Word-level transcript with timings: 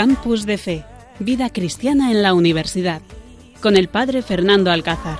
Campus 0.00 0.46
de 0.46 0.56
Fe, 0.56 0.82
Vida 1.18 1.50
Cristiana 1.50 2.10
en 2.10 2.22
la 2.22 2.32
Universidad, 2.32 3.02
con 3.60 3.76
el 3.76 3.88
Padre 3.88 4.22
Fernando 4.22 4.70
Alcázar. 4.70 5.18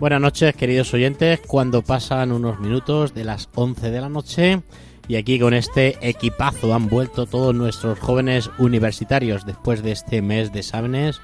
Buenas 0.00 0.20
noches, 0.20 0.56
queridos 0.56 0.92
oyentes. 0.92 1.40
Cuando 1.46 1.82
pasan 1.82 2.32
unos 2.32 2.58
minutos 2.58 3.14
de 3.14 3.22
las 3.22 3.48
11 3.54 3.92
de 3.92 4.00
la 4.00 4.08
noche 4.08 4.62
y 5.06 5.14
aquí 5.14 5.38
con 5.38 5.54
este 5.54 5.96
equipazo 6.00 6.74
han 6.74 6.88
vuelto 6.88 7.26
todos 7.26 7.54
nuestros 7.54 8.00
jóvenes 8.00 8.50
universitarios 8.58 9.46
después 9.46 9.84
de 9.84 9.92
este 9.92 10.22
mes 10.22 10.52
de 10.52 10.58
exámenes, 10.58 11.20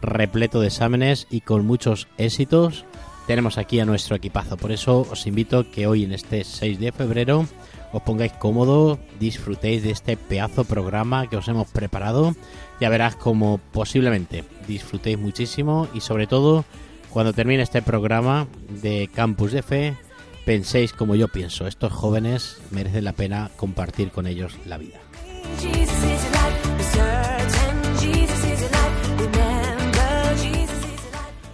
repleto 0.00 0.60
de 0.60 0.68
exámenes 0.68 1.26
y 1.28 1.42
con 1.42 1.66
muchos 1.66 2.08
éxitos. 2.16 2.86
Tenemos 3.26 3.58
aquí 3.58 3.80
a 3.80 3.86
nuestro 3.86 4.16
equipazo. 4.16 4.56
Por 4.56 4.72
eso 4.72 5.06
os 5.10 5.26
invito 5.26 5.70
que 5.70 5.86
hoy 5.86 6.04
en 6.04 6.12
este 6.12 6.44
6 6.44 6.78
de 6.78 6.92
febrero 6.92 7.46
os 7.92 8.02
pongáis 8.02 8.32
cómodo, 8.32 8.98
disfrutéis 9.20 9.82
de 9.82 9.92
este 9.92 10.16
pedazo 10.16 10.64
programa 10.64 11.28
que 11.28 11.36
os 11.36 11.46
hemos 11.48 11.68
preparado. 11.68 12.34
Ya 12.80 12.88
verás 12.88 13.14
como 13.16 13.58
posiblemente 13.72 14.44
disfrutéis 14.66 15.18
muchísimo 15.18 15.88
y 15.94 16.00
sobre 16.00 16.26
todo 16.26 16.64
cuando 17.10 17.32
termine 17.32 17.62
este 17.62 17.80
programa 17.80 18.48
de 18.82 19.08
Campus 19.14 19.52
de 19.52 19.62
Fe, 19.62 19.96
penséis 20.44 20.92
como 20.92 21.14
yo 21.14 21.28
pienso, 21.28 21.68
estos 21.68 21.92
jóvenes 21.92 22.58
merecen 22.72 23.04
la 23.04 23.12
pena 23.12 23.52
compartir 23.56 24.10
con 24.10 24.26
ellos 24.26 24.56
la 24.66 24.78
vida. 24.78 24.98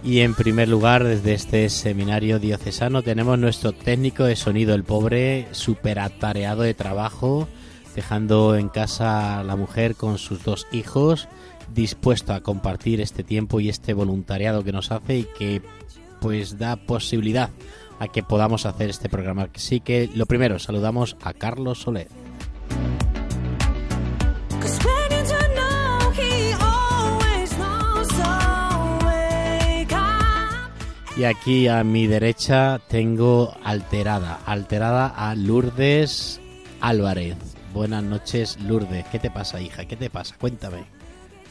Y 0.03 0.21
en 0.21 0.33
primer 0.33 0.67
lugar, 0.67 1.03
desde 1.03 1.35
este 1.35 1.69
seminario 1.69 2.39
diocesano 2.39 3.03
tenemos 3.03 3.37
nuestro 3.37 3.71
técnico 3.71 4.23
de 4.23 4.35
sonido, 4.35 4.73
el 4.73 4.83
pobre, 4.83 5.47
súper 5.51 5.99
atareado 5.99 6.63
de 6.63 6.73
trabajo, 6.73 7.47
dejando 7.95 8.55
en 8.55 8.69
casa 8.69 9.39
a 9.39 9.43
la 9.43 9.55
mujer 9.55 9.95
con 9.95 10.17
sus 10.17 10.43
dos 10.43 10.65
hijos, 10.71 11.27
dispuesto 11.71 12.33
a 12.33 12.41
compartir 12.41 12.99
este 12.99 13.23
tiempo 13.23 13.59
y 13.59 13.69
este 13.69 13.93
voluntariado 13.93 14.63
que 14.63 14.71
nos 14.71 14.91
hace 14.91 15.19
y 15.19 15.27
que 15.37 15.61
pues 16.19 16.57
da 16.57 16.77
posibilidad 16.77 17.51
a 17.99 18.07
que 18.07 18.23
podamos 18.23 18.65
hacer 18.65 18.89
este 18.89 19.07
programa. 19.07 19.49
Así 19.53 19.81
que 19.81 20.09
lo 20.15 20.25
primero, 20.25 20.57
saludamos 20.57 21.15
a 21.21 21.33
Carlos 21.33 21.81
Soler. 21.81 22.07
Y 31.17 31.25
aquí 31.25 31.67
a 31.67 31.83
mi 31.83 32.07
derecha 32.07 32.79
tengo 32.87 33.53
alterada, 33.63 34.39
alterada 34.45 35.07
a 35.07 35.35
Lourdes 35.35 36.39
Álvarez. 36.79 37.35
Buenas 37.73 38.01
noches, 38.01 38.57
Lourdes. 38.61 39.05
¿Qué 39.11 39.19
te 39.19 39.29
pasa, 39.29 39.59
hija? 39.59 39.83
¿Qué 39.85 39.97
te 39.97 40.09
pasa? 40.09 40.35
Cuéntame. 40.39 40.85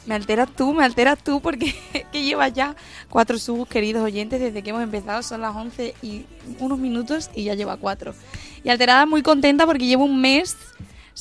Me 0.07 0.15
alteras 0.15 0.49
tú, 0.49 0.73
me 0.73 0.83
alteras 0.83 1.23
tú 1.23 1.41
porque 1.41 1.75
que 2.11 2.23
llevas 2.23 2.53
ya 2.53 2.75
cuatro 3.07 3.37
subs, 3.37 3.69
queridos 3.69 4.03
oyentes, 4.03 4.39
desde 4.41 4.63
que 4.63 4.71
hemos 4.71 4.81
empezado. 4.81 5.21
Son 5.21 5.41
las 5.41 5.55
11 5.55 5.93
y 6.01 6.25
unos 6.59 6.79
minutos 6.79 7.29
y 7.35 7.43
ya 7.43 7.53
lleva 7.53 7.77
cuatro. 7.77 8.15
Y 8.63 8.69
alterada 8.69 9.05
muy 9.05 9.21
contenta 9.21 9.67
porque 9.67 9.85
llevo 9.85 10.05
un 10.05 10.19
mes 10.21 10.57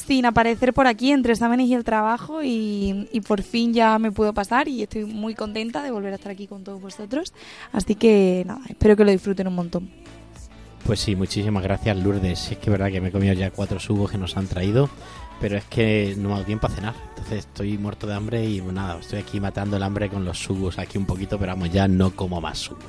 sin 0.07 0.27
aparecer 0.27 0.73
por 0.73 0.87
aquí 0.87 1.13
entre 1.13 1.33
exámenes 1.33 1.69
y 1.69 1.75
el 1.75 1.85
trabajo 1.85 2.43
y, 2.43 3.09
y, 3.13 3.21
por 3.21 3.43
fin 3.43 3.73
ya 3.73 3.99
me 3.99 4.13
puedo 4.13 4.33
pasar 4.33 4.69
y 4.69 4.83
estoy 4.83 5.05
muy 5.05 5.35
contenta 5.35 5.83
de 5.83 5.91
volver 5.91 6.13
a 6.13 6.17
estar 6.17 6.33
aquí 6.33 6.47
con 6.47 6.65
todos 6.65 6.81
vosotros. 6.81 7.33
Así 7.73 7.95
que 7.95 8.45
nada, 8.47 8.61
espero 8.69 8.97
que 8.97 9.05
lo 9.05 9.11
disfruten 9.11 9.47
un 9.47 9.55
montón. 9.55 9.91
Pues 10.85 11.01
sí, 11.01 11.15
muchísimas 11.15 11.63
gracias 11.63 11.97
Lourdes. 11.97 12.51
Es 12.51 12.59
que 12.59 12.65
es 12.65 12.71
verdad 12.71 12.91
que 12.91 13.01
me 13.01 13.09
he 13.09 13.13
comido 13.13 13.35
ya 13.35 13.51
cuatro 13.51 13.79
subos 13.79 14.11
que 14.11 14.19
nos 14.19 14.37
han 14.37 14.47
traído, 14.47 14.91
pero 15.41 15.57
es 15.57 15.65
que 15.65 16.15
no 16.17 16.29
me 16.29 16.35
ha 16.35 16.37
dado 16.39 16.47
tiempo 16.47 16.67
a 16.67 16.71
cenar. 16.71 16.95
Entonces 17.11 17.41
estoy 17.41 17.79
muerto 17.79 18.07
de 18.07 18.15
hambre 18.15 18.45
y 18.45 18.61
nada, 18.61 18.99
estoy 18.99 19.21
aquí 19.21 19.41
matando 19.41 19.77
el 19.77 19.83
hambre 19.83 20.09
con 20.09 20.25
los 20.25 20.39
subos 20.39 20.79
aquí 20.79 20.99
un 20.99 21.07
poquito, 21.07 21.39
pero 21.39 21.53
vamos, 21.53 21.71
ya 21.71 21.87
no 21.87 22.11
como 22.17 22.41
más 22.41 22.59
subos. 22.59 22.85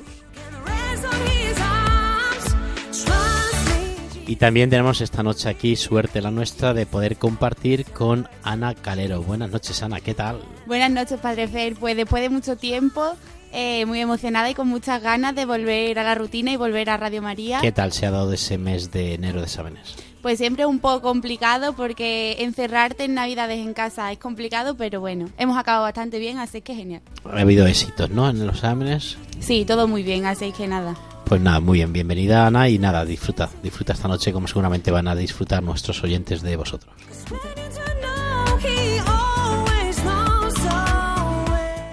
Y 4.28 4.36
también 4.38 4.70
tenemos 4.70 5.02
esta 5.02 5.24
noche 5.24 5.50
aquí, 5.50 5.76
suerte 5.76 6.22
la 6.22 6.32
nuestra, 6.32 6.74
de 6.74 6.86
poder 6.86 7.18
compartir 7.18 7.86
con 7.86 8.28
Ana 8.44 8.76
Calero. 8.76 9.22
Buenas 9.22 9.50
noches, 9.50 9.82
Ana, 9.84 10.00
¿qué 10.00 10.14
tal? 10.14 10.42
Buenas 10.68 10.92
noches, 10.92 11.20
Padre 11.20 11.48
Fer. 11.48 11.76
Pues 11.76 11.98
después 11.98 12.22
de 12.22 12.30
mucho 12.30 12.56
tiempo, 12.56 13.16
eh, 13.52 13.86
muy 13.86 14.00
emocionada 14.00 14.50
y 14.50 14.54
con 14.54 14.68
muchas 14.68 15.02
ganas 15.02 15.36
de 15.36 15.46
volver 15.46 16.00
a 16.00 16.04
la 16.04 16.16
rutina 16.16 16.52
y 16.52 16.56
volver 16.56 16.90
a 16.90 16.98
Radio 16.98 17.22
María. 17.22 17.60
¿Qué 17.62 17.72
tal 17.72 17.92
se 17.92 18.06
ha 18.06 18.12
dado 18.12 18.32
ese 18.32 18.58
mes 18.58 18.92
de 18.92 19.16
enero 19.16 19.40
de 19.40 19.46
exámenes? 19.46 19.96
Pues 20.22 20.38
siempre 20.38 20.68
un 20.68 20.80
poco 20.80 21.02
complicado 21.02 21.74
porque 21.74 22.38
encerrarte 22.40 23.06
en 23.06 23.16
Navidades 23.16 23.58
en 23.58 23.74
casa 23.74 24.12
es 24.12 24.20
complicado, 24.20 24.78
pero 24.78 25.02
bueno, 25.02 25.30
hemos 25.38 25.58
acabado 25.58 25.84
bastante 25.84 26.20
bien, 26.20 26.38
así 26.38 26.62
que 26.62 26.76
genial. 26.76 27.02
Ha 27.26 27.42
habido 27.42 27.66
éxitos, 27.66 28.10
¿no? 28.12 28.30
En 28.30 28.46
los 28.46 28.58
exámenes. 28.58 29.18
Sí, 29.40 29.66
todo 29.66 29.88
muy 29.88 30.04
bien, 30.04 30.28
así 30.28 30.52
que 30.52 30.68
nada. 30.68 30.96
Pues 31.32 31.40
nada, 31.40 31.62
muy 31.62 31.78
bien, 31.78 31.94
bienvenida 31.94 32.46
Ana 32.46 32.68
y 32.68 32.78
nada, 32.78 33.06
disfruta, 33.06 33.50
disfruta 33.64 33.94
esta 33.94 34.10
noche 34.10 34.34
como 34.34 34.50
seguramente 34.50 34.92
van 34.92 35.08
a 35.08 35.16
disfrutar 35.16 35.64
nuestros 35.64 36.04
oyentes 36.04 36.42
de 36.42 36.58
vosotros. 36.58 36.94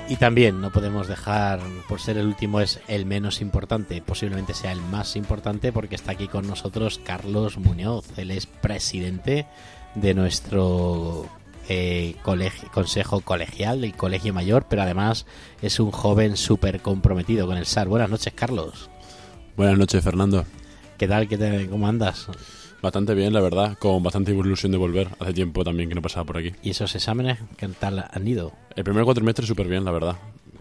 Y 0.09 0.16
también 0.16 0.60
no 0.60 0.72
podemos 0.72 1.06
dejar, 1.06 1.60
por 1.88 2.00
ser 2.00 2.19
el 2.19 2.27
último, 2.27 2.60
es 2.60 2.81
el 2.88 3.06
menos 3.06 3.41
importante, 3.41 4.03
posiblemente 4.03 4.54
sea 4.54 4.72
el 4.72 4.81
más 4.81 5.15
importante, 5.15 5.71
porque 5.71 5.94
está 5.94 6.10
aquí 6.10 6.27
con 6.27 6.48
nosotros 6.48 7.00
Carlos 7.04 7.59
Muñoz. 7.59 8.06
Él 8.16 8.32
es 8.32 8.47
presidente 8.47 9.47
de 9.94 10.15
nuestro 10.15 11.27
eh, 11.69 12.16
consejo 12.75 13.21
colegial, 13.21 13.82
del 13.82 13.94
colegio 13.94 14.34
mayor, 14.34 14.66
pero 14.69 14.82
además 14.82 15.27
es 15.62 15.78
un 15.78 15.93
joven 15.93 16.37
súper 16.37 16.81
comprometido 16.81 17.47
con 17.47 17.56
el 17.56 17.66
SAR. 17.66 17.87
Buenas 17.87 18.10
noches, 18.10 18.32
Carlos. 18.34 18.91
Buenas 19.58 19.76
noches, 19.76 20.04
Fernando. 20.04 20.44
¿Qué 20.96 21.08
tal? 21.08 21.26
¿Qué 21.26 21.36
te, 21.36 21.66
¿Cómo 21.66 21.88
andas? 21.88 22.28
Bastante 22.80 23.12
bien, 23.12 23.32
la 23.32 23.41
verdad, 23.41 23.76
con 23.76 24.00
bastante 24.04 24.30
ilusión 24.30 24.70
de 24.70 24.78
volver. 24.78 25.08
Hace 25.19 25.32
tiempo 25.32 25.64
también 25.64 25.88
que 25.88 25.96
no 25.96 26.00
pasaba 26.00 26.24
por 26.24 26.38
aquí. 26.38 26.52
¿Y 26.62 26.70
esos 26.70 26.94
exámenes 26.94 27.41
qué 27.56 27.66
tal 27.66 28.08
han 28.08 28.28
ido? 28.28 28.52
El 28.76 28.84
primer 28.84 29.02
cuatrimestre 29.02 29.44
súper 29.48 29.66
bien, 29.66 29.84
la 29.84 29.91
verdad. 29.91 30.14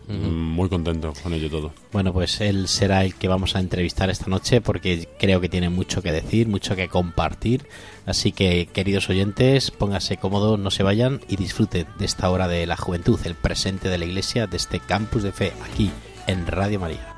Uh 0.08 0.14
-huh. 0.14 0.32
Muy 0.32 0.68
contento 0.68 1.14
con 1.22 1.32
ello 1.32 1.48
todo. 1.48 1.74
Bueno, 1.92 2.12
pues 2.12 2.42
él 2.42 2.68
será 2.68 3.06
el 3.06 3.14
que 3.14 3.28
vamos 3.28 3.56
a 3.56 3.60
entrevistar 3.60 4.10
esta 4.10 4.32
noche 4.32 4.62
porque 4.62 5.08
creo 5.20 5.40
que 5.42 5.50
tiene 5.50 5.70
mucho 5.70 6.02
que 6.02 6.12
decir, 6.12 6.48
mucho 6.48 6.76
que 6.76 6.88
compartir. 6.88 7.68
Así 8.08 8.32
que, 8.32 8.66
queridos 8.74 9.12
oyentes, 9.12 9.70
pónganse 9.70 10.18
cómodos, 10.18 10.58
no 10.58 10.72
se 10.72 10.82
vayan 10.82 11.22
y 11.30 11.36
disfruten 11.36 11.86
de 12.00 12.06
esta 12.06 12.32
hora 12.32 12.48
de 12.48 12.66
la 12.66 12.78
juventud, 12.78 13.20
el 13.26 13.36
presente 13.36 13.90
de 13.90 14.00
la 14.00 14.06
iglesia, 14.06 14.48
de 14.48 14.58
este 14.58 14.80
campus 14.80 15.22
de 15.22 15.34
fe, 15.34 15.54
aquí 15.72 15.92
en 16.26 16.48
Radio 16.48 16.80
María. 16.80 17.17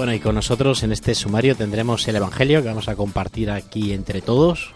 Bueno, 0.00 0.14
y 0.14 0.18
con 0.18 0.34
nosotros 0.34 0.82
en 0.82 0.92
este 0.92 1.14
sumario 1.14 1.54
tendremos 1.54 2.08
el 2.08 2.16
Evangelio 2.16 2.62
que 2.62 2.68
vamos 2.68 2.88
a 2.88 2.96
compartir 2.96 3.50
aquí 3.50 3.92
entre 3.92 4.22
todos. 4.22 4.72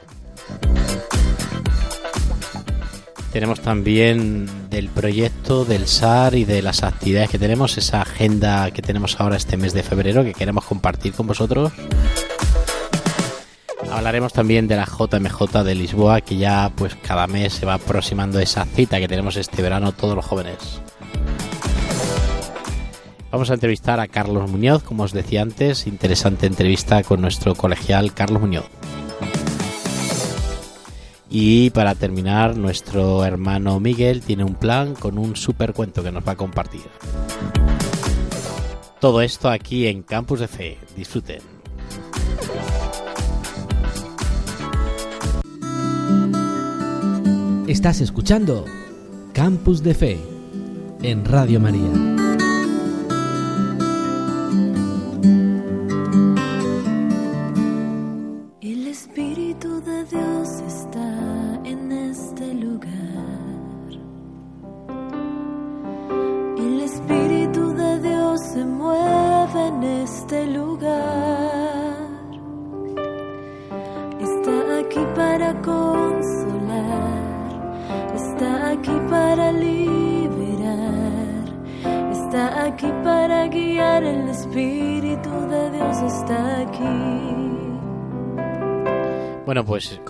Tenemos 3.32 3.60
también 3.60 4.68
del 4.68 4.90
proyecto, 4.90 5.64
del 5.64 5.88
SAR 5.88 6.34
y 6.34 6.44
de 6.44 6.60
las 6.60 6.82
actividades 6.82 7.30
que 7.30 7.38
tenemos, 7.38 7.78
esa 7.78 8.02
agenda 8.02 8.70
que 8.70 8.82
tenemos 8.82 9.18
ahora 9.18 9.38
este 9.38 9.56
mes 9.56 9.72
de 9.72 9.82
febrero 9.82 10.24
que 10.24 10.34
queremos 10.34 10.66
compartir 10.66 11.14
con 11.14 11.26
vosotros. 11.26 11.72
Hablaremos 13.90 14.34
también 14.34 14.68
de 14.68 14.76
la 14.76 14.84
JMJ 14.84 15.62
de 15.64 15.74
Lisboa, 15.74 16.20
que 16.20 16.36
ya 16.36 16.70
pues 16.76 16.96
cada 16.96 17.26
mes 17.28 17.54
se 17.54 17.64
va 17.64 17.74
aproximando 17.74 18.40
esa 18.40 18.66
cita 18.66 19.00
que 19.00 19.08
tenemos 19.08 19.36
este 19.36 19.62
verano 19.62 19.92
todos 19.92 20.16
los 20.16 20.26
jóvenes. 20.26 20.82
Vamos 23.34 23.50
a 23.50 23.54
entrevistar 23.54 23.98
a 23.98 24.06
Carlos 24.06 24.48
Muñoz, 24.48 24.84
como 24.84 25.02
os 25.02 25.12
decía 25.12 25.42
antes, 25.42 25.88
interesante 25.88 26.46
entrevista 26.46 27.02
con 27.02 27.20
nuestro 27.20 27.56
colegial 27.56 28.14
Carlos 28.14 28.40
Muñoz. 28.40 28.66
Y 31.28 31.70
para 31.70 31.96
terminar, 31.96 32.56
nuestro 32.56 33.24
hermano 33.24 33.80
Miguel 33.80 34.20
tiene 34.20 34.44
un 34.44 34.54
plan 34.54 34.94
con 34.94 35.18
un 35.18 35.34
super 35.34 35.72
cuento 35.72 36.04
que 36.04 36.12
nos 36.12 36.24
va 36.24 36.30
a 36.30 36.36
compartir. 36.36 36.82
Todo 39.00 39.20
esto 39.20 39.50
aquí 39.50 39.88
en 39.88 40.04
Campus 40.04 40.38
de 40.38 40.46
Fe. 40.46 40.78
Disfruten. 40.96 41.42
Estás 47.66 48.00
escuchando 48.00 48.64
Campus 49.32 49.82
de 49.82 49.94
Fe 49.94 50.18
en 51.02 51.24
Radio 51.24 51.58
María. 51.58 52.23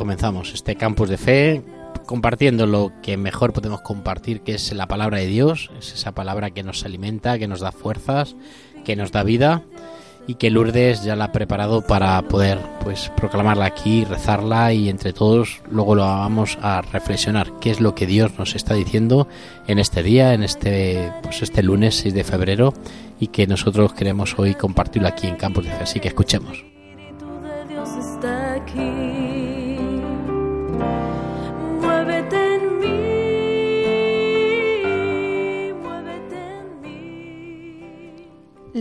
Comenzamos 0.04 0.52
este 0.52 0.76
campus 0.76 1.08
de 1.08 1.16
fe 1.16 1.62
compartiendo 2.04 2.66
lo 2.66 2.92
que 3.02 3.16
mejor 3.16 3.54
podemos 3.54 3.80
compartir, 3.80 4.42
que 4.42 4.52
es 4.52 4.70
la 4.74 4.86
palabra 4.86 5.16
de 5.16 5.26
Dios, 5.28 5.70
es 5.78 5.94
esa 5.94 6.12
palabra 6.12 6.50
que 6.50 6.62
nos 6.62 6.84
alimenta, 6.84 7.38
que 7.38 7.48
nos 7.48 7.60
da 7.60 7.72
fuerzas, 7.72 8.36
que 8.84 8.96
nos 8.96 9.12
da 9.12 9.22
vida 9.22 9.62
y 10.26 10.34
que 10.34 10.50
Lourdes 10.50 11.04
ya 11.04 11.16
la 11.16 11.24
ha 11.24 11.32
preparado 11.32 11.86
para 11.86 12.20
poder 12.28 12.58
pues 12.82 13.10
proclamarla 13.16 13.64
aquí, 13.64 14.04
rezarla 14.04 14.74
y 14.74 14.90
entre 14.90 15.14
todos 15.14 15.62
luego 15.70 15.94
lo 15.94 16.02
vamos 16.02 16.58
a 16.60 16.82
reflexionar 16.82 17.50
qué 17.62 17.70
es 17.70 17.80
lo 17.80 17.94
que 17.94 18.06
Dios 18.06 18.38
nos 18.38 18.54
está 18.54 18.74
diciendo 18.74 19.26
en 19.66 19.78
este 19.78 20.02
día, 20.02 20.34
en 20.34 20.42
este 20.42 21.14
pues 21.22 21.40
este 21.40 21.62
lunes 21.62 21.94
6 21.94 22.12
de 22.12 22.24
febrero 22.24 22.74
y 23.18 23.28
que 23.28 23.46
nosotros 23.46 23.94
queremos 23.94 24.38
hoy 24.38 24.54
compartirlo 24.54 25.08
aquí 25.08 25.28
en 25.28 25.36
Campus 25.36 25.64
de 25.64 25.70
Fe, 25.70 25.84
así 25.84 25.98
que 25.98 26.08
escuchemos. 26.08 26.62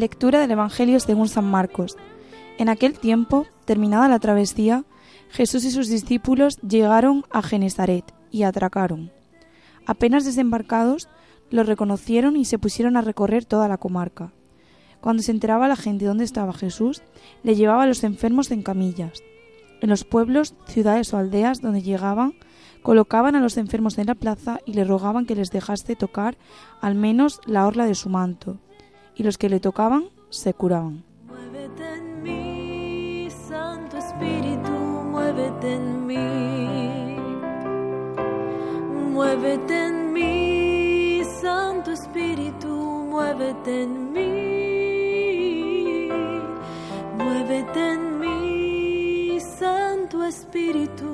Lectura 0.03 0.41
del 0.41 0.51
Evangelio 0.51 0.99
según 0.99 1.29
San 1.29 1.49
Marcos. 1.49 1.95
En 2.57 2.67
aquel 2.67 2.99
tiempo, 2.99 3.47
terminada 3.63 4.09
la 4.09 4.19
travesía, 4.19 4.83
Jesús 5.29 5.63
y 5.63 5.71
sus 5.71 5.87
discípulos 5.87 6.57
llegaron 6.57 7.23
a 7.31 7.41
Genezaret 7.41 8.13
y 8.29 8.43
atracaron. 8.43 9.13
Apenas 9.85 10.25
desembarcados, 10.25 11.07
los 11.51 11.67
reconocieron 11.67 12.35
y 12.35 12.43
se 12.43 12.59
pusieron 12.59 12.97
a 12.97 13.01
recorrer 13.01 13.45
toda 13.45 13.69
la 13.69 13.77
comarca. 13.77 14.33
Cuando 14.99 15.23
se 15.23 15.31
enteraba 15.31 15.69
la 15.69 15.77
gente 15.77 16.03
dónde 16.03 16.25
estaba 16.25 16.51
Jesús, 16.51 17.01
le 17.43 17.55
llevaba 17.55 17.83
a 17.83 17.87
los 17.87 18.03
enfermos 18.03 18.51
en 18.51 18.61
camillas. 18.61 19.23
En 19.79 19.89
los 19.89 20.03
pueblos, 20.03 20.53
ciudades 20.67 21.13
o 21.13 21.17
aldeas 21.17 21.61
donde 21.61 21.81
llegaban, 21.81 22.33
colocaban 22.81 23.37
a 23.37 23.39
los 23.39 23.55
enfermos 23.55 23.97
en 23.97 24.07
la 24.07 24.15
plaza 24.15 24.59
y 24.65 24.73
le 24.73 24.83
rogaban 24.83 25.25
que 25.25 25.35
les 25.35 25.49
dejase 25.49 25.95
tocar 25.95 26.37
al 26.81 26.95
menos 26.95 27.39
la 27.45 27.65
orla 27.65 27.85
de 27.85 27.95
su 27.95 28.09
manto. 28.09 28.59
Y 29.15 29.23
los 29.23 29.37
que 29.37 29.49
le 29.49 29.59
tocaban 29.59 30.05
se 30.29 30.53
curaban. 30.53 31.03
Muévete 31.27 31.95
en 31.95 32.23
mí, 32.23 33.29
Santo 33.47 33.97
Espíritu, 33.97 34.71
muévete 34.71 35.73
en 35.75 36.05
mí. 36.07 36.17
Muévete 39.13 39.85
en 39.87 40.13
mí, 40.13 41.21
Santo 41.41 41.91
Espíritu, 41.91 42.67
muévete 42.67 43.83
en 43.83 44.11
mí. 44.11 44.23
Muévete 47.17 47.91
en 47.93 48.19
mí, 48.19 49.39
Santo 49.59 50.23
Espíritu. 50.23 51.11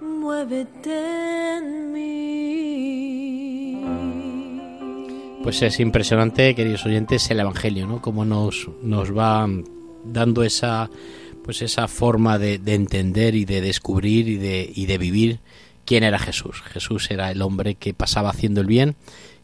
Muévete 0.00 1.56
en 1.58 1.92
mí. 1.92 3.25
Pues 5.46 5.62
es 5.62 5.78
impresionante, 5.78 6.56
queridos 6.56 6.84
oyentes, 6.86 7.30
el 7.30 7.38
Evangelio, 7.38 7.86
¿no? 7.86 8.02
Cómo 8.02 8.24
nos, 8.24 8.68
nos 8.82 9.16
va 9.16 9.48
dando 10.04 10.42
esa, 10.42 10.90
pues 11.44 11.62
esa 11.62 11.86
forma 11.86 12.36
de, 12.36 12.58
de 12.58 12.74
entender 12.74 13.36
y 13.36 13.44
de 13.44 13.60
descubrir 13.60 14.28
y 14.28 14.38
de, 14.38 14.68
y 14.74 14.86
de 14.86 14.98
vivir 14.98 15.38
quién 15.84 16.02
era 16.02 16.18
Jesús. 16.18 16.62
Jesús 16.62 17.12
era 17.12 17.30
el 17.30 17.42
hombre 17.42 17.76
que 17.76 17.94
pasaba 17.94 18.30
haciendo 18.30 18.60
el 18.60 18.66
bien 18.66 18.96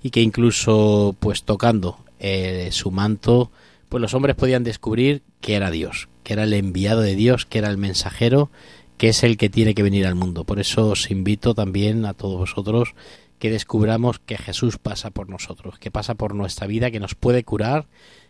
y 0.03 0.11
que 0.11 0.23
incluso, 0.23 1.15
pues 1.21 1.45
tocando 1.45 1.99
eh, 2.19 2.71
su 2.73 2.91
manto, 2.91 3.53
pues 3.89 4.01
los 4.01 4.13
hombres 4.13 4.35
podían 4.35 4.65
descubrir 4.65 5.23
que 5.41 5.55
era 5.55 5.71
Dios, 5.71 6.09
que 6.25 6.33
era 6.33 6.43
el 6.43 6.53
enviado 6.55 7.03
de 7.03 7.15
Dios, 7.15 7.47
que 7.47 7.59
era 7.59 7.71
el 7.71 7.79
mensajero, 7.79 8.51
que 8.99 9.11
es 9.11 9.23
el 9.23 9.37
que 9.37 9.51
tiene 9.51 9.77
que 9.77 9.85
venir 9.85 10.09
al 10.09 10.17
mundo. 10.17 10.43
Por 10.43 10.59
eso 10.59 10.89
os 10.89 11.13
invito 11.13 11.55
también 11.55 12.07
a 12.07 12.15
todos 12.15 12.39
vosotros 12.41 12.97
que 13.43 13.51
descubramos 13.51 14.21
que 14.21 14.39
Jesús 14.39 14.79
pasa 14.79 15.11
por 15.11 15.29
nosotros, 15.29 15.77
que 15.81 15.91
pasa 15.91 16.15
por 16.15 16.33
nuestra 16.33 16.69
vida, 16.69 16.93
que 16.93 17.01
nos 17.01 17.17
puede 17.17 17.43
curar, 17.43 17.89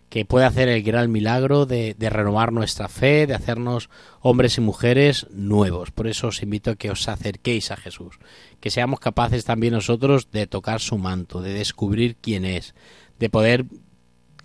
que 0.08 0.24
puede 0.24 0.46
hacer 0.46 0.70
el 0.70 0.82
gran 0.82 1.12
milagro 1.12 1.66
de, 1.66 1.94
renovar 1.98 2.50
nuestra 2.50 2.88
fe, 2.88 3.26
de 3.26 3.34
hacernos 3.34 3.90
hombres 4.22 4.56
y 4.56 4.62
mujeres 4.62 5.26
nuevos. 5.30 5.90
Por 5.90 6.06
eso 6.06 6.28
os 6.28 6.42
invito 6.42 6.70
a 6.70 6.76
que 6.76 6.90
os 6.90 7.06
acerquéis 7.08 7.70
a 7.70 7.76
Jesús, 7.76 8.20
que 8.58 8.70
seamos 8.70 9.00
capaces 9.00 9.44
también 9.44 9.74
nosotros 9.74 10.30
de 10.30 10.46
tocar 10.46 10.80
su 10.80 10.96
manto, 10.96 11.42
de 11.42 11.52
descubrir 11.52 12.16
quién 12.16 12.46
es, 12.46 12.74
de 13.18 13.28
poder 13.28 13.66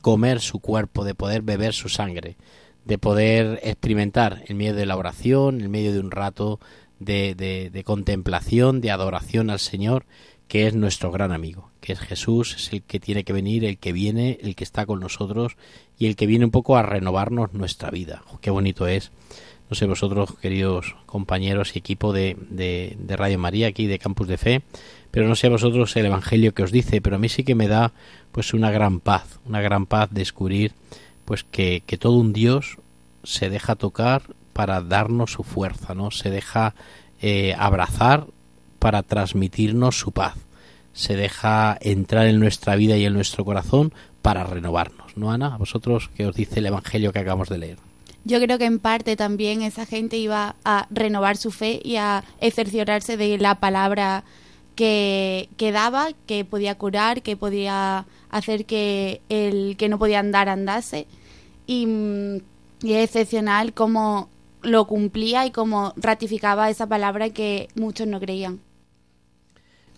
comer 0.02 0.42
su 0.42 0.60
cuerpo, 0.60 1.06
de 1.06 1.16
poder 1.16 1.44
beber 1.44 1.74
su 1.74 1.88
sangre, 1.88 2.36
de 2.84 2.98
poder 2.98 3.62
experimentar 3.64 4.44
en 4.48 4.58
medio 4.58 4.76
de 4.76 4.86
la 4.86 4.98
oración, 4.98 5.62
en 5.62 5.72
medio 5.72 5.94
de 5.94 6.02
un 6.02 6.12
rato 6.12 6.60
de 7.00 7.84
contemplación, 7.86 8.82
de 8.82 8.92
adoración 8.92 9.50
al 9.50 9.60
Señor, 9.60 10.06
que 10.48 10.68
es 10.68 10.76
nuestro 10.76 11.12
gran 11.12 11.32
amigo, 11.32 11.70
que 11.82 11.94
es 11.94 12.00
Jesús, 12.00 12.56
es 12.56 12.74
el 12.74 12.82
que 12.82 13.00
tiene 13.00 13.24
que 13.24 13.34
venir, 13.34 13.66
el 13.66 13.78
que 13.78 13.92
viene, 13.92 14.38
el 14.42 14.56
que 14.56 14.64
está 14.64 14.86
con 14.86 15.00
nosotros 15.00 15.58
y 16.00 16.08
el 16.08 16.16
que 16.16 16.28
viene 16.28 16.46
un 16.46 16.52
poco 16.52 16.78
a 16.78 16.84
renovarnos 16.84 17.54
nuestra 17.54 17.90
vida. 17.90 18.24
Qué 18.42 18.50
bonito 18.50 18.88
es. 18.88 19.12
No 19.70 19.76
sé 19.76 19.86
vosotros, 19.86 20.38
queridos 20.42 20.96
compañeros 21.06 21.76
y 21.76 21.80
equipo 21.80 22.14
de, 22.14 22.38
de, 22.50 22.96
de, 23.00 23.18
Radio 23.18 23.38
María, 23.38 23.68
aquí 23.68 23.86
de 23.86 24.00
Campus 24.00 24.28
de 24.28 24.38
Fe, 24.38 24.62
pero 25.12 25.28
no 25.28 25.36
sé 25.36 25.48
a 25.48 25.50
vosotros 25.50 25.94
el 25.98 26.06
Evangelio 26.06 26.54
que 26.54 26.64
os 26.64 26.72
dice, 26.72 27.02
pero 27.02 27.18
a 27.18 27.20
mí 27.20 27.28
sí 27.28 27.44
que 27.44 27.56
me 27.56 27.68
da 27.68 27.92
pues 28.32 28.54
una 28.54 28.72
gran 28.72 29.02
paz, 29.02 29.40
una 29.46 29.60
gran 29.60 29.86
paz 29.86 30.08
descubrir 30.12 30.72
pues 31.26 31.44
que, 31.44 31.84
que 31.86 31.98
todo 31.98 32.14
un 32.14 32.32
Dios 32.32 32.78
se 33.24 33.50
deja 33.50 33.76
tocar 33.76 34.22
para 34.54 34.82
darnos 34.82 35.34
su 35.34 35.44
fuerza, 35.44 35.94
¿no? 35.94 36.12
Se 36.12 36.30
deja 36.30 36.74
eh, 37.22 37.54
abrazar 37.58 38.28
para 38.80 39.04
transmitirnos 39.04 40.00
su 40.00 40.12
paz. 40.12 40.36
Se 40.94 41.16
deja 41.16 41.78
entrar 41.80 42.28
en 42.28 42.40
nuestra 42.40 42.76
vida 42.76 42.98
y 42.98 43.06
en 43.06 43.14
nuestro 43.14 43.46
corazón 43.46 43.94
para 44.22 44.44
renovarnos, 44.44 45.16
¿no, 45.16 45.32
Ana? 45.32 45.54
¿A 45.54 45.58
vosotros 45.58 46.10
qué 46.16 46.26
os 46.26 46.36
dice 46.36 46.60
el 46.60 46.66
Evangelio 46.66 47.14
que 47.14 47.20
acabamos 47.20 47.50
de 47.50 47.58
leer? 47.58 47.78
Yo 48.26 48.42
creo 48.42 48.58
que 48.58 48.66
en 48.66 48.80
parte 48.80 49.16
también 49.16 49.62
esa 49.62 49.86
gente 49.86 50.18
iba 50.18 50.56
a 50.66 50.88
renovar 50.90 51.38
su 51.38 51.52
fe 51.52 51.80
y 51.84 51.96
a 51.96 52.26
exercionarse 52.42 53.16
de 53.16 53.38
la 53.38 53.56
palabra 53.56 54.26
que, 54.76 55.48
que 55.56 55.72
daba, 55.72 56.10
que 56.26 56.44
podía 56.44 56.76
curar, 56.76 57.22
que 57.22 57.38
podía 57.38 58.06
hacer 58.30 58.66
que 58.66 59.22
el 59.30 59.78
que 59.78 59.88
no 59.88 59.98
podía 59.98 60.20
andar 60.20 60.50
andase. 60.50 61.08
Y, 61.68 61.88
y 62.82 62.94
es 62.94 63.06
excepcional 63.06 63.74
cómo 63.74 64.30
lo 64.62 64.88
cumplía 64.88 65.46
y 65.46 65.52
cómo 65.52 65.94
ratificaba 65.96 66.70
esa 66.70 66.88
palabra 66.88 67.30
que 67.30 67.70
muchos 67.76 68.08
no 68.08 68.20
creían. 68.20 68.60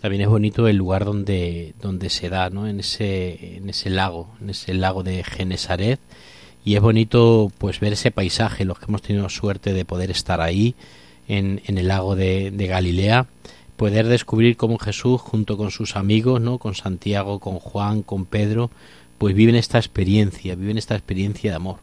También 0.02 0.22
es 0.22 0.30
bonito 0.30 0.68
el 0.70 0.78
lugar 0.78 1.04
donde, 1.04 1.74
donde 1.82 2.10
se 2.10 2.30
da, 2.30 2.50
¿no? 2.50 2.68
En 2.68 2.80
ese, 2.80 3.58
en 3.58 3.70
ese 3.70 3.90
lago, 3.90 4.30
en 4.42 4.50
ese 4.50 4.74
lago 4.74 5.04
de 5.04 5.24
Genesaret. 5.26 6.00
Y 6.64 6.76
es 6.76 6.82
bonito 6.82 7.52
pues 7.58 7.82
ver 7.82 7.94
ese 7.94 8.10
paisaje, 8.10 8.64
los 8.64 8.80
que 8.80 8.86
hemos 8.86 9.02
tenido 9.02 9.28
suerte 9.28 9.74
de 9.74 9.84
poder 9.84 10.10
estar 10.10 10.40
ahí, 10.40 10.76
en, 11.28 11.62
en 11.66 11.78
el 11.78 11.90
lago 11.90 12.16
de, 12.16 12.50
de, 12.52 12.68
Galilea, 12.68 13.28
poder 13.76 14.08
descubrir 14.08 14.56
cómo 14.56 14.78
Jesús, 14.80 15.20
junto 15.20 15.58
con 15.58 15.70
sus 15.70 15.98
amigos, 15.98 16.40
¿no? 16.40 16.60
Con 16.60 16.76
Santiago, 16.76 17.40
con 17.40 17.60
Juan, 17.60 18.02
con 18.02 18.26
Pedro, 18.26 18.72
pues 19.18 19.36
viven 19.36 19.56
esta 19.56 19.80
experiencia, 19.80 20.56
viven 20.56 20.78
esta 20.78 20.96
experiencia 20.96 21.52
de 21.52 21.58
amor. 21.58 21.78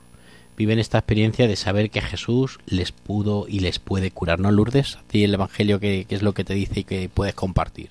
Viven 0.57 0.79
esta 0.79 0.99
experiencia 0.99 1.47
de 1.47 1.57
saber 1.57 1.91
que 1.91 2.01
Jesús 2.01 2.61
les 2.65 2.93
pudo 2.93 3.47
y 3.47 3.61
les 3.61 3.79
puede 3.79 4.11
curar. 4.11 4.41
¿No, 4.41 4.51
Lourdes? 4.51 4.97
A 4.97 5.03
ti 5.03 5.23
el 5.23 5.35
Evangelio, 5.35 5.81
¿qué, 5.81 6.07
qué 6.09 6.15
es 6.15 6.23
lo 6.23 6.33
que 6.33 6.45
te 6.45 6.55
dice 6.55 6.81
y 6.81 6.85
que 6.85 7.11
puedes 7.13 7.35
compartir? 7.35 7.91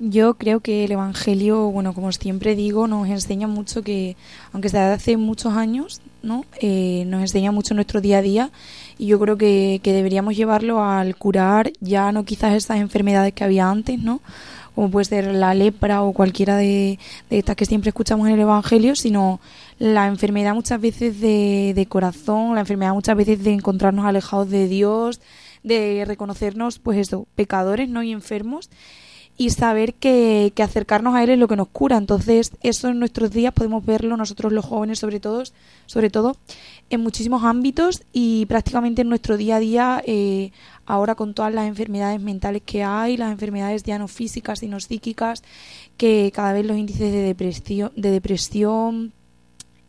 Yo 0.00 0.34
creo 0.34 0.58
que 0.58 0.84
el 0.84 0.92
Evangelio, 0.92 1.70
bueno, 1.70 1.94
como 1.94 2.10
siempre 2.10 2.56
digo, 2.56 2.88
nos 2.88 3.08
enseña 3.08 3.46
mucho 3.46 3.82
que, 3.82 4.16
aunque 4.52 4.68
desde 4.68 4.80
hace 4.80 5.16
muchos 5.16 5.54
años, 5.54 6.00
¿no? 6.22 6.44
Eh, 6.60 7.04
nos 7.06 7.20
enseña 7.20 7.52
mucho 7.52 7.74
nuestro 7.74 8.00
día 8.00 8.18
a 8.18 8.22
día 8.22 8.50
y 8.98 9.06
yo 9.06 9.20
creo 9.20 9.38
que, 9.38 9.80
que 9.84 9.92
deberíamos 9.92 10.36
llevarlo 10.36 10.82
al 10.82 11.14
curar 11.16 11.72
ya 11.80 12.10
no 12.10 12.24
quizás 12.24 12.54
esas 12.54 12.78
enfermedades 12.78 13.34
que 13.34 13.44
había 13.44 13.70
antes, 13.70 14.00
¿no? 14.00 14.20
Como 14.74 14.90
puede 14.90 15.04
ser 15.04 15.32
la 15.32 15.54
lepra 15.54 16.02
o 16.02 16.12
cualquiera 16.12 16.56
de, 16.56 16.98
de 17.30 17.38
estas 17.38 17.54
que 17.54 17.64
siempre 17.64 17.90
escuchamos 17.90 18.26
en 18.26 18.34
el 18.34 18.40
Evangelio, 18.40 18.96
sino 18.96 19.38
la 19.78 20.08
enfermedad 20.08 20.54
muchas 20.54 20.80
veces 20.80 21.20
de, 21.20 21.72
de 21.72 21.86
corazón, 21.86 22.54
la 22.56 22.62
enfermedad 22.62 22.94
muchas 22.94 23.16
veces 23.16 23.44
de 23.44 23.52
encontrarnos 23.52 24.06
alejados 24.06 24.50
de 24.50 24.66
Dios, 24.66 25.20
de 25.62 26.02
reconocernos, 26.04 26.80
pues 26.80 26.98
eso, 26.98 27.28
pecadores, 27.36 27.88
¿no? 27.88 28.02
Y 28.02 28.10
enfermos 28.10 28.68
y 29.36 29.50
saber 29.50 29.94
que, 29.94 30.52
que 30.54 30.62
acercarnos 30.62 31.14
a 31.14 31.22
Él 31.22 31.30
es 31.30 31.38
lo 31.38 31.48
que 31.48 31.56
nos 31.56 31.68
cura. 31.68 31.96
Entonces, 31.96 32.52
eso 32.62 32.88
en 32.88 32.98
nuestros 32.98 33.30
días 33.30 33.52
podemos 33.52 33.84
verlo 33.84 34.16
nosotros 34.16 34.52
los 34.52 34.64
jóvenes, 34.64 34.98
sobre 34.98 35.20
todo, 35.20 35.42
sobre 35.86 36.10
todo 36.10 36.36
en 36.90 37.00
muchísimos 37.00 37.44
ámbitos 37.44 38.02
y 38.12 38.46
prácticamente 38.46 39.02
en 39.02 39.08
nuestro 39.08 39.36
día 39.36 39.56
a 39.56 39.60
día, 39.60 40.02
eh, 40.06 40.52
ahora 40.86 41.14
con 41.14 41.34
todas 41.34 41.52
las 41.52 41.66
enfermedades 41.66 42.20
mentales 42.20 42.62
que 42.64 42.82
hay, 42.82 43.16
las 43.16 43.32
enfermedades 43.32 43.82
ya 43.82 43.98
no 43.98 44.08
físicas, 44.08 44.60
sino 44.60 44.80
psíquicas, 44.80 45.42
que 45.96 46.30
cada 46.34 46.52
vez 46.52 46.66
los 46.66 46.76
índices 46.76 47.12
de 47.12 47.22
depresión, 47.22 47.92
de 47.96 48.10
depresión 48.10 49.12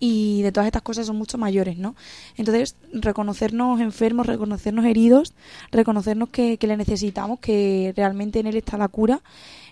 y 0.05 0.41
de 0.43 0.51
todas 0.51 0.67
estas 0.67 0.83
cosas 0.83 1.07
son 1.07 1.17
mucho 1.17 1.37
mayores, 1.37 1.77
¿no? 1.77 1.95
Entonces, 2.37 2.75
reconocernos 2.93 3.79
enfermos, 3.81 4.27
reconocernos 4.27 4.85
heridos, 4.85 5.33
reconocernos 5.71 6.29
que, 6.29 6.57
que 6.57 6.67
le 6.67 6.77
necesitamos, 6.77 7.39
que 7.39 7.93
realmente 7.95 8.39
en 8.39 8.47
él 8.47 8.57
está 8.57 8.77
la 8.77 8.87
cura, 8.87 9.21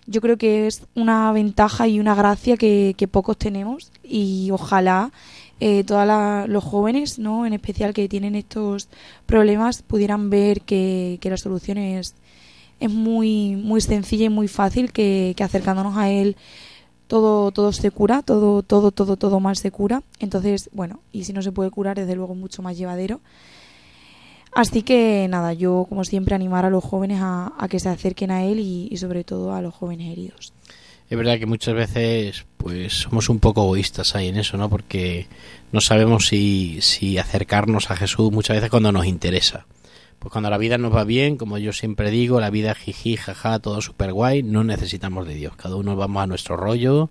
yo 0.05 0.21
creo 0.21 0.37
que 0.37 0.67
es 0.67 0.83
una 0.95 1.31
ventaja 1.31 1.87
y 1.87 1.99
una 1.99 2.15
gracia 2.15 2.57
que, 2.57 2.95
que 2.97 3.07
pocos 3.07 3.37
tenemos 3.37 3.91
y 4.03 4.49
ojalá 4.51 5.11
eh, 5.59 5.83
todos 5.83 6.07
los 6.49 6.63
jóvenes, 6.63 7.19
¿no? 7.19 7.45
En 7.45 7.53
especial 7.53 7.93
que 7.93 8.09
tienen 8.09 8.35
estos 8.35 8.89
problemas, 9.25 9.81
pudieran 9.81 10.29
ver 10.29 10.61
que, 10.61 11.19
que 11.21 11.29
la 11.29 11.37
solución 11.37 11.77
es, 11.77 12.15
es 12.79 12.89
muy, 12.89 13.55
muy 13.55 13.81
sencilla 13.81 14.25
y 14.25 14.29
muy 14.29 14.47
fácil, 14.47 14.91
que, 14.91 15.33
que 15.37 15.43
acercándonos 15.43 15.95
a 15.95 16.09
él 16.09 16.35
todo 17.13 17.51
todo 17.51 17.71
se 17.71 17.91
cura, 17.91 18.23
todo 18.23 18.63
todo 18.63 18.89
todo 18.89 19.17
todo 19.17 19.39
mal 19.39 19.55
se 19.55 19.69
cura. 19.69 20.01
Entonces, 20.19 20.71
bueno, 20.73 20.99
y 21.11 21.25
si 21.25 21.31
no 21.31 21.43
se 21.43 21.51
puede 21.51 21.69
curar, 21.69 21.95
desde 21.95 22.15
luego 22.15 22.33
mucho 22.33 22.63
más 22.63 22.75
llevadero. 22.75 23.21
Así 24.51 24.81
que 24.81 25.27
nada, 25.29 25.53
yo 25.53 25.85
como 25.87 26.05
siempre 26.05 26.33
animar 26.33 26.65
a 26.65 26.71
los 26.71 26.83
jóvenes 26.83 27.19
a, 27.21 27.67
que 27.69 27.79
se 27.79 27.89
acerquen 27.89 28.31
a 28.31 28.43
él 28.45 28.59
y, 28.59 28.87
y, 28.89 28.97
sobre 28.97 29.23
todo 29.23 29.53
a 29.53 29.61
los 29.61 29.75
jóvenes 29.75 30.11
heridos. 30.11 30.53
Es 31.07 31.15
verdad 31.15 31.37
que 31.37 31.45
muchas 31.45 31.75
veces 31.75 32.47
pues 32.57 32.93
somos 32.93 33.29
un 33.29 33.37
poco 33.37 33.61
egoístas 33.61 34.15
ahí 34.15 34.29
en 34.29 34.37
eso, 34.37 34.57
¿no? 34.57 34.67
Porque 34.67 35.27
no 35.71 35.81
sabemos 35.81 36.25
si, 36.25 36.79
si 36.81 37.19
acercarnos 37.19 37.91
a 37.91 37.95
Jesús 37.95 38.31
muchas 38.31 38.55
veces 38.55 38.71
cuando 38.71 38.91
nos 38.91 39.05
interesa. 39.05 39.67
Pues 40.23 40.31
cuando 40.31 40.49
la 40.49 40.57
vida 40.57 40.77
nos 40.77 40.95
va 40.95 41.03
bien, 41.03 41.35
como 41.35 41.57
yo 41.57 41.73
siempre 41.73 42.09
digo, 42.09 42.39
la 42.39 42.49
vida 42.49 42.73
jiji, 42.75 43.17
jaja, 43.17 43.59
todo 43.59 43.81
súper 43.81 44.13
guay, 44.13 44.41
no 44.41 44.63
necesitamos 44.63 45.27
de 45.27 45.33
Dios. 45.33 45.57
Cada 45.57 45.75
uno 45.75 45.97
vamos 45.97 46.23
a 46.23 46.27
nuestro 46.27 46.55
rollo, 46.55 47.09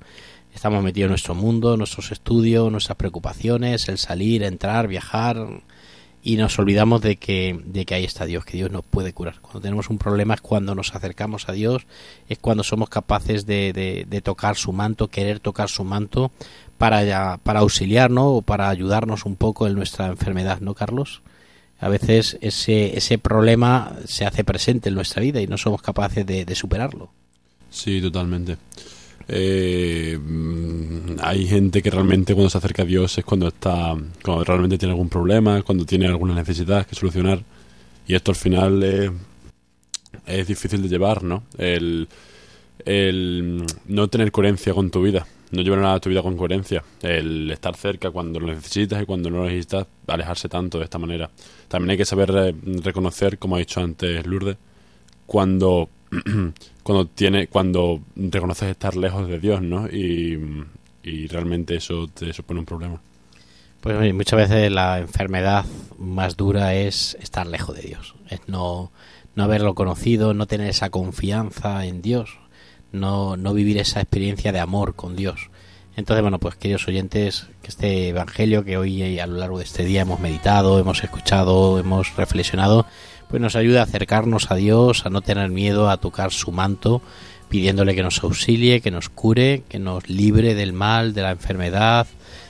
estamos 0.55 0.83
metidos 0.83 1.09
en 1.09 1.11
nuestro 1.11 1.35
mundo, 1.35 1.77
nuestros 1.77 2.11
estudios, 2.11 2.73
nuestras 2.73 2.97
preocupaciones, 2.97 3.87
el 3.91 3.99
salir, 3.99 4.43
entrar, 4.43 4.89
viajar, 4.89 5.47
y 6.23 6.37
nos 6.37 6.59
olvidamos 6.59 7.03
de 7.03 7.17
que, 7.17 7.61
de 7.67 7.85
que 7.85 7.97
ahí 7.97 8.05
está 8.05 8.25
Dios, 8.25 8.47
que 8.47 8.57
Dios 8.57 8.71
nos 8.71 8.83
puede 8.83 9.13
curar. 9.13 9.41
Cuando 9.43 9.61
tenemos 9.61 9.91
un 9.91 9.99
problema 9.99 10.33
es 10.33 10.41
cuando 10.41 10.75
nos 10.75 10.95
acercamos 10.95 11.51
a 11.51 11.53
Dios, 11.53 11.87
es 12.31 12.39
cuando 12.39 12.65
somos 12.65 12.89
capaces 12.89 13.45
de, 13.45 13.75
de, 13.75 14.07
de 14.09 14.23
tocar 14.23 14.57
su 14.57 14.73
manto, 14.73 15.09
querer 15.09 15.39
tocar 15.39 15.69
su 15.69 15.85
manto 15.85 16.33
para, 16.79 17.37
para 17.37 17.61
auxiliarnos 17.61 18.25
o 18.27 18.41
para 18.41 18.71
ayudarnos 18.71 19.27
un 19.27 19.37
poco 19.37 19.67
en 19.67 19.75
nuestra 19.75 20.07
enfermedad, 20.07 20.61
¿no, 20.61 20.73
Carlos? 20.73 21.21
A 21.83 21.89
veces 21.89 22.39
ese, 22.41 22.97
ese 22.97 23.19
problema 23.19 23.97
se 24.05 24.25
hace 24.25 24.45
presente 24.45 24.89
en 24.89 24.95
nuestra 24.95 25.21
vida 25.21 25.41
y 25.41 25.49
no 25.49 25.59
somos 25.59 25.83
capaces 25.83 26.25
de, 26.25 26.55
superarlo. 26.55 27.11
Sí, 27.71 28.01
totalmente. 28.01 28.57
Eh, 29.27 30.17
hay 31.21 31.47
gente 31.49 31.83
que 31.83 31.91
realmente 31.91 32.35
cuando 32.35 32.51
se 32.51 32.59
acerca 32.59 32.83
a 32.83 32.87
Dios 32.87 33.19
es 33.19 33.25
cuando 33.25 33.49
está, 33.49 33.97
cuando 34.23 34.45
realmente 34.45 34.79
tiene 34.79 34.93
algún 34.93 35.09
problema, 35.09 35.61
cuando 35.63 35.85
tiene 35.85 36.07
alguna 36.07 36.37
necesidad 36.37 36.87
que 36.87 36.95
solucionar 36.95 37.43
y 38.07 38.15
esto 38.15 38.31
al 38.31 38.37
final 38.37 38.83
es, 38.85 39.11
es 40.25 40.47
difícil 40.47 40.83
de 40.83 40.89
llevar, 40.89 41.25
¿no? 41.25 41.43
El, 41.59 42.07
el 42.85 43.67
no 43.87 44.07
tener 44.07 44.31
coherencia 44.31 44.73
con 44.73 44.93
tu 44.93 45.03
vida, 45.03 45.27
no 45.53 45.63
llevar 45.63 45.81
nada 45.81 45.95
a 45.95 46.01
tu 46.01 46.09
vida 46.09 46.23
con 46.23 46.37
coherencia, 46.37 46.83
el 47.03 47.51
estar 47.51 47.77
cerca 47.77 48.11
cuando 48.11 48.41
lo 48.41 48.47
necesitas 48.47 49.03
y 49.03 49.07
cuando 49.07 49.31
no 49.31 49.39
lo 49.39 49.45
necesitas, 49.45 49.87
alejarse 50.07 50.49
tanto 50.49 50.79
de 50.79 50.85
esta 50.85 50.99
manera. 50.99 51.31
También 51.69 51.91
hay 51.91 51.97
que 51.99 52.05
saber 52.05 52.33
re 52.33 52.55
reconocer, 52.83 53.39
como 53.39 53.57
ha 53.57 53.59
dicho 53.59 53.81
antes 53.81 54.27
Lourdes, 54.27 54.57
cuando 55.27 55.89
cuando 56.83 57.07
tiene 57.07 57.47
cuando 57.47 58.01
reconoces 58.17 58.71
estar 58.71 58.97
lejos 58.97 59.29
de 59.29 59.39
Dios, 59.39 59.63
¿no? 59.63 59.87
Y, 59.89 60.65
y 61.03 61.27
realmente 61.29 61.77
eso 61.77 62.09
te 62.09 62.33
supone 62.33 62.61
un 62.61 62.67
problema. 62.67 63.01
Pues 63.81 64.15
muchas 64.15 64.37
veces 64.37 64.71
la 64.71 65.01
enfermedad 65.01 65.65
más 65.99 66.37
dura 66.37 66.75
es 66.75 67.17
estar 67.21 67.47
lejos 67.47 67.77
de 67.77 67.83
Dios, 67.83 68.15
es 68.31 68.41
no, 68.47 68.93
no 69.35 69.43
haberlo 69.43 69.75
conocido, 69.75 70.35
no 70.35 70.47
tener 70.47 70.69
esa 70.69 70.91
confianza 70.91 71.85
en 71.85 72.01
Dios, 72.01 72.39
no, 72.93 73.37
no 73.37 73.55
vivir 73.55 73.79
esa 73.79 74.01
experiencia 74.01 74.53
de 74.53 74.61
amor 74.61 74.95
con 74.95 75.17
Dios. 75.17 75.51
Entonces, 75.97 76.23
bueno, 76.23 76.39
pues 76.39 76.57
queridos 76.57 76.89
oyentes, 76.89 77.49
que 77.61 77.69
este 77.69 78.09
Evangelio 78.09 78.65
que 78.65 78.79
hoy 78.79 79.19
a 79.19 79.27
lo 79.27 79.37
largo 79.37 79.59
de 79.59 79.65
este 79.65 79.85
día 79.85 80.03
hemos 80.03 80.21
meditado, 80.21 80.79
hemos 80.79 81.05
escuchado, 81.05 81.79
hemos 81.79 82.17
reflexionado, 82.17 82.87
pues 83.29 83.43
nos 83.43 83.57
ayuda 83.57 83.81
a 83.81 83.85
acercarnos 83.85 84.51
a 84.51 84.55
Dios, 84.55 85.05
a 85.05 85.11
no 85.11 85.21
tener 85.21 85.51
miedo 85.51 85.91
a 85.91 85.99
tocar 85.99 86.33
su 86.33 86.51
manto, 86.51 87.03
pidiéndole 87.51 87.95
que 87.95 88.03
nos 88.03 88.23
auxilie, 88.23 88.81
que 88.81 88.91
nos 88.91 89.11
cure, 89.11 89.65
que 89.69 89.79
nos 89.79 90.09
libre 90.09 90.55
del 90.55 90.73
mal, 90.73 91.13
de 91.13 91.23
la 91.23 91.33
enfermedad, 91.33 92.07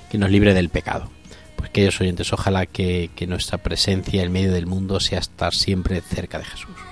que 0.09 0.19
nos 0.19 0.31
libre 0.31 0.55
del 0.55 0.69
pecado. 0.69 1.11
Pues 1.57 1.71
queridos 1.71 2.01
oyentes, 2.01 2.33
ojalá 2.33 2.67
que, 2.67 3.11
que 3.17 3.27
nuestra 3.27 3.59
presencia 3.59 4.23
en 4.23 4.31
medio 4.31 4.53
del 4.53 4.67
mundo 4.67 5.01
sea 5.01 5.19
estar 5.19 5.55
siempre 5.55 6.01
cerca 6.01 6.39
de 6.39 6.45
Jesús. 6.45 6.92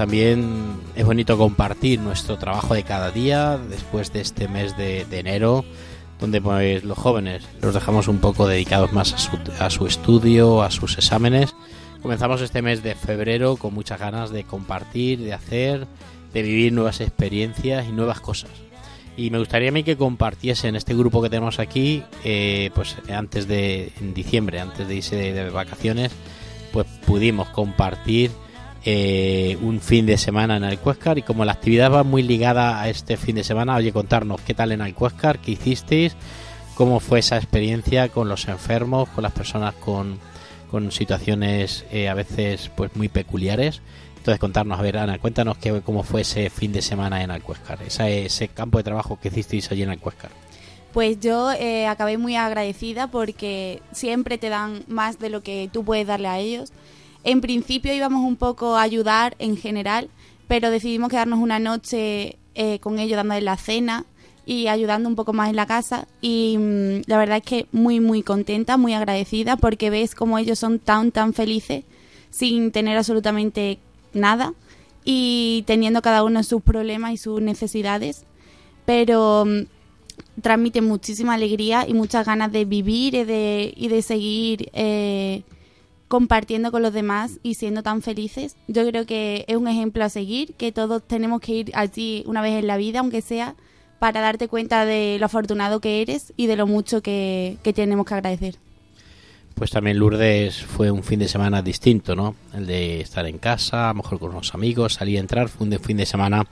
También 0.00 0.80
es 0.96 1.04
bonito 1.04 1.36
compartir 1.36 2.00
nuestro 2.00 2.38
trabajo 2.38 2.72
de 2.72 2.84
cada 2.84 3.10
día 3.10 3.58
después 3.58 4.14
de 4.14 4.22
este 4.22 4.48
mes 4.48 4.74
de, 4.78 5.04
enero, 5.10 5.62
donde 6.18 6.40
pues 6.40 6.84
los 6.84 6.96
jóvenes 6.96 7.46
los 7.60 7.74
dejamos 7.74 8.08
un 8.08 8.16
poco 8.16 8.48
dedicados 8.48 8.94
más 8.94 9.12
a 9.60 9.68
su, 9.68 9.86
estudio, 9.86 10.62
a 10.62 10.70
sus 10.70 10.96
exámenes. 10.96 11.54
Comenzamos 12.00 12.40
este 12.40 12.62
mes 12.62 12.82
de 12.82 12.94
febrero 12.94 13.58
con 13.58 13.74
muchas 13.74 14.00
ganas 14.00 14.30
de 14.30 14.44
compartir, 14.44 15.18
de 15.18 15.34
hacer, 15.34 15.86
de 16.32 16.42
vivir 16.44 16.72
nuevas 16.72 17.02
experiencias 17.02 17.86
y 17.86 17.92
nuevas 17.92 18.20
cosas. 18.20 18.52
Y 19.18 19.28
me 19.28 19.38
gustaría 19.38 19.68
a 19.68 19.72
mí 19.72 19.82
que 19.82 19.98
compartiesen 19.98 20.76
este 20.76 20.94
grupo 20.94 21.20
que 21.20 21.28
tenemos 21.28 21.58
aquí, 21.58 22.04
eh, 22.24 22.70
pues 22.74 22.96
antes 23.14 23.46
de, 23.46 23.92
diciembre, 24.14 24.60
antes 24.60 24.88
de 24.88 24.94
irse 24.94 25.16
de, 25.16 25.34
de 25.34 25.50
vacaciones, 25.50 26.10
pues 26.72 26.86
pudimos 27.04 27.50
compartir 27.50 28.30
eh, 28.84 29.58
un 29.60 29.80
fin 29.80 30.06
de 30.06 30.16
semana 30.16 30.56
en 30.56 30.64
Alcuéscar 30.64 31.18
y 31.18 31.22
como 31.22 31.44
la 31.44 31.52
actividad 31.52 31.92
va 31.92 32.02
muy 32.02 32.22
ligada 32.22 32.80
a 32.80 32.88
este 32.88 33.16
fin 33.16 33.36
de 33.36 33.44
semana, 33.44 33.76
oye, 33.76 33.92
contarnos 33.92 34.40
qué 34.40 34.54
tal 34.54 34.72
en 34.72 34.80
Alcuéscar, 34.80 35.38
qué 35.38 35.52
hicisteis, 35.52 36.16
cómo 36.74 37.00
fue 37.00 37.18
esa 37.18 37.36
experiencia 37.36 38.08
con 38.08 38.28
los 38.28 38.48
enfermos, 38.48 39.08
con 39.10 39.22
las 39.22 39.32
personas 39.32 39.74
con, 39.74 40.18
con 40.70 40.90
situaciones 40.92 41.84
eh, 41.90 42.08
a 42.08 42.14
veces 42.14 42.70
pues 42.74 42.94
muy 42.96 43.08
peculiares. 43.08 43.82
Entonces 44.16 44.38
contarnos, 44.38 44.78
a 44.78 44.82
ver 44.82 44.98
Ana, 44.98 45.18
cuéntanos 45.18 45.56
qué, 45.58 45.80
cómo 45.80 46.02
fue 46.02 46.22
ese 46.22 46.50
fin 46.50 46.72
de 46.72 46.82
semana 46.82 47.22
en 47.22 47.30
Alcuéscar, 47.30 47.82
esa, 47.82 48.08
ese 48.08 48.48
campo 48.48 48.78
de 48.78 48.84
trabajo 48.84 49.18
que 49.20 49.28
hicisteis 49.28 49.70
allí 49.70 49.82
en 49.82 49.90
Alcuéscar. 49.90 50.30
Pues 50.92 51.20
yo 51.20 51.52
eh, 51.52 51.86
acabé 51.86 52.18
muy 52.18 52.36
agradecida 52.36 53.06
porque 53.06 53.80
siempre 53.92 54.38
te 54.38 54.48
dan 54.48 54.84
más 54.88 55.18
de 55.18 55.30
lo 55.30 55.42
que 55.42 55.70
tú 55.72 55.84
puedes 55.84 56.06
darle 56.06 56.28
a 56.28 56.38
ellos. 56.38 56.72
En 57.24 57.40
principio 57.40 57.92
íbamos 57.92 58.26
un 58.26 58.36
poco 58.36 58.76
a 58.76 58.82
ayudar 58.82 59.36
en 59.38 59.56
general, 59.56 60.08
pero 60.48 60.70
decidimos 60.70 61.10
quedarnos 61.10 61.38
una 61.38 61.58
noche 61.58 62.38
eh, 62.54 62.78
con 62.80 62.98
ellos 62.98 63.16
dándoles 63.16 63.44
la 63.44 63.56
cena 63.56 64.06
y 64.46 64.66
ayudando 64.66 65.08
un 65.08 65.16
poco 65.16 65.32
más 65.32 65.50
en 65.50 65.56
la 65.56 65.66
casa. 65.66 66.08
Y 66.20 66.56
mm, 66.58 67.02
la 67.06 67.18
verdad 67.18 67.38
es 67.38 67.44
que 67.44 67.66
muy, 67.72 68.00
muy 68.00 68.22
contenta, 68.22 68.76
muy 68.76 68.94
agradecida 68.94 69.56
porque 69.56 69.90
ves 69.90 70.14
como 70.14 70.38
ellos 70.38 70.58
son 70.58 70.78
tan, 70.78 71.12
tan 71.12 71.34
felices 71.34 71.84
sin 72.30 72.72
tener 72.72 72.96
absolutamente 72.96 73.78
nada 74.12 74.54
y 75.04 75.64
teniendo 75.66 76.02
cada 76.02 76.24
uno 76.24 76.42
sus 76.42 76.62
problemas 76.62 77.12
y 77.12 77.16
sus 77.16 77.40
necesidades. 77.42 78.24
Pero 78.86 79.44
mm, 79.44 80.40
transmite 80.40 80.80
muchísima 80.80 81.34
alegría 81.34 81.86
y 81.86 81.94
muchas 81.94 82.26
ganas 82.26 82.50
de 82.50 82.64
vivir 82.64 83.14
y 83.14 83.24
de, 83.24 83.72
y 83.76 83.88
de 83.88 84.02
seguir 84.02 84.70
eh, 84.72 85.42
compartiendo 86.10 86.72
con 86.72 86.82
los 86.82 86.92
demás 86.92 87.38
y 87.44 87.54
siendo 87.54 87.84
tan 87.84 88.02
felices. 88.02 88.56
Yo 88.66 88.84
creo 88.84 89.06
que 89.06 89.44
es 89.46 89.56
un 89.56 89.68
ejemplo 89.68 90.02
a 90.02 90.08
seguir, 90.08 90.54
que 90.54 90.72
todos 90.72 91.06
tenemos 91.06 91.40
que 91.40 91.52
ir 91.52 91.70
allí 91.72 92.24
una 92.26 92.42
vez 92.42 92.58
en 92.58 92.66
la 92.66 92.76
vida, 92.76 92.98
aunque 92.98 93.22
sea, 93.22 93.54
para 94.00 94.20
darte 94.20 94.48
cuenta 94.48 94.84
de 94.84 95.18
lo 95.20 95.26
afortunado 95.26 95.78
que 95.78 96.02
eres 96.02 96.32
y 96.36 96.48
de 96.48 96.56
lo 96.56 96.66
mucho 96.66 97.00
que, 97.00 97.58
tenemos 97.62 98.06
que 98.06 98.14
agradecer. 98.14 98.56
Pues 99.54 99.70
también 99.70 100.00
Lourdes 100.00 100.60
fue 100.60 100.90
un 100.90 101.04
fin 101.04 101.20
de 101.20 101.28
semana 101.28 101.62
distinto, 101.62 102.16
¿no? 102.16 102.34
El 102.54 102.66
de 102.66 103.02
estar 103.02 103.24
en 103.26 103.38
casa, 103.38 103.84
a 103.84 103.92
lo 103.92 104.02
mejor 104.02 104.18
con 104.18 104.30
unos 104.30 104.52
amigos, 104.52 104.94
salir 104.94 105.18
a 105.18 105.20
entrar. 105.20 105.48
Fue 105.48 105.64
un 105.64 105.78
fin 105.78 105.96
de 105.96 106.06
semana 106.06 106.44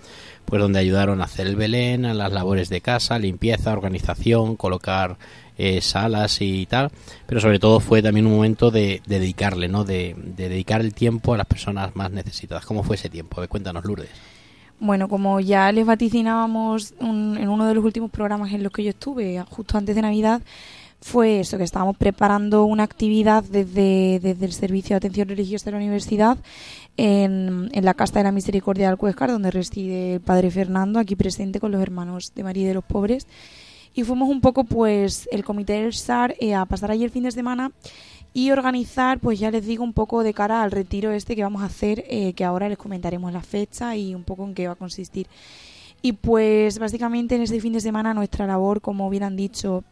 pues 0.49 0.63
donde 0.63 0.79
ayudaron 0.79 1.21
a 1.21 1.25
hacer 1.25 1.47
el 1.47 1.57
Belén, 1.57 2.07
a 2.07 2.15
las 2.15 2.33
labores 2.33 2.69
de 2.71 2.81
casa, 2.81 3.19
limpieza, 3.19 3.73
organización, 3.73 4.57
colocar 4.57 5.17
eh, 5.59 5.81
salas 5.83 6.41
y 6.41 6.65
tal. 6.67 6.91
Pero 7.27 7.41
sobre 7.41 7.59
todo 7.59 7.81
fue 7.81 8.01
también 8.03 8.27
un 8.27 8.35
momento 8.35 8.71
de, 8.71 9.03
de 9.07 9.19
dedicarle, 9.19 9.69
¿no? 9.69 9.85
De, 9.85 10.15
de 10.17 10.49
dedicar 10.49 10.81
el 10.81 10.95
tiempo 10.95 11.35
a 11.35 11.37
las 11.37 11.47
personas 11.47 11.95
más 11.97 12.11
necesitadas. 12.11 12.65
¿Cómo 12.65 12.83
fue 12.83 12.97
ese 12.97 13.11
tiempo? 13.11 13.37
A 13.37 13.41
ver, 13.41 13.49
cuéntanos, 13.49 13.85
Lourdes. 13.85 14.09
Bueno, 14.81 15.09
como 15.09 15.41
ya 15.41 15.71
les 15.73 15.85
vaticinábamos 15.85 16.95
un- 17.01 17.37
en 17.37 17.49
uno 17.49 17.67
de 17.67 17.75
los 17.75 17.85
últimos 17.85 18.11
programas 18.11 18.53
en 18.53 18.63
los 18.63 18.73
que 18.73 18.85
yo 18.85 18.91
estuve, 18.91 19.43
justo 19.51 19.77
antes 19.77 19.95
de 19.97 20.03
Navidad, 20.03 20.41
fue 21.01 21.41
eso, 21.41 21.59
que 21.59 21.65
estábamos 21.65 21.97
preparando 21.97 22.65
una 22.65 22.85
actividad 22.85 23.45
desde, 23.45 24.19
desde 24.21 24.47
el 24.47 24.53
Servicio 24.53 24.95
de 24.95 24.97
Atención 24.99 25.29
Religiosa 25.29 25.67
de 25.67 25.71
la 25.73 25.77
Universidad 25.79 26.39
en, 26.99 27.71
la 27.73 27.95
Casa 27.95 28.19
de 28.19 28.25
la 28.25 28.33
Misericordia 28.33 28.87
de 28.87 28.91
Alcuéscar, 28.91 29.31
donde 29.31 29.51
reside 29.51 30.15
el 30.15 30.21
Padre 30.21 30.51
Fernando, 30.51 30.99
aquí 30.99 31.17
presente 31.17 31.61
con 31.61 31.71
los 31.71 31.81
hermanos 31.81 32.33
de 32.35 32.43
María 32.43 32.69
de 32.69 32.75
los 32.75 32.85
Pobres. 32.85 33.27
Y 33.95 34.03
fuimos 34.03 34.29
un 34.29 34.41
poco, 34.41 34.65
pues, 34.65 35.29
el 35.33 35.45
comité 35.45 35.75
del 35.75 35.95
SAR 35.95 36.35
eh, 36.41 36.55
a 36.55 36.67
pasar 36.67 36.91
allí 36.91 37.05
el 37.05 37.11
fin 37.11 37.23
de 37.23 37.31
semana 37.31 37.73
y 38.35 38.51
organizar, 38.51 39.21
pues 39.21 39.39
ya 39.39 39.51
les 39.51 39.65
digo, 39.65 39.85
un 39.85 39.93
poco 39.93 40.23
de 40.23 40.35
cara 40.35 40.63
al 40.63 40.71
retiro 40.71 41.13
este 41.13 41.35
que 41.35 41.43
vamos 41.43 41.63
a 41.63 41.67
hacer, 41.67 42.05
eh, 42.09 42.35
que 42.35 42.45
ahora 42.45 42.69
les 42.69 42.77
comentaremos 42.77 43.33
la 43.33 43.43
fecha 43.43 43.97
y 43.97 44.15
un 44.15 44.25
poco 44.25 44.45
en 44.45 44.55
qué 44.55 44.67
va 44.67 44.75
a 44.75 44.77
consistir. 44.77 45.29
Y 46.03 46.13
pues 46.13 46.79
básicamente 46.79 47.37
en 47.37 47.43
ese 47.43 47.61
fin 47.61 47.73
de 47.73 47.81
semana 47.81 48.13
nuestra 48.13 48.47
labor, 48.47 48.81
como 48.81 49.09
bien 49.09 49.23
han 49.23 49.37
dicho, 49.37 49.83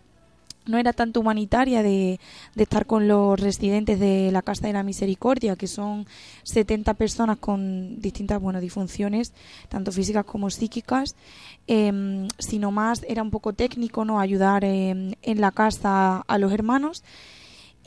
no 0.67 0.79
era 0.79 0.93
tanto 0.93 1.21
humanitaria 1.21 1.83
de, 1.83 2.21
de 2.55 2.63
estar 2.63 2.87
con 2.87 3.09
los 3.09 3.39
residentes 3.41 3.99
de 4.01 4.31
la 4.33 4.43
Casa 4.43 4.67
de 4.67 4.73
la 4.73 4.83
Misericordia, 4.83 5.57
que 5.57 5.67
son 5.67 6.07
70 6.45 6.95
personas 6.95 7.39
con 7.39 8.01
distintas 8.01 8.41
bueno, 8.41 8.61
disfunciones, 8.61 9.33
tanto 9.69 9.93
físicas 9.93 10.25
como 10.25 10.51
psíquicas, 10.51 11.17
em, 11.67 12.29
sino 12.39 12.71
más 12.71 13.05
era 13.09 13.23
un 13.23 13.31
poco 13.31 13.53
técnico, 13.53 14.05
no 14.05 14.21
ayudar 14.21 14.65
en 14.65 15.17
la 15.23 15.53
casa 15.53 16.23
a 16.27 16.39
los 16.39 16.53
hermanos. 16.53 17.03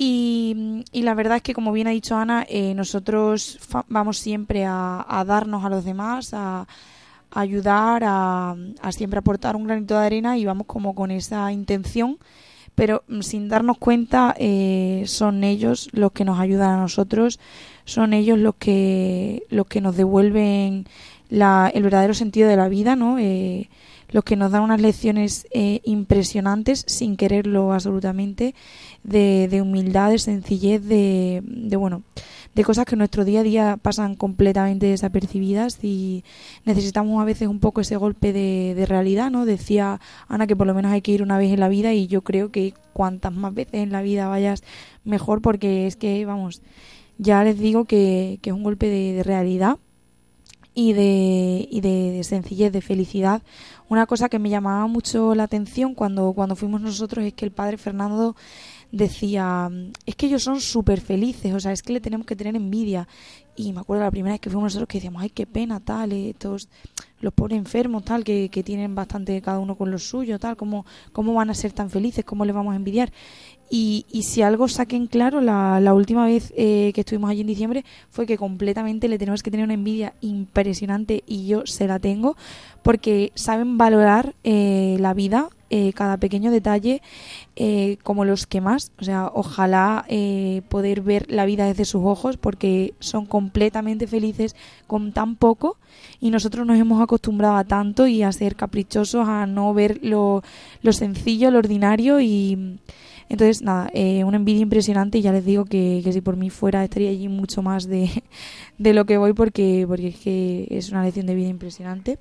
Y, 0.01 0.85
y 0.93 1.01
la 1.01 1.13
verdad 1.13 1.35
es 1.35 1.43
que, 1.43 1.53
como 1.53 1.73
bien 1.73 1.87
ha 1.87 1.91
dicho 1.91 2.15
Ana, 2.15 2.45
eh, 2.47 2.73
nosotros 2.73 3.59
vamos 3.89 4.17
siempre 4.17 4.63
a, 4.65 5.05
a 5.05 5.25
darnos 5.25 5.65
a 5.65 5.69
los 5.69 5.83
demás, 5.83 6.33
a, 6.33 6.61
a 6.61 7.39
ayudar, 7.39 8.03
a, 8.05 8.55
a 8.81 8.91
siempre 8.93 9.19
aportar 9.19 9.57
un 9.57 9.65
granito 9.65 9.99
de 9.99 10.05
arena 10.05 10.37
y 10.37 10.45
vamos 10.45 10.67
como 10.67 10.95
con 10.95 11.11
esa 11.11 11.51
intención, 11.51 12.17
pero 12.79 13.03
mm, 13.09 13.19
sin 13.21 13.49
darnos 13.49 13.77
cuenta 13.77 14.33
eh, 14.39 15.03
son 15.05 15.43
ellos 15.43 15.89
los 15.91 16.13
que 16.13 16.23
nos 16.23 16.39
ayudan 16.39 16.71
a 16.71 16.77
nosotros, 16.77 17.37
son 17.83 18.13
ellos 18.13 18.39
los 18.39 18.55
que, 18.55 19.43
los 19.49 19.67
que 19.67 19.81
nos 19.81 19.97
devuelven 19.97 20.85
la, 21.29 21.69
el 21.73 21.83
verdadero 21.83 22.13
sentido 22.13 22.47
de 22.47 22.55
la 22.55 22.69
vida, 22.69 22.95
¿no? 22.95 23.19
Eh, 23.19 23.67
los 24.11 24.23
que 24.23 24.37
nos 24.37 24.51
dan 24.51 24.63
unas 24.63 24.79
lecciones 24.79 25.45
eh, 25.51 25.81
impresionantes 25.83 26.85
sin 26.87 27.17
quererlo 27.17 27.73
absolutamente 27.73 28.55
de, 29.03 29.49
de 29.51 29.61
humildad, 29.61 30.11
de 30.11 30.17
sencillez, 30.17 30.81
de, 30.81 31.41
de 31.43 31.75
bueno, 31.75 32.03
de 32.55 32.63
cosas 32.63 32.85
que 32.85 32.95
en 32.95 32.99
nuestro 32.99 33.25
día 33.25 33.41
a 33.41 33.43
día 33.43 33.77
pasan 33.81 34.15
completamente 34.15 34.87
desapercibidas 34.87 35.83
y 35.83 36.23
necesitamos 36.65 37.21
a 37.21 37.25
veces 37.25 37.47
un 37.47 37.59
poco 37.59 37.81
ese 37.81 37.95
golpe 37.95 38.33
de, 38.33 38.73
de 38.75 38.85
realidad, 38.85 39.31
¿no? 39.31 39.45
Decía 39.45 39.99
Ana 40.27 40.47
que 40.47 40.55
por 40.55 40.67
lo 40.67 40.73
menos 40.73 40.91
hay 40.91 41.01
que 41.01 41.11
ir 41.11 41.21
una 41.21 41.37
vez 41.37 41.51
en 41.51 41.59
la 41.59 41.69
vida 41.69 41.93
y 41.93 42.07
yo 42.07 42.21
creo 42.21 42.51
que 42.51 42.73
cuantas 42.93 43.33
más 43.33 43.53
veces 43.53 43.75
en 43.75 43.91
la 43.91 44.01
vida 44.01 44.27
vayas 44.27 44.63
mejor 45.03 45.41
porque 45.41 45.87
es 45.87 45.95
que, 45.95 46.25
vamos, 46.25 46.61
ya 47.17 47.43
les 47.43 47.59
digo 47.59 47.85
que, 47.85 48.39
es 48.43 48.53
un 48.53 48.63
golpe 48.63 48.87
de, 48.87 49.13
de 49.13 49.23
realidad 49.23 49.77
y 50.73 50.93
de, 50.93 51.67
y 51.69 51.81
de 51.81 52.23
sencillez, 52.23 52.71
de 52.71 52.81
felicidad. 52.81 53.41
Una 53.89 54.05
cosa 54.05 54.29
que 54.29 54.39
me 54.39 54.49
llamaba 54.49 54.87
mucho 54.87 55.35
la 55.35 55.43
atención 55.43 55.95
cuando, 55.95 56.33
cuando 56.33 56.55
fuimos 56.55 56.79
nosotros 56.81 57.25
es 57.25 57.33
que 57.33 57.45
el 57.45 57.51
padre 57.51 57.77
Fernando 57.77 58.35
decía, 58.91 59.69
es 60.05 60.15
que 60.15 60.25
ellos 60.25 60.43
son 60.43 60.61
súper 60.61 61.01
felices, 61.01 61.53
o 61.53 61.59
sea, 61.59 61.71
es 61.71 61.83
que 61.83 61.93
le 61.93 62.01
tenemos 62.01 62.25
que 62.25 62.35
tener 62.35 62.55
envidia. 62.55 63.07
Y 63.55 63.73
me 63.73 63.81
acuerdo 63.81 64.03
la 64.03 64.11
primera 64.11 64.33
vez 64.33 64.39
que 64.39 64.49
fuimos 64.49 64.67
nosotros 64.67 64.87
que 64.87 64.99
decíamos, 64.99 65.21
ay, 65.21 65.29
qué 65.31 65.45
pena, 65.45 65.79
tal, 65.79 66.13
eh, 66.13 66.29
estos, 66.29 66.69
los 67.19 67.33
pobres 67.33 67.57
enfermos, 67.57 68.05
tal, 68.05 68.23
que, 68.23 68.49
que 68.49 68.63
tienen 68.63 68.95
bastante 68.95 69.41
cada 69.41 69.59
uno 69.59 69.75
con 69.75 69.91
lo 69.91 69.99
suyo, 69.99 70.39
tal, 70.39 70.55
¿cómo, 70.55 70.85
cómo 71.11 71.33
van 71.33 71.49
a 71.49 71.53
ser 71.53 71.73
tan 71.73 71.89
felices, 71.89 72.23
cómo 72.23 72.45
les 72.45 72.55
vamos 72.55 72.73
a 72.73 72.77
envidiar. 72.77 73.11
Y, 73.69 74.05
y 74.09 74.23
si 74.23 74.41
algo 74.41 74.67
saqué 74.67 74.95
en 74.95 75.05
claro 75.05 75.41
la, 75.41 75.79
la 75.79 75.93
última 75.93 76.25
vez 76.25 76.51
eh, 76.57 76.91
que 76.95 77.01
estuvimos 77.01 77.29
allí 77.29 77.41
en 77.41 77.47
diciembre 77.47 77.85
fue 78.09 78.25
que 78.25 78.35
completamente 78.35 79.07
le 79.07 79.19
tenemos 79.19 79.43
que 79.43 79.51
tener 79.51 79.63
una 79.65 79.75
envidia 79.75 80.13
impresionante 80.21 81.23
y 81.27 81.45
yo 81.45 81.67
se 81.67 81.85
la 81.85 81.99
tengo 81.99 82.35
porque 82.81 83.31
saben 83.35 83.77
valorar 83.77 84.33
eh, 84.43 84.97
la 84.99 85.13
vida, 85.13 85.49
eh, 85.69 85.93
cada 85.93 86.17
pequeño 86.17 86.51
detalle 86.51 87.01
eh, 87.55 87.97
como 88.03 88.25
los 88.25 88.47
que 88.47 88.61
más. 88.61 88.91
O 88.99 89.03
sea, 89.03 89.31
ojalá 89.33 90.05
eh, 90.07 90.61
poder 90.69 91.01
ver 91.01 91.29
la 91.31 91.45
vida 91.45 91.65
desde 91.65 91.85
sus 91.85 92.03
ojos 92.03 92.37
porque 92.37 92.93
son 92.99 93.25
completamente 93.25 94.07
felices 94.07 94.55
con 94.87 95.11
tan 95.11 95.35
poco 95.35 95.77
y 96.19 96.31
nosotros 96.31 96.65
nos 96.65 96.79
hemos 96.79 97.01
acostumbrado 97.01 97.55
a 97.55 97.63
tanto 97.63 98.07
y 98.07 98.23
a 98.23 98.31
ser 98.31 98.55
caprichosos, 98.55 99.27
a 99.27 99.45
no 99.45 99.73
ver 99.73 99.99
lo, 100.03 100.43
lo 100.81 100.93
sencillo, 100.93 101.51
lo 101.51 101.59
ordinario 101.59 102.19
y 102.19 102.79
entonces 103.29 103.61
nada, 103.61 103.91
eh, 103.93 104.23
una 104.23 104.37
envidia 104.37 104.61
impresionante 104.61 105.19
y 105.19 105.21
ya 105.21 105.31
les 105.31 105.45
digo 105.45 105.65
que, 105.65 106.01
que 106.03 106.11
si 106.11 106.19
por 106.19 106.35
mí 106.35 106.49
fuera 106.49 106.83
estaría 106.83 107.11
allí 107.11 107.27
mucho 107.27 107.61
más 107.61 107.87
de, 107.87 108.23
de 108.79 108.93
lo 108.93 109.05
que 109.05 109.17
voy 109.17 109.33
porque, 109.33 109.85
porque 109.87 110.07
es 110.07 110.17
que 110.17 110.67
es 110.71 110.89
una 110.89 111.03
lección 111.03 111.27
de 111.27 111.35
vida 111.35 111.47
impresionante. 111.47 112.17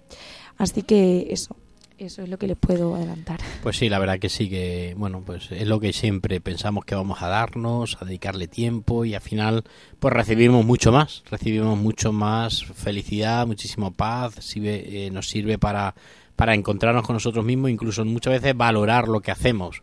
Así 0.59 0.83
que 0.83 1.29
eso, 1.31 1.57
Eso 1.99 2.23
es 2.23 2.29
lo 2.29 2.39
que 2.39 2.47
les 2.47 2.57
puedo 2.57 2.95
adelantar. 2.95 3.41
Pues 3.61 3.77
sí, 3.77 3.89
la 3.89 3.99
verdad 3.99 4.21
que 4.21 4.29
sí 4.29 4.49
que, 4.49 4.95
bueno, 4.97 5.21
pues 5.27 5.51
es 5.51 5.67
lo 5.67 5.81
que 5.81 5.93
siempre 5.93 6.41
pensamos 6.41 6.85
que 6.85 6.95
vamos 6.95 7.23
a 7.23 7.29
darnos, 7.29 7.99
a 8.01 8.05
dedicarle 8.05 8.47
tiempo 8.47 9.05
y 9.05 9.15
al 9.17 9.21
final 9.21 9.65
pues 9.99 10.15
recibimos 10.15 10.65
mucho 10.65 10.93
más, 10.93 11.25
recibimos 11.29 11.77
mucho 11.77 12.13
más 12.13 12.65
felicidad, 12.65 13.49
muchísimo 13.49 13.91
paz, 13.91 14.37
sirve- 14.37 14.85
eh, 14.87 15.11
nos 15.11 15.29
sirve 15.29 15.59
para, 15.59 15.97
para 16.37 16.55
encontrarnos 16.55 17.05
con 17.05 17.15
nosotros 17.15 17.45
mismos, 17.45 17.69
incluso 17.71 18.05
muchas 18.05 18.35
veces 18.35 18.57
valorar 18.57 19.09
lo 19.09 19.19
que 19.21 19.33
hacemos, 19.33 19.83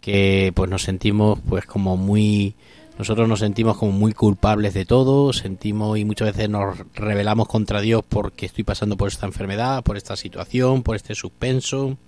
que 0.00 0.50
pues 0.56 0.68
nos 0.68 0.82
sentimos 0.82 1.38
pues 1.48 1.64
como 1.64 1.96
muy 1.96 2.56
nosotros 3.02 3.28
nos 3.28 3.40
sentimos 3.40 3.78
como 3.78 3.90
muy 3.90 4.12
culpables 4.12 4.74
de 4.74 4.84
todo, 4.84 5.32
sentimos 5.32 5.98
y 5.98 6.04
muchas 6.04 6.36
veces 6.36 6.48
nos 6.48 6.78
rebelamos 6.94 7.48
contra 7.48 7.80
Dios 7.80 8.04
porque 8.08 8.46
estoy 8.46 8.62
pasando 8.62 8.96
por 8.96 9.08
esta 9.08 9.26
enfermedad, 9.26 9.82
por 9.82 9.96
esta 9.96 10.14
situación, 10.14 10.84
por 10.84 10.94
este 10.94 11.16
suspenso, 11.16 11.98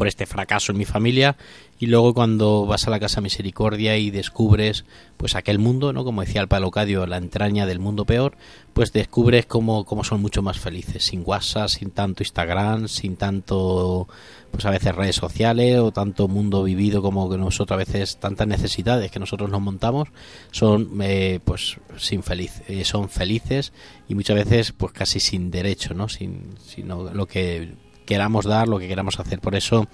por 0.00 0.08
este 0.08 0.24
fracaso 0.24 0.72
en 0.72 0.78
mi 0.78 0.86
familia 0.86 1.36
y 1.78 1.84
luego 1.84 2.14
cuando 2.14 2.64
vas 2.64 2.86
a 2.86 2.90
la 2.90 2.98
casa 2.98 3.20
misericordia 3.20 3.98
y 3.98 4.10
descubres 4.10 4.86
pues 5.18 5.34
aquel 5.34 5.58
mundo 5.58 5.92
no 5.92 6.04
como 6.04 6.22
decía 6.22 6.40
el 6.40 6.48
palocadio 6.48 7.06
la 7.06 7.18
entraña 7.18 7.66
del 7.66 7.80
mundo 7.80 8.06
peor 8.06 8.34
pues 8.72 8.94
descubres 8.94 9.44
cómo, 9.44 9.84
cómo 9.84 10.02
son 10.02 10.22
mucho 10.22 10.40
más 10.40 10.58
felices 10.58 11.04
sin 11.04 11.22
WhatsApp 11.22 11.68
sin 11.68 11.90
tanto 11.90 12.22
Instagram 12.22 12.88
sin 12.88 13.16
tanto 13.16 14.08
pues 14.50 14.64
a 14.64 14.70
veces 14.70 14.94
redes 14.94 15.16
sociales 15.16 15.78
o 15.80 15.92
tanto 15.92 16.28
mundo 16.28 16.62
vivido 16.62 17.02
como 17.02 17.28
que 17.28 17.36
nosotros 17.36 17.76
a 17.76 17.84
veces 17.84 18.16
tantas 18.16 18.48
necesidades 18.48 19.10
que 19.10 19.18
nosotros 19.18 19.50
nos 19.50 19.60
montamos 19.60 20.08
son 20.50 20.98
eh, 21.02 21.40
pues 21.44 21.76
sin 21.98 22.22
feliz 22.22 22.62
eh, 22.68 22.86
son 22.86 23.10
felices 23.10 23.74
y 24.08 24.14
muchas 24.14 24.36
veces 24.36 24.72
pues 24.72 24.94
casi 24.94 25.20
sin 25.20 25.50
derecho 25.50 25.92
no 25.92 26.08
sin 26.08 26.54
sino 26.64 27.12
lo 27.12 27.26
que 27.26 27.89
queramos 28.10 28.44
dar 28.44 28.66
lo 28.66 28.80
que 28.80 28.88
queramos 28.88 29.20
hacer. 29.20 29.38
Por 29.38 29.54
eso 29.54 29.86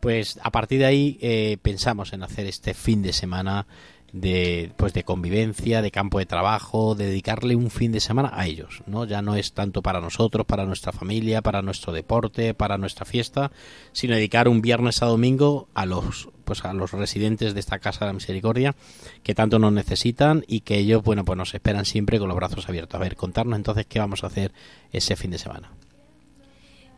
pues 0.00 0.38
a 0.42 0.50
partir 0.50 0.78
de 0.78 0.86
ahí 0.86 1.18
eh, 1.20 1.58
pensamos 1.60 2.14
en 2.14 2.22
hacer 2.22 2.46
este 2.46 2.72
fin 2.72 3.02
de 3.02 3.12
semana 3.12 3.66
de 4.10 4.72
pues 4.78 4.94
de 4.94 5.04
convivencia 5.04 5.82
de 5.82 5.90
campo 5.90 6.18
de 6.18 6.24
trabajo 6.24 6.94
de 6.94 7.04
dedicarle 7.04 7.56
un 7.56 7.68
fin 7.68 7.92
de 7.92 8.00
semana 8.00 8.30
a 8.32 8.46
ellos 8.46 8.82
no 8.86 9.04
ya 9.04 9.20
no 9.20 9.34
es 9.34 9.52
tanto 9.52 9.82
para 9.82 10.00
nosotros 10.00 10.46
para 10.46 10.64
nuestra 10.64 10.92
familia 10.92 11.42
para 11.42 11.60
nuestro 11.60 11.92
deporte 11.92 12.54
para 12.54 12.78
nuestra 12.78 13.04
fiesta 13.04 13.52
sino 13.92 14.14
dedicar 14.14 14.48
un 14.48 14.62
viernes 14.62 15.02
a 15.02 15.06
domingo 15.06 15.68
a 15.74 15.84
los 15.84 16.30
pues 16.46 16.64
a 16.64 16.72
los 16.72 16.92
residentes 16.92 17.52
de 17.52 17.60
esta 17.60 17.80
casa 17.80 18.06
de 18.06 18.06
la 18.06 18.14
misericordia 18.14 18.74
que 19.22 19.34
tanto 19.34 19.58
nos 19.58 19.74
necesitan 19.74 20.42
y 20.48 20.60
que 20.60 20.78
ellos 20.78 21.02
bueno 21.02 21.26
pues 21.26 21.36
nos 21.36 21.52
esperan 21.52 21.84
siempre 21.84 22.18
con 22.18 22.28
los 22.28 22.36
brazos 22.36 22.66
abiertos. 22.66 22.98
A 22.98 23.02
ver 23.02 23.14
contarnos 23.14 23.58
entonces 23.58 23.84
qué 23.84 23.98
vamos 23.98 24.24
a 24.24 24.28
hacer 24.28 24.52
ese 24.90 25.16
fin 25.16 25.32
de 25.32 25.38
semana 25.38 25.70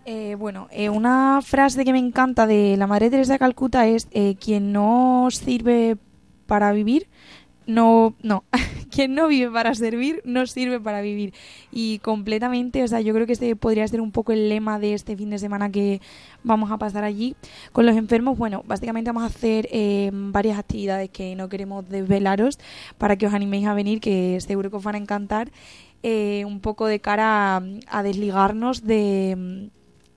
Eh, 0.06 0.34
bueno, 0.38 0.68
eh, 0.70 0.88
una 0.88 1.40
frase 1.42 1.84
que 1.84 1.92
me 1.92 1.98
encanta 1.98 2.46
de 2.46 2.76
la 2.78 2.86
Madre 2.86 3.10
Teresa 3.10 3.34
de 3.34 3.38
Calcuta 3.38 3.86
es 3.86 4.08
eh, 4.12 4.34
quien 4.36 4.72
no 4.72 5.28
sirve 5.30 5.98
para 6.46 6.72
vivir, 6.72 7.08
no, 7.66 8.14
no, 8.22 8.44
quien 8.90 9.14
no 9.14 9.28
vive 9.28 9.50
para 9.52 9.74
servir, 9.74 10.22
no 10.24 10.46
sirve 10.46 10.80
para 10.80 11.02
vivir. 11.02 11.34
Y 11.70 11.98
completamente, 11.98 12.82
o 12.82 12.88
sea, 12.88 13.02
yo 13.02 13.12
creo 13.12 13.26
que 13.26 13.34
este 13.34 13.54
podría 13.56 13.86
ser 13.88 14.00
un 14.00 14.10
poco 14.10 14.32
el 14.32 14.48
lema 14.48 14.78
de 14.78 14.94
este 14.94 15.16
fin 15.18 15.28
de 15.28 15.38
semana 15.38 15.70
que 15.70 16.00
vamos 16.42 16.70
a 16.70 16.78
pasar 16.78 17.04
allí. 17.04 17.36
Con 17.72 17.84
los 17.84 17.94
enfermos, 17.94 18.38
bueno, 18.38 18.64
básicamente 18.66 19.10
vamos 19.10 19.24
a 19.24 19.26
hacer 19.26 19.68
varias 20.12 20.58
actividades 20.58 21.10
que 21.10 21.36
no 21.36 21.48
queremos 21.50 21.88
desvelaros 21.88 22.58
para 22.96 23.16
que 23.16 23.26
os 23.26 23.34
animéis 23.34 23.66
a 23.66 23.74
venir, 23.74 24.00
que 24.00 24.40
seguro 24.40 24.70
que 24.70 24.76
os 24.76 24.82
van 24.82 24.94
a 24.94 24.98
encantar. 24.98 25.50
un 26.02 26.60
poco 26.60 26.86
de 26.86 27.00
cara 27.00 27.62
a 27.86 28.02
desligarnos 28.02 28.82
de 28.86 29.70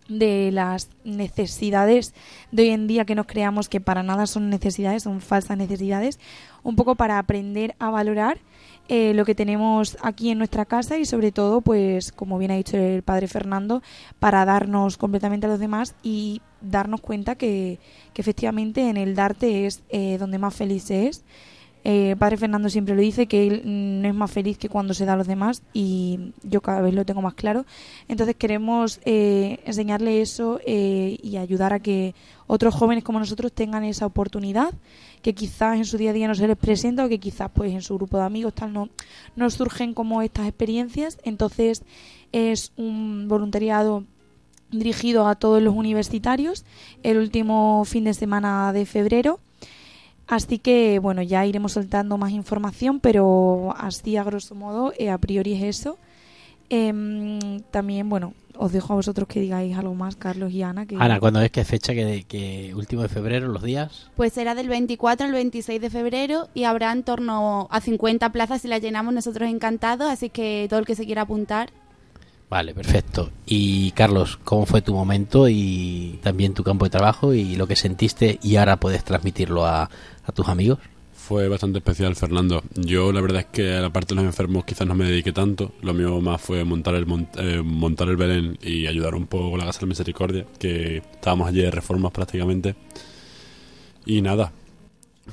de 0.08 0.52
las 0.52 0.90
necesidades 1.04 2.14
de 2.52 2.64
hoy 2.64 2.70
en 2.70 2.88
día 2.88 3.06
que 3.06 3.16
nos 3.16 3.26
creamos 3.26 3.70
que 3.70 3.82
para 3.82 4.04
nada 4.04 4.28
son 4.28 4.50
necesidades, 4.50 5.04
son 5.04 5.22
falsas 5.22 5.58
necesidades, 5.58 6.20
un 6.64 6.76
poco 6.76 6.96
para 6.96 7.20
aprender 7.20 7.76
a 7.80 7.90
valorar 7.90 8.40
eh, 8.90 9.14
lo 9.14 9.24
que 9.24 9.34
tenemos 9.34 9.98
aquí 10.02 10.30
en 10.30 10.38
nuestra 10.38 10.66
casa 10.66 10.98
y 10.98 11.06
sobre 11.06 11.32
todo, 11.32 11.62
pues 11.62 12.12
como 12.12 12.38
bien 12.38 12.52
ha 12.52 12.56
dicho 12.56 12.76
el 12.78 13.02
padre 13.02 13.30
Fernando, 13.30 13.82
para 14.20 14.44
darnos 14.44 14.98
completamente 14.98 15.46
a 15.46 15.50
los 15.50 15.60
demás 15.60 15.96
y 16.04 16.42
darnos 16.60 17.00
cuenta 17.00 17.36
que, 17.36 17.80
que 18.14 18.22
efectivamente 18.22 18.90
en 18.90 18.98
el 18.98 19.16
darte 19.16 19.66
es 19.66 19.84
eh, 19.90 20.18
donde 20.18 20.38
más 20.38 20.54
feliz 20.54 20.92
es. 20.92 21.24
Eh, 21.86 22.16
padre 22.18 22.38
Fernando 22.38 22.70
siempre 22.70 22.96
lo 22.96 23.02
dice 23.02 23.28
que 23.28 23.46
él 23.48 23.62
mm, 23.66 24.02
no 24.02 24.08
es 24.08 24.16
más 24.16 24.32
feliz 24.32 24.58
que 24.58 24.70
cuando 24.70 24.94
se 24.94 25.06
da 25.06 25.14
a 25.14 25.18
los 25.18 25.28
demás 25.28 25.64
y 25.74 26.32
yo 26.44 26.62
cada 26.62 26.82
vez 26.82 26.94
lo 26.94 27.06
tengo 27.06 27.22
más 27.22 27.34
claro. 27.34 27.66
Entonces 28.08 28.36
queremos 28.36 29.00
eh, 29.06 29.60
enseñarle 29.66 30.22
eso 30.22 30.60
eh, 30.66 31.18
y 31.22 31.38
ayudar 31.38 31.74
a 31.74 31.80
que 31.80 32.16
otros 32.48 32.74
jóvenes 32.74 33.04
como 33.04 33.20
nosotros 33.20 33.52
tengan 33.52 33.84
esa 33.84 34.06
oportunidad 34.06 34.74
que 35.22 35.34
quizás 35.34 35.78
en 35.78 35.86
su 35.86 35.98
día 35.98 36.12
a 36.12 36.14
día 36.14 36.28
no 36.28 36.36
se 36.36 36.48
les 36.48 36.58
presenta 36.58 37.06
o 37.06 37.10
que 37.10 37.20
quizás 37.20 37.50
pues 37.54 37.72
en 37.72 37.82
su 37.82 37.96
grupo 37.96 38.18
de 38.18 38.26
amigos 38.26 38.54
tal 38.54 38.74
no, 38.74 38.90
no 39.36 39.50
surgen 39.50 39.94
como 39.94 40.22
estas 40.22 40.48
experiencias. 40.48 41.18
Entonces 41.24 41.84
es 42.32 42.74
un 42.78 43.28
voluntariado 43.28 44.04
dirigido 44.70 45.28
a 45.28 45.36
todos 45.36 45.62
los 45.62 45.76
universitarios 45.76 46.66
el 47.04 47.18
último 47.18 47.84
fin 47.86 48.04
de 48.06 48.14
semana 48.14 48.74
de 48.74 48.86
febrero. 48.86 49.40
Así 50.34 50.58
que, 50.58 50.98
bueno, 50.98 51.22
ya 51.22 51.46
iremos 51.46 51.74
soltando 51.74 52.18
más 52.18 52.32
información, 52.32 53.00
pero 53.00 53.72
así 53.78 54.18
a 54.18 54.24
grosso 54.24 54.56
modo, 54.56 54.92
eh, 54.98 55.12
a 55.12 55.20
priori 55.20 55.54
es 55.54 55.62
eso. 55.62 56.00
Em, 56.70 57.60
también, 57.70 58.10
bueno, 58.10 58.34
os 58.58 58.72
dejo 58.72 58.94
a 58.94 58.96
vosotros 58.96 59.28
que 59.28 59.40
digáis 59.40 59.78
algo 59.78 59.94
más, 59.94 60.16
Carlos 60.16 60.52
y 60.52 60.64
Ana. 60.64 60.88
Que... 60.88 60.96
Ana 60.98 61.20
¿cuándo 61.20 61.40
es 61.40 61.52
que 61.52 61.64
fecha 61.64 61.94
que, 61.94 62.26
que 62.28 62.74
último 62.74 63.04
de 63.04 63.10
febrero 63.10 63.48
los 63.48 63.62
días? 63.62 64.10
Pues 64.16 64.34
será 64.34 64.56
del 64.56 64.70
24 64.70 65.28
al 65.28 65.34
26 65.34 65.80
de 65.80 65.90
febrero 65.92 66.48
y 66.56 66.64
habrá 66.64 66.92
en 66.92 67.04
torno 67.04 67.68
a 67.70 67.80
50 67.80 68.32
plazas 68.32 68.64
si 68.64 68.68
las 68.68 68.82
llenamos 68.82 69.14
nosotros 69.14 69.48
encantados, 69.48 70.10
así 70.10 70.32
que 70.32 70.66
todo 70.68 70.80
el 70.80 70.88
que 70.88 70.96
se 70.96 71.06
quiera 71.06 71.22
apuntar. 71.22 71.70
Vale, 72.54 72.76
perfecto. 72.76 73.32
Y 73.48 73.90
Carlos, 73.94 74.38
¿cómo 74.44 74.68
fue 74.68 74.84
tu 74.84 74.94
momento 74.94 75.50
y 75.50 76.20
también 76.22 76.54
tu 76.54 76.64
campo 76.64 76.86
de 76.86 76.92
trabajo 76.92 77.34
y 77.34 77.56
lo 77.56 77.66
que 77.66 77.76
sentiste 77.76 78.38
y 78.44 78.58
ahora 78.58 78.80
puedes 78.80 79.04
transmitirlo 79.04 79.66
a, 79.66 79.90
a 80.24 80.32
tus 80.36 80.48
amigos? 80.48 80.78
Fue 81.16 81.48
bastante 81.48 81.80
especial, 81.80 82.16
Fernando. 82.16 82.62
Yo 82.76 83.12
la 83.12 83.22
verdad 83.22 83.40
es 83.40 83.48
que 83.48 83.74
a 83.74 83.82
la 83.82 83.92
parte 83.92 84.14
de 84.14 84.22
los 84.22 84.26
enfermos 84.26 84.66
quizás 84.66 84.86
no 84.88 84.94
me 84.94 85.06
dediqué 85.06 85.32
tanto. 85.34 85.72
Lo 85.82 85.96
mío 85.96 86.22
más 86.22 86.40
fue 86.42 86.64
montar 86.64 86.94
el 86.94 87.08
mon- 87.08 87.28
eh, 87.40 87.64
montar 87.66 88.08
el 88.10 88.18
Belén 88.18 88.60
y 88.62 88.86
ayudar 88.86 89.16
un 89.16 89.26
poco 89.26 89.58
la 89.58 89.66
Casa 89.66 89.80
de 89.80 89.88
Misericordia, 89.88 90.46
que 90.60 90.98
estábamos 90.98 91.48
allí 91.48 91.62
de 91.62 91.72
reformas 91.72 92.12
prácticamente. 92.12 92.76
Y 94.06 94.22
nada. 94.22 94.52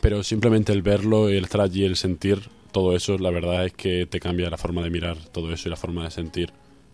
Pero 0.01 0.23
simplemente 0.23 0.73
el 0.73 0.81
verlo, 0.81 1.29
el 1.29 1.45
estar 1.45 1.61
allí, 1.61 1.85
el 1.85 1.97
sentir 1.97 2.49
todo 2.73 2.97
eso, 2.97 3.19
la 3.19 3.29
verdad 3.29 3.67
es 3.67 3.75
que 3.75 4.07
te 4.07 4.21
cambia 4.21 4.49
la 4.49 4.57
forma 4.57 4.81
de 4.83 4.89
mirar 4.89 5.19
todo 5.33 5.53
eso 5.53 5.69
y 5.69 5.71
la 5.71 5.77
forma 5.77 6.05
de 6.05 6.11
sentir. 6.13 6.51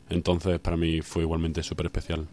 Entonces 0.09 0.59
para 0.61 0.77
mí 0.77 1.01
fue 1.03 1.23
igualmente 1.23 1.63
súper 1.63 1.87
especial. 1.87 2.27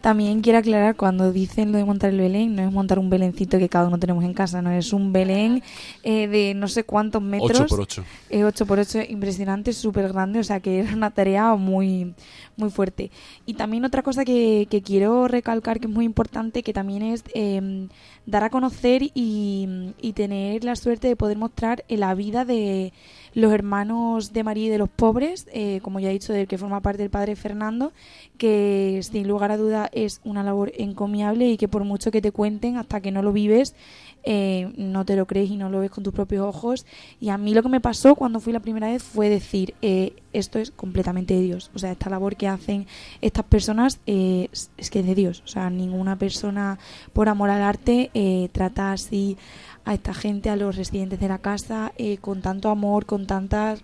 También 0.00 0.40
quiero 0.40 0.58
aclarar, 0.58 0.96
cuando 0.96 1.30
dicen 1.30 1.72
lo 1.72 1.78
de 1.78 1.84
montar 1.84 2.10
el 2.10 2.18
Belén, 2.18 2.56
no 2.56 2.62
es 2.62 2.72
montar 2.72 2.98
un 2.98 3.10
Belencito 3.10 3.58
que 3.58 3.68
cada 3.68 3.86
uno 3.86 3.98
tenemos 3.98 4.24
en 4.24 4.32
casa, 4.32 4.62
no 4.62 4.70
es 4.70 4.94
un 4.94 5.12
Belén 5.12 5.62
eh, 6.02 6.26
de 6.26 6.54
no 6.54 6.68
sé 6.68 6.84
cuántos 6.84 7.20
metros. 7.20 7.60
8 7.60 7.66
por 7.66 7.80
8 7.80 8.04
Eh, 8.30 8.44
8 8.44 8.66
por 8.66 8.78
8 8.78 9.00
impresionante, 9.10 9.74
súper 9.74 10.10
grande, 10.10 10.40
o 10.40 10.44
sea 10.44 10.60
que 10.60 10.80
era 10.80 10.94
una 10.94 11.10
tarea 11.10 11.54
muy, 11.54 12.14
muy 12.56 12.70
fuerte. 12.70 13.10
Y 13.44 13.54
también 13.54 13.84
otra 13.84 14.02
cosa 14.02 14.24
que, 14.24 14.66
que 14.70 14.80
quiero 14.80 15.28
recalcar 15.28 15.80
que 15.80 15.86
es 15.86 15.92
muy 15.92 16.06
importante, 16.06 16.62
que 16.62 16.72
también 16.72 17.02
es 17.02 17.22
eh, 17.34 17.88
dar 18.24 18.44
a 18.44 18.48
conocer 18.48 19.02
y, 19.02 19.92
y 20.00 20.14
tener 20.14 20.64
la 20.64 20.76
suerte 20.76 21.08
de 21.08 21.16
poder 21.16 21.36
mostrar 21.36 21.84
la 21.88 22.14
vida 22.14 22.46
de 22.46 22.94
los 23.34 23.52
hermanos 23.52 24.32
de 24.32 24.44
María 24.44 24.66
y 24.66 24.68
de 24.70 24.78
los 24.78 24.88
pobres, 24.88 25.46
eh, 25.52 25.80
como 25.82 26.00
ya 26.00 26.10
he 26.10 26.12
dicho, 26.12 26.32
del 26.32 26.48
que 26.48 26.58
forma 26.58 26.80
parte 26.80 27.02
el 27.02 27.10
padre 27.10 27.36
Fernando, 27.36 27.92
que 28.38 29.00
sin 29.02 29.28
lugar 29.28 29.50
a 29.50 29.56
duda 29.56 29.88
es 29.92 30.20
una 30.24 30.42
labor 30.42 30.72
encomiable 30.76 31.48
y 31.48 31.56
que 31.56 31.68
por 31.68 31.84
mucho 31.84 32.10
que 32.10 32.22
te 32.22 32.32
cuenten, 32.32 32.76
hasta 32.76 33.00
que 33.00 33.10
no 33.10 33.22
lo 33.22 33.32
vives, 33.32 33.74
eh, 34.22 34.72
no 34.76 35.04
te 35.04 35.16
lo 35.16 35.26
crees 35.26 35.50
y 35.50 35.56
no 35.56 35.70
lo 35.70 35.80
ves 35.80 35.90
con 35.90 36.04
tus 36.04 36.12
propios 36.12 36.46
ojos. 36.46 36.86
Y 37.20 37.28
a 37.30 37.38
mí 37.38 37.54
lo 37.54 37.62
que 37.62 37.68
me 37.68 37.80
pasó 37.80 38.14
cuando 38.14 38.40
fui 38.40 38.52
la 38.52 38.60
primera 38.60 38.88
vez 38.88 39.02
fue 39.02 39.28
decir, 39.28 39.74
eh, 39.82 40.14
esto 40.32 40.58
es 40.58 40.70
completamente 40.70 41.34
de 41.34 41.42
Dios. 41.42 41.70
O 41.74 41.78
sea, 41.78 41.92
esta 41.92 42.10
labor 42.10 42.36
que 42.36 42.48
hacen 42.48 42.86
estas 43.20 43.44
personas 43.44 44.00
eh, 44.06 44.48
es, 44.52 44.90
que 44.90 45.00
es 45.00 45.06
de 45.06 45.14
Dios. 45.14 45.42
O 45.44 45.48
sea, 45.48 45.70
ninguna 45.70 46.16
persona 46.16 46.78
por 47.12 47.28
amor 47.28 47.50
al 47.50 47.62
arte 47.62 48.10
eh, 48.14 48.48
trata 48.52 48.92
así 48.92 49.36
a 49.84 49.94
esta 49.94 50.14
gente, 50.14 50.50
a 50.50 50.56
los 50.56 50.76
residentes 50.76 51.20
de 51.20 51.28
la 51.28 51.38
casa, 51.38 51.92
eh, 51.96 52.18
con 52.18 52.42
tanto 52.42 52.68
amor, 52.70 53.06
con 53.06 53.26
tantas 53.26 53.82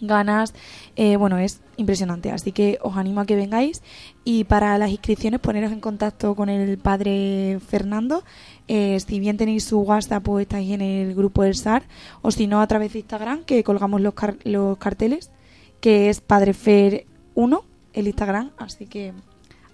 ganas. 0.00 0.52
Eh, 0.96 1.16
bueno, 1.16 1.38
es 1.38 1.60
impresionante. 1.76 2.30
Así 2.30 2.52
que 2.52 2.78
os 2.82 2.96
animo 2.96 3.20
a 3.20 3.26
que 3.26 3.36
vengáis. 3.36 3.82
Y 4.24 4.44
para 4.44 4.76
las 4.78 4.90
inscripciones, 4.90 5.40
poneros 5.40 5.72
en 5.72 5.80
contacto 5.80 6.34
con 6.34 6.48
el 6.48 6.78
padre 6.78 7.58
Fernando. 7.66 8.22
Eh, 8.68 8.98
si 9.00 9.20
bien 9.20 9.36
tenéis 9.36 9.64
su 9.64 9.80
WhatsApp, 9.80 10.22
pues 10.22 10.42
estáis 10.42 10.70
en 10.72 10.80
el 10.82 11.14
grupo 11.14 11.42
del 11.42 11.54
SAR. 11.54 11.84
O 12.22 12.30
si 12.30 12.46
no, 12.46 12.60
a 12.60 12.66
través 12.66 12.92
de 12.92 12.98
Instagram, 13.00 13.44
que 13.44 13.62
colgamos 13.64 14.00
los, 14.00 14.14
car- 14.14 14.36
los 14.44 14.76
carteles, 14.78 15.30
que 15.80 16.10
es 16.10 16.26
padrefer1, 16.26 17.62
el 17.92 18.06
Instagram. 18.06 18.50
Así 18.58 18.86
que 18.86 19.12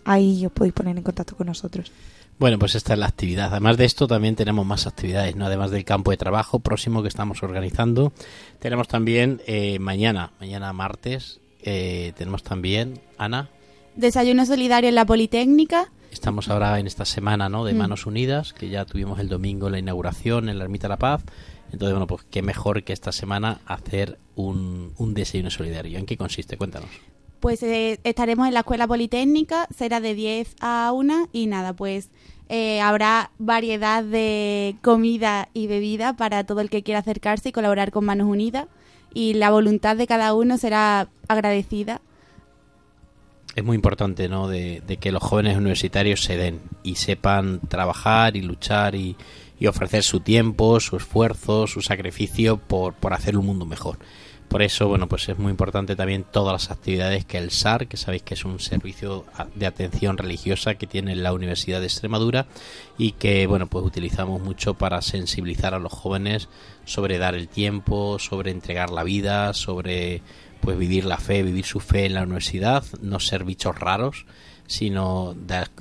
ahí 0.04 0.44
os 0.46 0.52
podéis 0.52 0.74
poner 0.74 0.96
en 0.96 1.02
contacto 1.02 1.36
con 1.36 1.46
nosotros. 1.46 1.90
Bueno, 2.40 2.58
pues 2.58 2.74
esta 2.74 2.94
es 2.94 2.98
la 2.98 3.04
actividad. 3.04 3.50
Además 3.50 3.76
de 3.76 3.84
esto, 3.84 4.06
también 4.08 4.34
tenemos 4.34 4.64
más 4.64 4.86
actividades, 4.86 5.36
¿no? 5.36 5.44
Además 5.44 5.70
del 5.70 5.84
campo 5.84 6.10
de 6.10 6.16
trabajo 6.16 6.60
próximo 6.60 7.02
que 7.02 7.08
estamos 7.08 7.42
organizando, 7.42 8.14
tenemos 8.58 8.88
también 8.88 9.42
eh, 9.46 9.78
mañana, 9.78 10.32
mañana 10.40 10.72
martes, 10.72 11.40
eh, 11.62 12.14
tenemos 12.16 12.42
también, 12.42 12.98
Ana, 13.18 13.50
Desayuno 13.94 14.46
solidario 14.46 14.88
en 14.88 14.94
la 14.94 15.04
Politécnica. 15.04 15.92
estamos 16.10 16.48
ahora 16.48 16.78
en 16.78 16.86
esta 16.86 17.04
semana, 17.04 17.50
¿no? 17.50 17.66
De 17.66 17.74
Mm. 17.74 17.76
Manos 17.76 18.06
Unidas, 18.06 18.54
que 18.54 18.70
ya 18.70 18.86
tuvimos 18.86 19.20
el 19.20 19.28
domingo 19.28 19.68
la 19.68 19.78
inauguración 19.78 20.48
en 20.48 20.56
la 20.56 20.64
Ermita 20.64 20.86
de 20.88 20.92
la 20.92 20.98
Paz. 20.98 21.22
Entonces, 21.72 21.90
bueno, 21.92 22.06
pues 22.06 22.22
qué 22.30 22.40
mejor 22.40 22.84
que 22.84 22.94
esta 22.94 23.12
semana 23.12 23.60
hacer 23.66 24.18
un, 24.34 24.94
un 24.96 25.12
desayuno 25.12 25.50
solidario. 25.50 25.98
¿En 25.98 26.06
qué 26.06 26.16
consiste? 26.16 26.56
Cuéntanos. 26.56 26.88
Pues 27.40 27.62
eh, 27.62 27.98
estaremos 28.04 28.46
en 28.46 28.54
la 28.54 28.60
Escuela 28.60 28.86
Politécnica, 28.86 29.66
será 29.74 30.00
de 30.00 30.14
10 30.14 30.56
a 30.60 30.92
1 30.92 31.30
y 31.32 31.46
nada, 31.46 31.72
pues 31.72 32.10
eh, 32.50 32.80
habrá 32.80 33.30
variedad 33.38 34.04
de 34.04 34.76
comida 34.82 35.48
y 35.54 35.66
bebida 35.66 36.16
para 36.16 36.44
todo 36.44 36.60
el 36.60 36.68
que 36.68 36.82
quiera 36.82 37.00
acercarse 37.00 37.48
y 37.48 37.52
colaborar 37.52 37.92
con 37.92 38.04
Manos 38.04 38.28
Unidas 38.28 38.66
y 39.14 39.34
la 39.34 39.50
voluntad 39.50 39.96
de 39.96 40.06
cada 40.06 40.34
uno 40.34 40.58
será 40.58 41.08
agradecida. 41.28 42.00
es 43.56 43.64
muy 43.64 43.74
importante, 43.74 44.28
¿no? 44.28 44.46
De, 44.46 44.82
de 44.86 44.98
que 44.98 45.10
los 45.10 45.22
jóvenes 45.22 45.56
universitarios 45.56 46.22
se 46.22 46.36
den 46.36 46.60
y 46.82 46.96
sepan 46.96 47.60
trabajar 47.68 48.36
y 48.36 48.42
luchar 48.42 48.94
y, 48.94 49.16
y 49.60 49.66
ofrecer 49.66 50.02
su 50.02 50.20
tiempo, 50.20 50.80
su 50.80 50.96
esfuerzo, 50.96 51.66
su 51.66 51.82
sacrificio 51.82 52.56
por, 52.56 52.94
por 52.94 53.12
hacer 53.12 53.36
un 53.36 53.46
mundo 53.46 53.66
mejor. 53.66 53.98
Por 54.50 54.62
eso, 54.62 54.88
bueno, 54.88 55.06
pues 55.06 55.28
es 55.28 55.38
muy 55.38 55.52
importante 55.52 55.94
también 55.94 56.24
todas 56.28 56.52
las 56.52 56.72
actividades 56.72 57.24
que 57.24 57.38
el 57.38 57.52
SAR, 57.52 57.86
que 57.86 57.96
sabéis 57.96 58.24
que 58.24 58.34
es 58.34 58.44
un 58.44 58.58
servicio 58.58 59.24
de 59.54 59.64
atención 59.64 60.18
religiosa 60.18 60.74
que 60.74 60.88
tiene 60.88 61.14
la 61.14 61.32
Universidad 61.32 61.78
de 61.78 61.86
Extremadura 61.86 62.48
y 62.98 63.12
que, 63.12 63.46
bueno, 63.46 63.68
pues 63.68 63.84
utilizamos 63.84 64.42
mucho 64.42 64.74
para 64.74 65.02
sensibilizar 65.02 65.72
a 65.72 65.78
los 65.78 65.92
jóvenes 65.92 66.48
sobre 66.84 67.18
dar 67.18 67.36
el 67.36 67.46
tiempo, 67.46 68.18
sobre 68.18 68.50
entregar 68.50 68.90
la 68.90 69.04
vida, 69.04 69.54
sobre 69.54 70.20
pues 70.60 70.76
vivir 70.76 71.04
la 71.04 71.18
fe, 71.18 71.44
vivir 71.44 71.64
su 71.64 71.78
fe 71.78 72.06
en 72.06 72.14
la 72.14 72.24
universidad, 72.24 72.82
no 73.00 73.20
ser 73.20 73.44
bichos 73.44 73.78
raros, 73.78 74.26
sino 74.66 75.36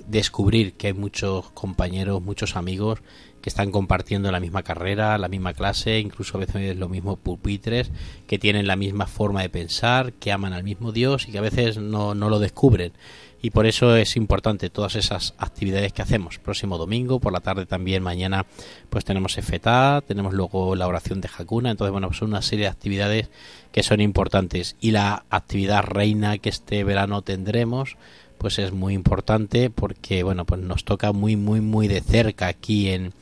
descubrir 0.07 0.73
que 0.73 0.87
hay 0.87 0.93
muchos 0.93 1.49
compañeros, 1.51 2.21
muchos 2.21 2.55
amigos 2.55 2.99
que 3.41 3.49
están 3.49 3.71
compartiendo 3.71 4.31
la 4.31 4.39
misma 4.39 4.63
carrera, 4.63 5.17
la 5.17 5.27
misma 5.27 5.53
clase, 5.53 5.99
incluso 5.99 6.37
a 6.37 6.41
veces 6.41 6.77
los 6.77 6.89
mismos 6.89 7.19
pupitres, 7.19 7.91
que 8.27 8.39
tienen 8.39 8.67
la 8.67 8.75
misma 8.75 9.07
forma 9.07 9.41
de 9.41 9.49
pensar, 9.49 10.13
que 10.13 10.31
aman 10.31 10.53
al 10.53 10.63
mismo 10.63 10.91
Dios 10.91 11.27
y 11.27 11.31
que 11.31 11.37
a 11.37 11.41
veces 11.41 11.77
no, 11.77 12.15
no 12.15 12.29
lo 12.29 12.39
descubren. 12.39 12.93
Y 13.41 13.51
por 13.51 13.65
eso 13.65 13.95
es 13.95 14.17
importante 14.17 14.69
todas 14.69 14.95
esas 14.95 15.33
actividades 15.37 15.93
que 15.93 16.01
hacemos. 16.01 16.39
Próximo 16.39 16.77
domingo, 16.77 17.19
por 17.19 17.31
la 17.31 17.39
tarde 17.39 17.65
también, 17.65 18.03
mañana, 18.03 18.45
pues 18.89 19.05
tenemos 19.05 19.35
FTA, 19.35 20.03
tenemos 20.05 20.33
luego 20.33 20.75
la 20.75 20.87
oración 20.87 21.21
de 21.21 21.29
Hakuna. 21.29 21.71
Entonces, 21.71 21.91
bueno, 21.91 22.11
son 22.11 22.29
una 22.29 22.41
serie 22.41 22.65
de 22.65 22.71
actividades 22.71 23.29
que 23.71 23.83
son 23.83 24.01
importantes. 24.01 24.75
Y 24.81 24.91
la 24.91 25.23
actividad 25.29 25.83
reina 25.83 26.37
que 26.37 26.49
este 26.49 26.83
verano 26.83 27.21
tendremos, 27.21 27.95
pues 28.39 28.57
es 28.57 28.71
muy 28.71 28.93
importante 28.93 29.69
porque, 29.69 30.23
bueno, 30.23 30.45
pues 30.45 30.61
nos 30.61 30.85
toca 30.85 31.11
muy, 31.11 31.35
muy, 31.35 31.61
muy 31.61 31.87
de 31.87 32.01
cerca 32.01 32.47
aquí 32.47 32.89
en, 32.89 33.13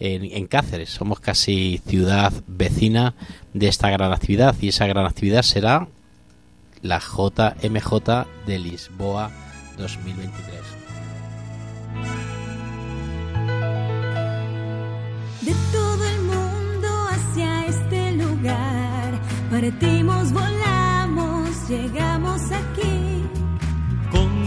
en, 0.00 0.46
Cáceres. 0.46 0.90
Somos 0.90 1.20
casi 1.20 1.80
ciudad 1.86 2.32
vecina 2.46 3.14
de 3.54 3.68
esta 3.68 3.88
gran 3.90 4.12
actividad 4.12 4.54
y 4.60 4.68
esa 4.68 4.86
gran 4.86 5.06
actividad 5.06 5.42
será 5.42 5.86
la 6.82 6.98
JMJ 6.98 8.26
de 8.46 8.58
Lisboa 8.58 9.30
2023. 9.78 10.60
De 15.42 15.54
todo 15.72 16.04
el 16.04 16.20
mundo 16.22 16.88
hacia 17.10 17.66
este 17.66 18.12
lugar, 18.12 19.20
partimos, 19.50 20.32
volamos, 20.32 21.68
llegamos 21.68 22.42
aquí. 22.50 22.73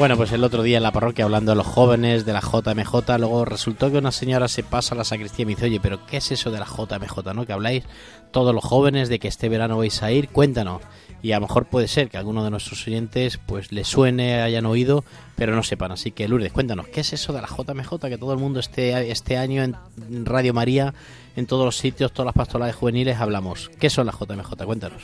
Bueno, 0.00 0.16
pues 0.16 0.32
el 0.32 0.42
otro 0.44 0.62
día 0.62 0.78
en 0.78 0.82
la 0.82 0.92
parroquia 0.92 1.26
hablando 1.26 1.52
de 1.52 1.56
los 1.56 1.66
jóvenes, 1.66 2.24
de 2.24 2.32
la 2.32 2.40
JMJ, 2.40 3.18
luego 3.18 3.44
resultó 3.44 3.92
que 3.92 3.98
una 3.98 4.12
señora 4.12 4.48
se 4.48 4.62
pasa 4.62 4.94
a 4.94 4.96
la 4.96 5.04
sacristía 5.04 5.42
y 5.42 5.44
me 5.44 5.50
dice, 5.50 5.66
oye, 5.66 5.78
pero 5.78 6.06
¿qué 6.06 6.16
es 6.16 6.32
eso 6.32 6.50
de 6.50 6.58
la 6.58 6.64
JMJ, 6.64 7.34
no? 7.34 7.44
Que 7.44 7.52
habláis 7.52 7.84
todos 8.30 8.54
los 8.54 8.64
jóvenes 8.64 9.10
de 9.10 9.18
que 9.18 9.28
este 9.28 9.50
verano 9.50 9.76
vais 9.76 10.02
a 10.02 10.10
ir, 10.10 10.30
cuéntanos. 10.30 10.80
Y 11.20 11.32
a 11.32 11.34
lo 11.34 11.42
mejor 11.42 11.66
puede 11.66 11.86
ser 11.86 12.08
que 12.08 12.16
alguno 12.16 12.42
de 12.42 12.50
nuestros 12.50 12.86
oyentes 12.86 13.38
pues 13.44 13.72
le 13.72 13.84
suene, 13.84 14.40
hayan 14.40 14.64
oído, 14.64 15.04
pero 15.36 15.54
no 15.54 15.62
sepan. 15.62 15.92
Así 15.92 16.12
que 16.12 16.26
Lourdes, 16.28 16.50
cuéntanos, 16.50 16.88
¿qué 16.88 17.00
es 17.00 17.12
eso 17.12 17.34
de 17.34 17.42
la 17.42 17.48
JMJ? 17.48 17.98
Que 18.00 18.16
todo 18.16 18.32
el 18.32 18.38
mundo 18.38 18.58
esté 18.58 19.10
este 19.10 19.36
año 19.36 19.62
en 19.62 19.76
Radio 20.24 20.54
María, 20.54 20.94
en 21.36 21.44
todos 21.44 21.66
los 21.66 21.76
sitios, 21.76 22.10
todas 22.12 22.24
las 22.24 22.34
pastorales 22.34 22.74
juveniles 22.74 23.18
hablamos. 23.18 23.70
¿Qué 23.78 23.90
son 23.90 24.06
las 24.06 24.18
JMJ? 24.18 24.64
Cuéntanos. 24.64 25.02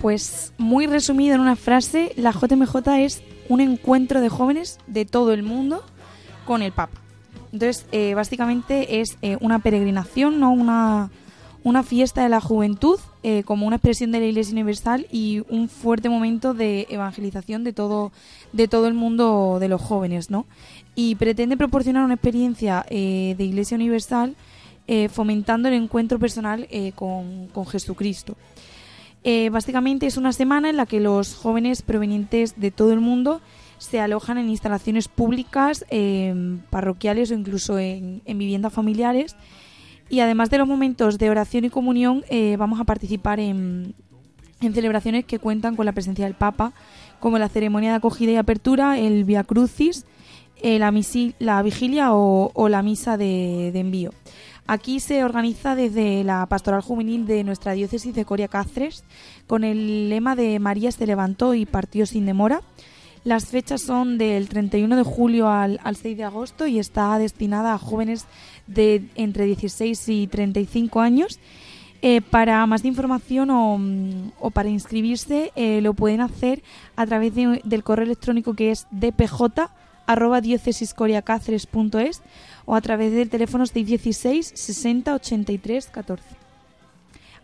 Pues 0.00 0.52
muy 0.58 0.86
resumido 0.86 1.34
en 1.34 1.40
una 1.40 1.56
frase, 1.56 2.12
la 2.16 2.30
JMJ 2.30 2.76
es 2.98 3.22
un 3.48 3.60
encuentro 3.60 4.20
de 4.20 4.28
jóvenes 4.28 4.78
de 4.86 5.04
todo 5.04 5.32
el 5.32 5.42
mundo 5.42 5.82
con 6.44 6.62
el 6.62 6.70
Papa. 6.70 7.00
Entonces, 7.52 7.86
eh, 7.90 8.14
básicamente 8.14 9.00
es 9.00 9.16
eh, 9.22 9.38
una 9.40 9.58
peregrinación, 9.58 10.38
no 10.38 10.52
una, 10.52 11.10
una 11.64 11.82
fiesta 11.82 12.22
de 12.22 12.28
la 12.28 12.40
juventud 12.40 13.00
eh, 13.24 13.42
como 13.42 13.66
una 13.66 13.76
expresión 13.76 14.12
de 14.12 14.20
la 14.20 14.26
Iglesia 14.26 14.52
Universal 14.52 15.06
y 15.10 15.42
un 15.48 15.68
fuerte 15.68 16.08
momento 16.08 16.54
de 16.54 16.86
evangelización 16.90 17.64
de 17.64 17.72
todo, 17.72 18.12
de 18.52 18.68
todo 18.68 18.86
el 18.86 18.94
mundo 18.94 19.58
de 19.58 19.68
los 19.68 19.82
jóvenes, 19.82 20.30
¿no? 20.30 20.46
Y 20.94 21.16
pretende 21.16 21.56
proporcionar 21.56 22.04
una 22.04 22.14
experiencia 22.14 22.86
eh, 22.88 23.34
de 23.36 23.44
Iglesia 23.44 23.74
Universal 23.74 24.36
fomentando 25.10 25.68
el 25.68 25.74
encuentro 25.74 26.18
personal 26.18 26.66
con, 26.94 27.48
con 27.48 27.66
Jesucristo. 27.66 28.36
Eh, 29.24 29.50
básicamente 29.50 30.06
es 30.06 30.16
una 30.16 30.32
semana 30.32 30.70
en 30.70 30.76
la 30.76 30.86
que 30.86 31.00
los 31.00 31.34
jóvenes 31.34 31.82
provenientes 31.82 32.58
de 32.60 32.70
todo 32.70 32.92
el 32.92 33.00
mundo 33.00 33.40
se 33.78 34.00
alojan 34.00 34.38
en 34.38 34.48
instalaciones 34.48 35.08
públicas, 35.08 35.84
eh, 35.90 36.58
parroquiales 36.70 37.30
o 37.30 37.34
incluso 37.34 37.78
en, 37.78 38.22
en 38.24 38.38
viviendas 38.38 38.72
familiares. 38.72 39.36
Y 40.08 40.20
además 40.20 40.50
de 40.50 40.58
los 40.58 40.66
momentos 40.66 41.18
de 41.18 41.30
oración 41.30 41.64
y 41.64 41.70
comunión, 41.70 42.24
eh, 42.30 42.56
vamos 42.56 42.80
a 42.80 42.84
participar 42.84 43.40
en, 43.40 43.94
en 44.60 44.72
celebraciones 44.74 45.24
que 45.26 45.38
cuentan 45.38 45.76
con 45.76 45.84
la 45.84 45.92
presencia 45.92 46.24
del 46.24 46.34
Papa, 46.34 46.72
como 47.20 47.38
la 47.38 47.48
ceremonia 47.48 47.90
de 47.90 47.96
acogida 47.96 48.32
y 48.32 48.36
apertura, 48.36 48.98
el 48.98 49.24
Via 49.24 49.44
Crucis, 49.44 50.06
eh, 50.62 50.78
la, 50.78 50.90
misi- 50.90 51.34
la 51.38 51.62
vigilia 51.62 52.14
o, 52.14 52.68
la 52.68 52.82
misa 52.82 53.16
de 53.16 53.68
envío. 53.74 54.12
Aquí 54.70 55.00
se 55.00 55.24
organiza 55.24 55.74
desde 55.74 56.22
la 56.24 56.44
pastoral 56.44 56.82
juvenil 56.82 57.26
de 57.26 57.42
nuestra 57.42 57.72
diócesis 57.72 58.14
de 58.14 58.26
Coria 58.26 58.48
Cáceres 58.48 59.02
con 59.46 59.64
el 59.64 60.10
lema 60.10 60.36
de 60.36 60.58
María 60.58 60.92
se 60.92 61.06
levantó 61.06 61.54
y 61.54 61.64
partió 61.64 62.04
sin 62.04 62.26
demora. 62.26 62.60
Las 63.24 63.46
fechas 63.46 63.80
son 63.80 64.18
del 64.18 64.48
31 64.50 64.94
de 64.94 65.02
julio 65.04 65.48
al, 65.48 65.80
al 65.84 65.96
6 65.96 66.18
de 66.18 66.24
agosto 66.24 66.66
y 66.66 66.78
está 66.78 67.18
destinada 67.18 67.72
a 67.72 67.78
jóvenes 67.78 68.26
de 68.66 69.08
entre 69.14 69.46
16 69.46 70.06
y 70.10 70.26
35 70.26 71.00
años. 71.00 71.40
Eh, 72.02 72.20
para 72.20 72.64
más 72.66 72.84
información 72.84 73.50
o, 73.50 73.78
mm, 73.78 74.50
para 74.52 74.68
inscribirse 74.68 75.50
eh, 75.56 75.80
lo 75.80 75.94
pueden 75.94 76.20
hacer 76.20 76.62
a 76.94 77.06
través 77.06 77.34
de- 77.34 77.60
del 77.64 77.82
correo 77.82 78.04
electrónico 78.04 78.52
que 78.54 78.70
es 78.70 78.86
dpj 78.92 79.68
o 82.68 82.74
a 82.74 82.82
través 82.82 83.12
del 83.12 83.30
teléfono 83.30 83.64
616 83.64 84.52
60 84.54 85.14
83 85.14 85.86
14. 85.86 86.22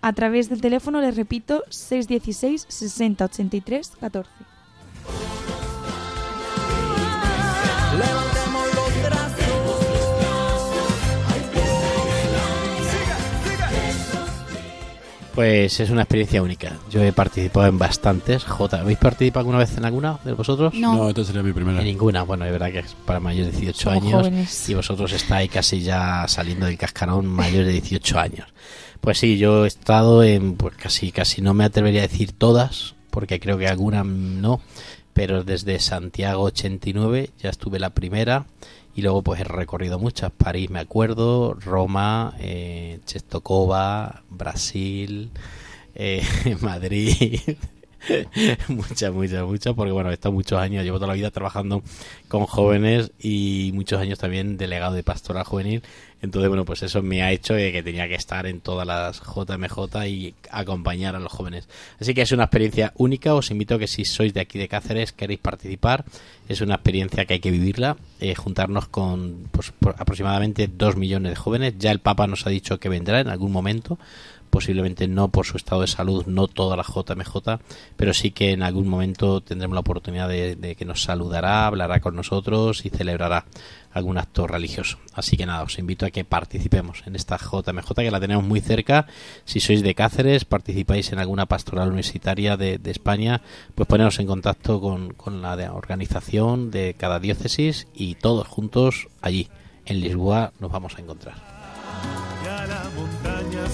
A 0.02 0.12
través 0.12 0.50
del 0.50 0.60
teléfono, 0.60 1.00
les 1.00 1.16
repito, 1.16 1.64
616 1.70 2.66
60 2.68 3.24
83 3.24 3.92
14. 3.98 4.30
Pues 15.34 15.80
es 15.80 15.90
una 15.90 16.02
experiencia 16.02 16.42
única. 16.42 16.78
Yo 16.90 17.02
he 17.02 17.12
participado 17.12 17.66
en 17.66 17.76
bastantes. 17.76 18.44
J, 18.44 18.80
¿habéis 18.80 18.98
participado 18.98 19.40
alguna 19.40 19.58
vez 19.58 19.76
en 19.76 19.84
alguna 19.84 20.18
de 20.24 20.32
vosotros? 20.32 20.72
No. 20.74 20.94
No, 20.94 21.08
esta 21.08 21.24
sería 21.24 21.42
mi 21.42 21.52
primera. 21.52 21.80
En 21.80 21.86
ninguna. 21.86 22.22
Bueno, 22.22 22.44
es 22.44 22.52
verdad 22.52 22.70
que 22.70 22.78
es 22.80 22.94
para 23.04 23.18
mayores 23.18 23.52
de 23.54 23.60
18 23.62 23.82
Somos 23.82 24.02
años. 24.02 24.12
jóvenes. 24.20 24.68
Y 24.68 24.74
vosotros 24.74 25.12
estáis 25.12 25.50
casi 25.50 25.80
ya 25.80 26.26
saliendo 26.28 26.66
del 26.66 26.78
cascarón 26.78 27.26
mayores 27.26 27.66
de 27.66 27.72
18 27.72 28.18
años. 28.20 28.46
Pues 29.00 29.18
sí, 29.18 29.36
yo 29.36 29.64
he 29.64 29.68
estado 29.68 30.22
en, 30.22 30.54
pues 30.54 30.76
casi, 30.76 31.10
casi 31.10 31.42
no 31.42 31.52
me 31.52 31.64
atrevería 31.64 32.02
a 32.04 32.08
decir 32.08 32.32
todas, 32.32 32.94
porque 33.10 33.40
creo 33.40 33.58
que 33.58 33.66
algunas 33.66 34.06
no, 34.06 34.60
pero 35.12 35.42
desde 35.42 35.80
Santiago 35.80 36.44
89 36.44 37.30
ya 37.42 37.50
estuve 37.50 37.78
la 37.80 37.90
primera 37.90 38.46
y 38.94 39.02
luego 39.02 39.22
pues 39.22 39.40
he 39.40 39.44
recorrido 39.44 39.98
muchas. 39.98 40.30
París 40.32 40.70
me 40.70 40.80
acuerdo, 40.80 41.54
Roma, 41.54 42.34
eh, 42.38 43.00
Chestokova, 43.04 44.22
Brasil, 44.30 45.30
eh, 45.94 46.22
Madrid. 46.60 47.40
muchas, 48.68 49.12
muchas, 49.12 49.44
muchas, 49.44 49.74
porque 49.74 49.92
bueno, 49.92 50.10
he 50.10 50.14
estado 50.14 50.32
muchos 50.32 50.58
años, 50.58 50.84
llevo 50.84 50.98
toda 50.98 51.08
la 51.08 51.14
vida 51.14 51.30
trabajando 51.30 51.82
con 52.28 52.46
jóvenes 52.46 53.12
y 53.18 53.70
muchos 53.74 54.00
años 54.00 54.18
también 54.18 54.56
delegado 54.56 54.94
de 54.94 55.02
pastoral 55.02 55.44
juvenil. 55.44 55.82
Entonces, 56.24 56.48
bueno, 56.48 56.64
pues 56.64 56.82
eso 56.82 57.02
me 57.02 57.22
ha 57.22 57.32
hecho 57.32 57.54
que 57.54 57.82
tenía 57.82 58.08
que 58.08 58.14
estar 58.14 58.46
en 58.46 58.60
todas 58.60 58.86
las 58.86 59.20
JMJ 59.20 60.06
y 60.06 60.34
acompañar 60.50 61.14
a 61.14 61.20
los 61.20 61.30
jóvenes. 61.30 61.68
Así 62.00 62.14
que 62.14 62.22
es 62.22 62.32
una 62.32 62.44
experiencia 62.44 62.94
única. 62.96 63.34
Os 63.34 63.50
invito 63.50 63.74
a 63.74 63.78
que 63.78 63.86
si 63.86 64.06
sois 64.06 64.32
de 64.32 64.40
aquí 64.40 64.58
de 64.58 64.66
Cáceres, 64.66 65.12
queréis 65.12 65.40
participar. 65.40 66.06
Es 66.48 66.62
una 66.62 66.76
experiencia 66.76 67.26
que 67.26 67.34
hay 67.34 67.40
que 67.40 67.50
vivirla. 67.50 67.98
eh, 68.20 68.34
juntarnos 68.34 68.88
con 68.88 69.48
pues, 69.52 69.74
aproximadamente 69.98 70.66
dos 70.66 70.96
millones 70.96 71.32
de 71.32 71.36
jóvenes. 71.36 71.74
Ya 71.78 71.90
el 71.90 71.98
Papa 71.98 72.26
nos 72.26 72.46
ha 72.46 72.50
dicho 72.50 72.80
que 72.80 72.88
vendrá 72.88 73.20
en 73.20 73.28
algún 73.28 73.52
momento 73.52 73.98
posiblemente 74.54 75.08
no 75.08 75.30
por 75.30 75.46
su 75.46 75.56
estado 75.56 75.80
de 75.80 75.88
salud, 75.88 76.26
no 76.26 76.46
toda 76.46 76.76
la 76.76 76.84
JMJ, 76.84 77.58
pero 77.96 78.14
sí 78.14 78.30
que 78.30 78.52
en 78.52 78.62
algún 78.62 78.86
momento 78.86 79.40
tendremos 79.40 79.74
la 79.74 79.80
oportunidad 79.80 80.28
de, 80.28 80.76
que 80.78 80.84
nos 80.84 81.02
saludará, 81.02 81.66
hablará 81.66 81.98
con 81.98 82.14
nosotros 82.14 82.86
y 82.86 82.90
celebrará 82.90 83.46
algún 83.92 84.16
acto 84.16 84.46
religioso. 84.46 84.98
Así 85.12 85.36
que 85.36 85.44
nada, 85.44 85.64
os 85.64 85.76
invito 85.80 86.06
a 86.06 86.10
que 86.10 86.24
participemos 86.24 87.02
en 87.04 87.16
esta 87.16 87.36
JMJ 87.36 87.94
que 87.96 88.10
la 88.12 88.20
tenemos 88.20 88.44
muy 88.44 88.60
cerca. 88.60 89.08
Si 89.44 89.58
sois 89.58 89.82
de 89.82 89.96
Cáceres, 89.96 90.44
participáis 90.44 91.10
en 91.10 91.18
alguna 91.18 91.46
pastoral 91.46 91.88
universitaria 91.88 92.56
de, 92.56 92.78
España, 92.84 93.42
pues 93.74 93.88
poneros 93.88 94.20
en 94.20 94.28
contacto 94.28 94.80
con, 94.80 95.14
con 95.14 95.42
la 95.42 95.72
organización 95.72 96.70
de 96.70 96.94
cada 96.96 97.18
diócesis 97.18 97.88
y 97.92 98.14
todos 98.14 98.46
juntos 98.46 99.08
allí, 99.20 99.48
en 99.84 100.00
Lisboa, 100.00 100.52
nos 100.60 100.70
vamos 100.70 100.94
a 100.96 101.00
encontrar. 101.00 101.34
Ya 102.44 102.66
la 102.66 102.84
montaña 102.94 103.66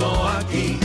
saludo 0.00 0.28
aquí. 0.28 0.79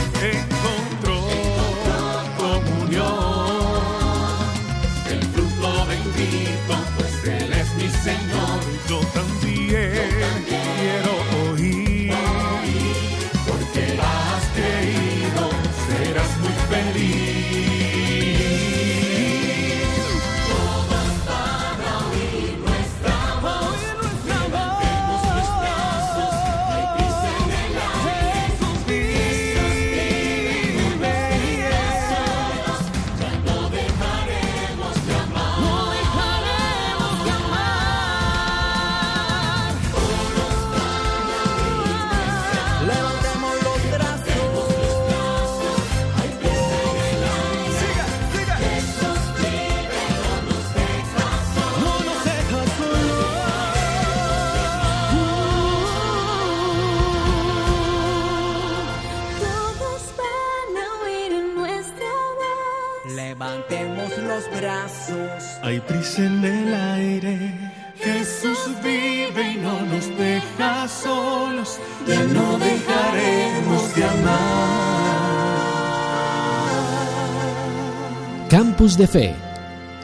De 78.97 79.07
Fe 79.07 79.35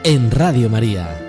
en 0.02 0.30
Radio 0.30 0.68
María. 0.68 1.21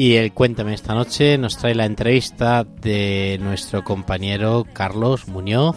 Y 0.00 0.14
el 0.14 0.32
Cuéntame 0.32 0.74
esta 0.74 0.94
noche 0.94 1.38
nos 1.38 1.58
trae 1.58 1.74
la 1.74 1.84
entrevista 1.84 2.62
de 2.62 3.36
nuestro 3.42 3.82
compañero 3.82 4.64
Carlos 4.72 5.26
Muñoz. 5.26 5.74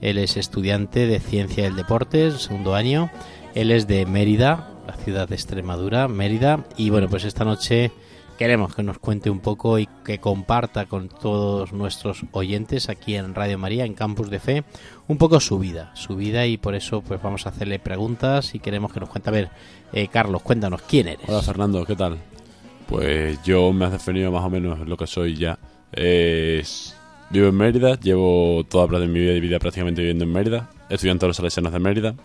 Él 0.00 0.16
es 0.16 0.38
estudiante 0.38 1.06
de 1.06 1.20
Ciencia 1.20 1.64
del 1.64 1.76
Deporte, 1.76 2.30
segundo 2.30 2.74
año. 2.74 3.10
Él 3.54 3.70
es 3.70 3.86
de 3.86 4.06
Mérida, 4.06 4.70
la 4.86 4.94
ciudad 4.94 5.28
de 5.28 5.34
Extremadura, 5.34 6.08
Mérida. 6.08 6.64
Y 6.78 6.88
bueno, 6.88 7.10
pues 7.10 7.24
esta 7.24 7.44
noche 7.44 7.92
queremos 8.38 8.74
que 8.74 8.82
nos 8.82 8.98
cuente 8.98 9.28
un 9.28 9.40
poco 9.40 9.78
y 9.78 9.86
que 10.06 10.20
comparta 10.20 10.86
con 10.86 11.10
todos 11.10 11.74
nuestros 11.74 12.24
oyentes 12.32 12.88
aquí 12.88 13.14
en 13.14 13.34
Radio 13.34 13.58
María, 13.58 13.84
en 13.84 13.92
Campus 13.92 14.30
de 14.30 14.40
Fe, 14.40 14.64
un 15.06 15.18
poco 15.18 15.38
su 15.38 15.58
vida, 15.58 15.90
su 15.94 16.16
vida 16.16 16.46
y 16.46 16.56
por 16.56 16.74
eso 16.74 17.02
pues 17.02 17.20
vamos 17.20 17.44
a 17.44 17.50
hacerle 17.50 17.78
preguntas 17.78 18.54
y 18.54 18.58
queremos 18.58 18.90
que 18.90 19.00
nos 19.00 19.10
cuente. 19.10 19.28
A 19.28 19.32
ver, 19.34 19.50
eh, 19.92 20.08
Carlos, 20.08 20.40
cuéntanos, 20.40 20.80
¿quién 20.80 21.08
eres? 21.08 21.28
Hola 21.28 21.42
Fernando, 21.42 21.84
¿qué 21.84 21.94
tal? 21.94 22.20
Pues 22.90 23.40
yo 23.44 23.72
me 23.72 23.84
has 23.84 23.92
definido 23.92 24.32
más 24.32 24.44
o 24.44 24.50
menos 24.50 24.80
lo 24.80 24.96
que 24.96 25.06
soy 25.06 25.36
ya. 25.36 25.60
Es 25.92 26.96
Vivo 27.30 27.46
en 27.46 27.54
Mérida, 27.54 27.94
llevo 28.00 28.64
toda 28.68 28.88
mi 29.06 29.20
vida, 29.20 29.32
vida 29.34 29.60
prácticamente 29.60 30.00
viviendo 30.00 30.24
en 30.24 30.32
Mérida, 30.32 30.68
estudiante 30.88 31.24
de 31.24 31.28
los 31.28 31.36
salesianos 31.36 31.72
de 31.72 31.78
Mérida. 31.78 32.16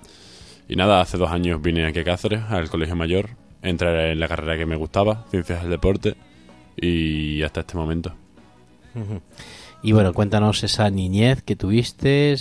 Y 0.67 0.75
nada, 0.75 1.01
hace 1.01 1.19
dos 1.19 1.29
años 1.29 1.61
vine 1.61 1.85
aquí 1.85 1.99
a 1.99 2.03
Cáceres, 2.03 2.41
al 2.49 2.71
Colegio 2.71 2.95
Mayor, 2.95 3.29
entré 3.61 4.13
en 4.13 4.19
la 4.19 4.27
carrera 4.27 4.57
que 4.57 4.65
me 4.65 4.75
gustaba, 4.75 5.23
Ciencias 5.29 5.61
del 5.61 5.69
Deporte, 5.69 6.15
y 6.75 7.43
hasta 7.43 7.59
este 7.59 7.77
momento. 7.77 8.15
Y 9.83 9.91
bueno, 9.91 10.13
cuéntanos 10.13 10.63
esa 10.63 10.89
niñez 10.89 11.43
que 11.43 11.55
tuviste, 11.55 12.35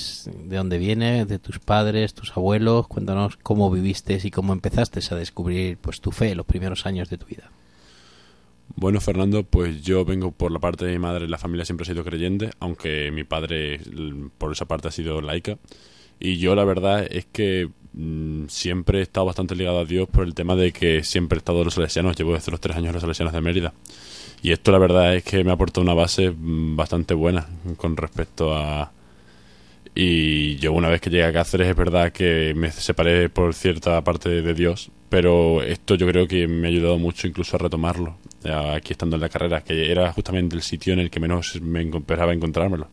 de 0.44 0.56
dónde 0.56 0.78
viene, 0.78 1.26
de 1.26 1.38
tus 1.38 1.58
padres, 1.58 2.14
tus 2.14 2.34
abuelos, 2.34 2.88
cuéntanos 2.88 3.36
cómo 3.36 3.70
viviste 3.70 4.18
y 4.24 4.30
cómo 4.30 4.54
empezaste 4.54 5.00
a 5.10 5.16
descubrir 5.16 5.76
pues 5.76 6.00
tu 6.00 6.10
fe 6.10 6.34
los 6.34 6.46
primeros 6.46 6.86
años 6.86 7.10
de 7.10 7.18
tu 7.18 7.26
vida. 7.26 7.50
Bueno, 8.76 9.00
Fernando, 9.00 9.44
pues 9.44 9.82
yo 9.82 10.04
vengo 10.04 10.32
por 10.32 10.50
la 10.50 10.58
parte 10.58 10.84
de 10.84 10.92
mi 10.92 10.98
madre, 10.98 11.28
la 11.28 11.38
familia 11.38 11.64
siempre 11.64 11.84
ha 11.84 11.86
sido 11.86 12.04
creyente, 12.04 12.50
aunque 12.58 13.10
mi 13.12 13.24
padre 13.24 13.80
por 14.38 14.52
esa 14.52 14.64
parte 14.64 14.88
ha 14.88 14.90
sido 14.90 15.20
laica. 15.20 15.58
Y 16.18 16.38
yo 16.38 16.54
la 16.54 16.64
verdad 16.64 17.06
es 17.10 17.26
que 17.26 17.68
mm, 17.92 18.46
siempre 18.48 18.98
he 19.00 19.02
estado 19.02 19.26
bastante 19.26 19.54
ligado 19.54 19.80
a 19.80 19.84
Dios 19.84 20.08
por 20.08 20.24
el 20.24 20.34
tema 20.34 20.56
de 20.56 20.72
que 20.72 21.04
siempre 21.04 21.36
he 21.36 21.38
estado 21.38 21.58
en 21.58 21.64
los 21.66 21.74
salesianos, 21.74 22.16
llevo 22.16 22.34
desde 22.34 22.50
los 22.50 22.60
tres 22.60 22.76
años 22.76 22.88
en 22.88 22.94
los 22.94 23.02
salesianos 23.02 23.32
de 23.32 23.40
Mérida. 23.40 23.74
Y 24.42 24.52
esto 24.52 24.72
la 24.72 24.78
verdad 24.78 25.14
es 25.16 25.24
que 25.24 25.42
me 25.42 25.50
ha 25.50 25.54
aportado 25.54 25.82
una 25.82 25.94
base 25.94 26.30
mm, 26.30 26.76
bastante 26.76 27.14
buena 27.14 27.46
con 27.76 27.96
respecto 27.96 28.54
a... 28.56 28.92
Y 29.94 30.56
yo 30.56 30.72
una 30.72 30.88
vez 30.88 31.00
que 31.00 31.08
llegué 31.08 31.24
a 31.24 31.32
Cáceres 31.32 31.68
es 31.68 31.76
verdad 31.76 32.12
que 32.12 32.52
me 32.56 32.70
separé 32.72 33.28
por 33.28 33.54
cierta 33.54 34.02
parte 34.02 34.28
de, 34.28 34.54
Dios, 34.54 34.90
pero 35.08 35.62
esto 35.62 35.94
yo 35.94 36.06
creo 36.08 36.26
que 36.26 36.48
me 36.48 36.66
ha 36.66 36.70
ayudado 36.70 36.98
mucho 36.98 37.28
incluso 37.28 37.56
a 37.56 37.60
retomarlo, 37.60 38.16
aquí 38.52 38.92
estando 38.92 39.16
en 39.16 39.22
la 39.22 39.28
carrera, 39.28 39.62
que 39.62 39.90
era 39.90 40.12
justamente 40.12 40.56
el 40.56 40.62
sitio 40.62 40.92
en 40.92 41.00
el 41.00 41.10
que 41.10 41.20
menos 41.20 41.60
me 41.62 41.82
esperaba 41.82 42.32
encontrármelo. 42.32 42.88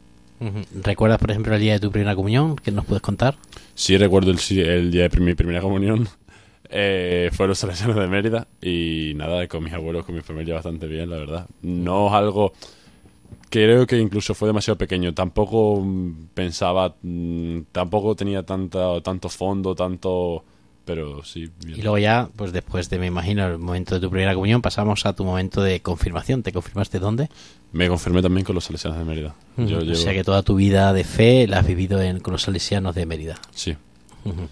¿Recuerdas, 0.83 1.19
por 1.19 1.29
ejemplo, 1.29 1.53
el 1.53 1.61
día 1.61 1.73
de 1.73 1.79
tu 1.79 1.91
primera 1.91 2.15
comunión? 2.15 2.55
¿Qué 2.55 2.71
nos 2.71 2.85
puedes 2.85 3.01
contar? 3.01 3.35
Sí 3.75 3.95
recuerdo 3.97 4.31
el, 4.31 4.39
el 4.57 4.91
día 4.91 5.07
de 5.07 5.19
mi 5.19 5.35
primera 5.35 5.61
comunión, 5.61 6.07
eh, 6.69 7.29
fue 7.31 7.47
los 7.47 7.59
salesianos 7.59 7.95
de 7.95 8.07
Mérida 8.07 8.47
y 8.61 9.13
nada, 9.15 9.47
con 9.47 9.63
mis 9.63 9.73
abuelos, 9.73 10.03
con 10.05 10.15
mi 10.15 10.21
familia 10.21 10.55
bastante 10.55 10.87
bien, 10.87 11.09
la 11.09 11.17
verdad. 11.17 11.47
No 11.61 12.07
es 12.07 12.13
algo 12.13 12.53
creo 13.51 13.85
que 13.85 13.99
incluso 13.99 14.33
fue 14.33 14.47
demasiado 14.47 14.77
pequeño. 14.77 15.13
Tampoco 15.13 15.81
mm, 15.81 16.29
pensaba, 16.33 16.95
mm, 17.03 17.59
tampoco 17.71 18.15
tenía 18.15 18.43
tanta, 18.43 18.99
tanto 19.01 19.29
fondo, 19.29 19.75
tanto... 19.75 20.43
Pero 20.85 21.23
sí, 21.23 21.49
bien. 21.65 21.79
Y 21.79 21.81
luego 21.83 21.97
ya, 21.99 22.29
pues 22.35 22.51
después 22.51 22.89
de, 22.89 22.97
me 22.99 23.05
imagino, 23.07 23.45
el 23.47 23.57
momento 23.59 23.95
de 23.95 24.01
tu 24.01 24.09
primera 24.09 24.33
comunión, 24.33 24.61
pasamos 24.61 25.05
a 25.05 25.13
tu 25.13 25.23
momento 25.23 25.61
de 25.61 25.79
confirmación. 25.81 26.41
¿Te 26.43 26.51
confirmaste 26.51 26.99
dónde? 26.99 27.29
Me 27.71 27.87
confirmé 27.87 28.21
también 28.21 28.43
con 28.45 28.55
los 28.55 28.65
salesianos 28.65 28.97
de 28.99 29.05
Mérida. 29.05 29.35
Yo. 29.57 29.77
O 29.77 29.81
llevo- 29.81 29.95
sea 29.95 30.13
que 30.13 30.23
toda 30.23 30.41
tu 30.43 30.55
vida 30.55 30.91
de 30.93 31.03
fe 31.03 31.47
la 31.47 31.59
has 31.59 31.67
vivido 31.67 32.01
en, 32.01 32.19
con 32.19 32.31
los 32.33 32.41
salesianos 32.41 32.95
de 32.95 33.05
Mérida. 33.05 33.35
Sí. 33.51 33.75
Ujú. 34.25 34.47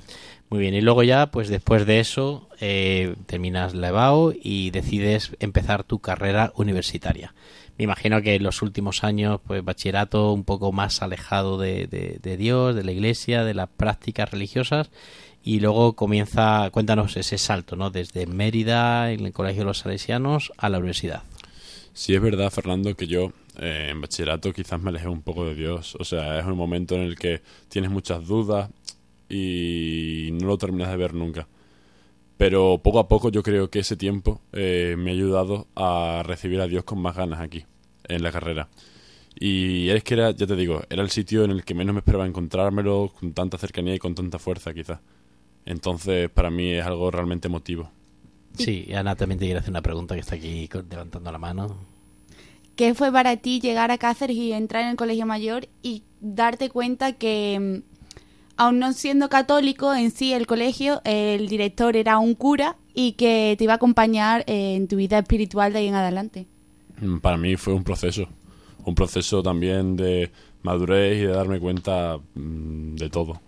Muy 0.52 0.60
bien, 0.62 0.74
y 0.74 0.82
luego 0.82 1.04
ya, 1.04 1.30
pues 1.30 1.48
después 1.50 1.86
de 1.86 2.00
eso, 2.00 2.48
eh, 2.60 3.16
terminas 3.28 3.76
la 3.76 3.90
EBAU 3.90 4.34
y 4.42 4.72
decides 4.72 5.32
empezar 5.40 5.84
tu 5.84 6.00
carrera 6.00 6.52
universitaria. 6.56 7.34
Me 7.78 7.84
imagino 7.84 8.22
que 8.24 8.36
en 8.36 8.44
los 8.44 8.62
últimos 8.64 9.04
años, 9.04 9.40
pues 9.46 9.64
bachillerato 9.64 10.34
un 10.34 10.44
poco 10.44 10.72
más 10.72 11.02
alejado 11.04 11.58
de, 11.60 11.86
de- 11.88 12.20
de 12.22 12.36
Dios, 12.38 12.76
de 12.76 12.84
la 12.84 12.92
iglesia, 12.92 13.44
de 13.44 13.54
las 13.54 13.70
prácticas 13.70 14.32
religiosas, 14.32 14.90
y 15.44 15.60
luego 15.60 15.94
comienza, 15.94 16.70
cuéntanos 16.72 17.18
ese 17.18 17.38
salto, 17.38 17.76
¿no? 17.76 17.90
Desde 17.90 18.28
Mérida, 18.28 19.12
en 19.12 19.26
el 19.26 19.34
Colegio 19.34 19.62
de 19.62 19.66
los 19.66 19.80
Salesianos, 19.80 20.52
a 20.58 20.70
la 20.70 20.80
universidad. 20.80 21.24
Sí 21.94 22.16
es 22.16 22.22
verdad, 22.22 22.50
Fernando, 22.52 22.96
que 22.96 23.08
yo 23.08 23.34
eh, 23.58 23.90
en 23.92 24.02
bachillerato 24.02 24.54
quizás 24.54 24.80
me 24.80 24.90
alejé 24.90 25.08
un 25.08 25.22
poco 25.22 25.46
de 25.46 25.56
Dios. 25.56 25.96
O 26.00 26.04
sea, 26.04 26.40
es 26.40 26.46
un 26.46 26.56
momento 26.56 26.96
en 26.96 27.02
el 27.02 27.18
que 27.18 27.42
tienes 27.68 27.92
muchas 27.92 28.26
dudas 28.26 28.70
y 29.30 30.30
no 30.34 30.48
lo 30.48 30.58
terminas 30.58 30.90
de 30.90 30.98
ver 30.98 31.14
nunca. 31.14 31.48
Pero 32.38 32.80
poco 32.82 33.00
a 33.00 33.08
poco 33.08 33.30
yo 33.30 33.44
creo 33.44 33.70
que 33.70 33.80
ese 33.80 33.98
tiempo 33.98 34.42
eh, 34.54 34.96
me 34.98 35.12
ha 35.12 35.14
ayudado 35.14 35.68
a 35.76 36.24
recibir 36.26 36.62
a 36.62 36.68
Dios 36.68 36.86
con 36.86 37.02
más 37.02 37.16
ganas 37.16 37.42
aquí, 37.42 37.66
en 38.08 38.24
la 38.24 38.32
carrera. 38.32 38.70
Y 39.38 39.90
es 39.90 40.04
que 40.04 40.14
era, 40.16 40.32
ya 40.32 40.48
te 40.48 40.56
digo, 40.56 40.82
era 40.90 41.02
el 41.02 41.10
sitio 41.10 41.44
en 41.44 41.52
el 41.52 41.66
que 41.66 41.74
menos 41.74 41.94
me 41.94 42.00
esperaba 42.00 42.26
encontrármelo 42.26 43.12
con 43.20 43.34
tanta 43.34 43.58
cercanía 43.58 43.96
y 43.96 44.00
con 44.00 44.16
tanta 44.16 44.40
fuerza 44.40 44.74
quizás. 44.74 45.00
Entonces, 45.66 46.30
para 46.30 46.49
mí 46.49 46.72
es 46.72 46.86
algo 46.86 47.12
realmente 47.12 47.47
emotivo. 47.47 47.89
Sí, 48.57 48.89
Ana 48.93 49.16
también 49.16 49.39
te 49.39 49.45
quiere 49.45 49.60
hacer 49.60 49.70
una 49.70 49.82
pregunta 49.82 50.16
que 50.16 50.22
está 50.22 50.36
aquí 50.36 50.68
levantando 50.89 51.32
la 51.32 51.38
mano. 51.38 51.78
¿Qué 52.76 52.93
fue 52.93 53.12
para 53.12 53.38
ti 53.38 53.60
llegar 53.60 53.91
a 53.91 53.97
Cáceres 53.97 54.36
y 54.38 54.53
entrar 54.53 54.84
en 54.84 54.89
el 54.89 54.95
colegio 54.95 55.26
mayor 55.26 55.68
y 55.84 56.03
darte 56.22 56.70
cuenta 56.70 57.14
que, 57.14 57.84
mm, 57.84 57.95
aun 58.57 58.80
no 58.80 58.93
siendo 58.93 59.30
católico 59.30 59.93
en 59.93 60.12
sí 60.12 60.34
el 60.34 60.47
colegio, 60.47 61.01
el 61.03 61.47
director 61.47 61.95
era 61.95 62.20
un 62.20 62.36
cura 62.36 62.78
y 62.93 63.14
que 63.14 63.55
te 63.57 63.66
iba 63.66 63.74
a 63.74 63.76
acompañar 63.78 64.43
eh, 64.47 64.76
en 64.76 64.88
tu 64.88 64.95
vida 64.95 65.20
espiritual 65.20 65.72
de 65.74 65.80
ahí 65.80 65.88
en 65.88 65.95
adelante? 65.95 66.47
Mm, 67.01 67.18
Para 67.20 67.38
mí 67.38 67.55
fue 67.55 67.74
un 67.74 67.84
proceso, 67.84 68.28
un 68.86 68.95
proceso 68.95 69.43
también 69.43 69.95
de 69.95 70.32
madurez 70.64 71.18
y 71.18 71.22
de 71.22 71.34
darme 71.34 71.60
cuenta 71.60 72.18
mm, 72.36 72.95
de 72.95 73.10
todo. 73.10 73.41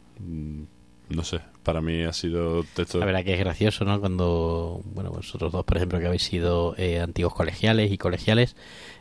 No 1.09 1.23
sé, 1.23 1.39
para 1.63 1.81
mí 1.81 2.03
ha 2.03 2.13
sido 2.13 2.65
esto. 2.77 2.99
La 2.99 3.05
verdad 3.05 3.23
que 3.23 3.33
es 3.33 3.39
gracioso, 3.39 3.85
¿no? 3.85 3.99
Cuando, 3.99 4.81
bueno, 4.85 5.11
vosotros 5.11 5.51
dos, 5.51 5.63
por 5.65 5.77
ejemplo, 5.77 5.99
que 5.99 6.07
habéis 6.07 6.23
sido 6.23 6.75
eh, 6.77 6.99
antiguos 6.99 7.33
colegiales 7.33 7.91
y 7.91 7.97
colegiales, 7.97 8.55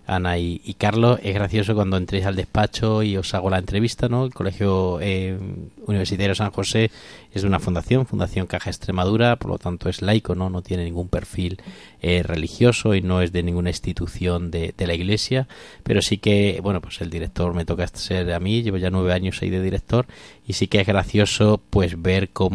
Ana 0.06 0.38
y, 0.38 0.74
Carlos, 0.76 1.20
es 1.22 1.34
gracioso 1.34 1.74
cuando 1.74 1.96
entréis 1.96 2.26
al 2.26 2.34
despacho 2.34 3.04
y 3.04 3.16
os 3.16 3.32
hago 3.34 3.48
la 3.48 3.58
entrevista, 3.58 4.08
¿no? 4.08 4.24
El 4.24 4.34
Colegio 4.34 4.98
eh, 5.00 5.38
Universitario 5.86 6.34
San 6.34 6.50
José 6.50 6.90
es 7.32 7.42
de 7.42 7.48
una 7.48 7.61
fundación, 7.61 8.06
Fundación 8.06 8.48
Caja 8.48 8.70
Extremadura, 8.70 9.36
por 9.36 9.52
lo 9.52 9.58
tanto 9.58 9.88
es 9.88 10.02
laico, 10.02 10.34
¿no? 10.34 10.50
No 10.50 10.62
tiene 10.62 10.82
ningún 10.82 11.08
perfil 11.08 11.62
eh, 12.02 12.24
religioso 12.24 12.96
y 12.96 13.02
no 13.02 13.22
es 13.22 13.30
de 13.30 13.44
ninguna 13.44 13.70
institución 13.70 14.50
de, 14.50 14.74
de 14.76 14.86
la 14.88 14.94
Iglesia, 14.94 15.46
pero 15.84 16.02
sí 16.02 16.18
que, 16.18 16.58
bueno, 16.61 16.80
pues 16.80 17.00
el 17.02 17.11
director 17.11 17.54
me 17.54 17.64
toca 17.64 17.86
ser 17.86 18.32
a 18.32 18.40
mí, 18.40 18.64
llevo 18.64 18.78
ya 18.78 18.90
nueve 18.90 19.12
años 19.12 19.40
ahí 19.42 19.50
de 19.50 19.62
director 19.62 20.06
y 20.44 20.54
sí 20.54 20.66
que 20.66 20.80
es 20.80 20.86
gracioso, 20.88 21.61
pues, 21.70 22.02
ver 22.02 22.30
cómo, 22.30 22.49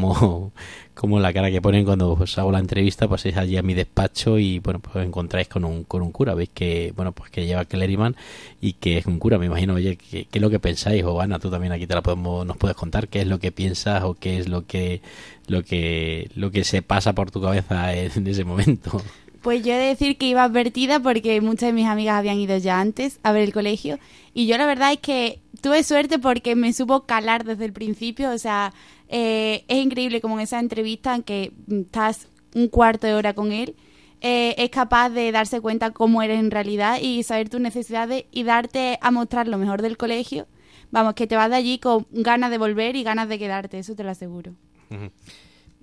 cómo 0.94 1.20
la 1.20 1.34
cara 1.34 1.50
que 1.50 1.62
ponen 1.62 1.86
cuando 1.86 2.14
os 2.14 2.38
hago 2.38 2.52
la 2.52 2.60
entrevista, 2.60 3.08
pues 3.08 3.26
es 3.26 3.38
allí 3.38 3.58
a 3.58 3.64
mi 3.64 3.74
despacho 3.74 4.38
y, 4.38 4.60
bueno, 4.60 4.80
pues 4.80 4.96
os 4.98 5.04
encontráis 5.04 5.48
con 5.48 5.66
un, 5.66 5.84
con 5.84 6.02
un 6.02 6.12
cura, 6.12 6.34
veis 6.36 6.50
que, 6.54 6.94
bueno, 6.96 7.12
pues 7.12 7.32
que 7.32 7.46
lleva 7.46 7.66
clériman 7.66 8.16
y 8.62 8.74
que 8.74 8.98
es 8.98 9.06
un 9.06 9.20
cura, 9.20 9.38
me 9.38 9.46
imagino, 9.46 9.76
oye, 9.76 9.98
¿qué, 9.98 10.26
qué 10.26 10.38
es 10.38 10.42
lo 10.42 10.50
que 10.50 10.60
pensáis? 10.60 11.04
O 11.04 11.22
Ana, 11.22 11.40
tú 11.40 11.50
también 11.50 11.74
aquí 11.74 11.88
te 11.88 11.96
la 11.96 12.02
podemos, 12.02 12.46
nos 12.46 12.58
puedes 12.58 12.78
contar 12.78 13.08
qué 13.08 13.22
es 13.22 13.28
lo 13.28 13.40
que 13.40 13.52
piensas 13.52 14.04
o 14.04 14.14
qué 14.14 14.38
es 14.38 14.48
lo 14.48 14.66
que, 14.66 15.02
lo 15.48 15.64
que, 15.64 16.30
lo 16.36 16.52
que 16.52 16.64
se 16.64 16.82
pasa 16.82 17.14
por 17.14 17.32
tu 17.32 17.42
cabeza 17.42 17.96
en 17.96 18.28
ese 18.28 18.44
momento. 18.44 19.02
Pues 19.46 19.64
yo 19.64 19.74
he 19.74 19.78
de 19.78 19.86
decir 19.90 20.18
que 20.18 20.26
iba 20.26 20.44
advertida 20.44 21.00
porque 21.00 21.40
muchas 21.40 21.68
de 21.68 21.74
mis 21.74 21.86
amigas 21.86 22.16
habían 22.16 22.40
ido 22.40 22.58
ya 22.58 22.80
antes 22.80 23.20
a 23.22 23.32
ver 23.32 23.44
el 23.44 23.54
colegio 23.54 24.00
y 24.34 24.48
yo 24.48 24.58
la 24.58 24.66
verdad 24.66 24.92
es 24.92 24.98
que 24.98 25.40
tuve 25.62 25.84
suerte 25.84 26.18
porque 26.18 26.56
me 26.56 26.74
supo 26.74 27.06
calar 27.06 27.44
desde 27.44 27.66
el 27.66 27.72
principio, 27.72 28.32
o 28.32 28.40
sea, 28.40 28.74
eh, 29.08 29.64
es 29.68 29.78
increíble 29.78 30.20
como 30.20 30.40
en 30.40 30.46
esa 30.46 30.60
entrevista 30.60 31.14
en 31.14 31.22
que 31.22 31.52
estás 31.70 32.28
un 32.56 32.70
cuarto 32.70 33.06
de 33.06 33.14
hora 33.14 33.36
con 33.36 33.52
él, 33.52 33.76
eh, 34.22 34.56
es 34.58 34.72
capaz 34.72 35.12
de 35.12 35.32
darse 35.32 35.62
cuenta 35.62 35.92
cómo 35.92 36.24
eres 36.24 36.40
en 36.40 36.50
realidad 36.50 36.98
y 37.00 37.22
saber 37.22 37.48
tus 37.48 37.62
necesidades 37.62 38.26
y 38.32 38.42
darte 38.42 38.98
a 39.00 39.12
mostrar 39.12 39.48
lo 39.48 39.60
mejor 39.60 39.84
del 39.84 39.96
colegio. 39.96 40.48
Vamos, 40.90 41.14
que 41.14 41.28
te 41.28 41.36
vas 41.36 41.52
de 41.52 41.58
allí 41.58 41.78
con 41.78 42.08
ganas 42.10 42.50
de 42.50 42.58
volver 42.58 42.96
y 42.96 43.04
ganas 43.04 43.30
de 43.30 43.38
quedarte, 43.38 43.78
eso 43.78 43.94
te 43.94 44.04
lo 44.04 44.10
aseguro. 44.10 44.56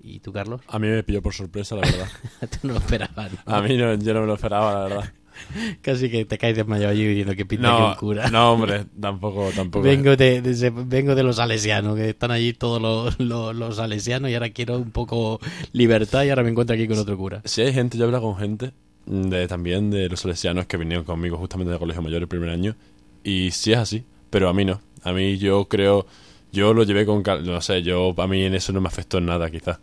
¿Y 0.03 0.19
tú, 0.19 0.33
Carlos? 0.33 0.61
A 0.67 0.79
mí 0.79 0.87
me 0.87 1.01
pilló 1.01 1.21
por 1.21 1.33
sorpresa, 1.33 1.75
la 1.75 1.81
verdad. 1.81 2.07
tú 2.61 2.67
no 2.67 2.73
lo 2.73 2.79
esperabas, 2.79 3.31
¿no? 3.31 3.53
A 3.55 3.61
mí 3.61 3.77
no, 3.77 3.93
yo 3.95 4.13
no 4.13 4.21
me 4.21 4.27
lo 4.27 4.33
esperaba, 4.35 4.73
la 4.73 4.79
verdad. 4.83 5.13
Casi 5.81 6.11
que 6.11 6.25
te 6.25 6.37
caes 6.37 6.55
desmayado 6.55 6.91
allí 6.91 7.07
diciendo 7.07 7.35
que 7.35 7.45
pinta 7.45 7.71
que 7.71 7.79
No, 7.79 7.89
un 7.89 7.95
cura. 7.95 8.29
no, 8.29 8.51
hombre, 8.51 8.85
tampoco, 8.99 9.49
tampoco. 9.55 9.83
Vengo 9.83 10.15
de, 10.15 10.41
vengo 10.85 11.15
de 11.15 11.23
los 11.23 11.37
salesianos, 11.37 11.95
que 11.95 12.09
están 12.09 12.31
allí 12.31 12.53
todos 12.53 12.81
los, 12.81 13.19
los, 13.19 13.55
los 13.55 13.77
salesianos 13.77 14.29
y 14.29 14.33
ahora 14.35 14.49
quiero 14.51 14.77
un 14.77 14.91
poco 14.91 15.39
libertad 15.71 16.23
y 16.23 16.29
ahora 16.29 16.43
me 16.43 16.49
encuentro 16.49 16.75
aquí 16.75 16.87
con 16.87 16.99
otro 16.99 17.17
cura. 17.17 17.41
Si 17.45 17.61
hay 17.61 17.73
gente, 17.73 17.97
yo 17.97 18.03
he 18.03 18.07
hablado 18.07 18.23
con 18.23 18.37
gente 18.37 18.73
de 19.05 19.47
también 19.47 19.89
de 19.89 20.07
los 20.07 20.19
salesianos 20.19 20.65
que 20.67 20.77
vinieron 20.77 21.03
conmigo 21.03 21.37
justamente 21.37 21.71
del 21.71 21.79
colegio 21.79 22.01
mayor 22.03 22.21
el 22.21 22.27
primer 22.27 22.49
año 22.49 22.75
y 23.23 23.51
sí 23.51 23.73
es 23.73 23.79
así, 23.79 24.03
pero 24.29 24.49
a 24.49 24.53
mí 24.53 24.65
no. 24.65 24.81
A 25.01 25.13
mí 25.13 25.37
yo 25.37 25.65
creo, 25.65 26.05
yo 26.53 26.73
lo 26.73 26.83
llevé 26.83 27.05
con 27.05 27.21
cal- 27.23 27.43
no 27.45 27.59
sé, 27.61 27.81
yo 27.83 28.13
a 28.17 28.27
mí 28.27 28.43
en 28.43 28.55
eso 28.55 28.71
no 28.71 28.79
me 28.79 28.87
afectó 28.87 29.17
en 29.17 29.25
nada 29.25 29.49
quizás. 29.51 29.79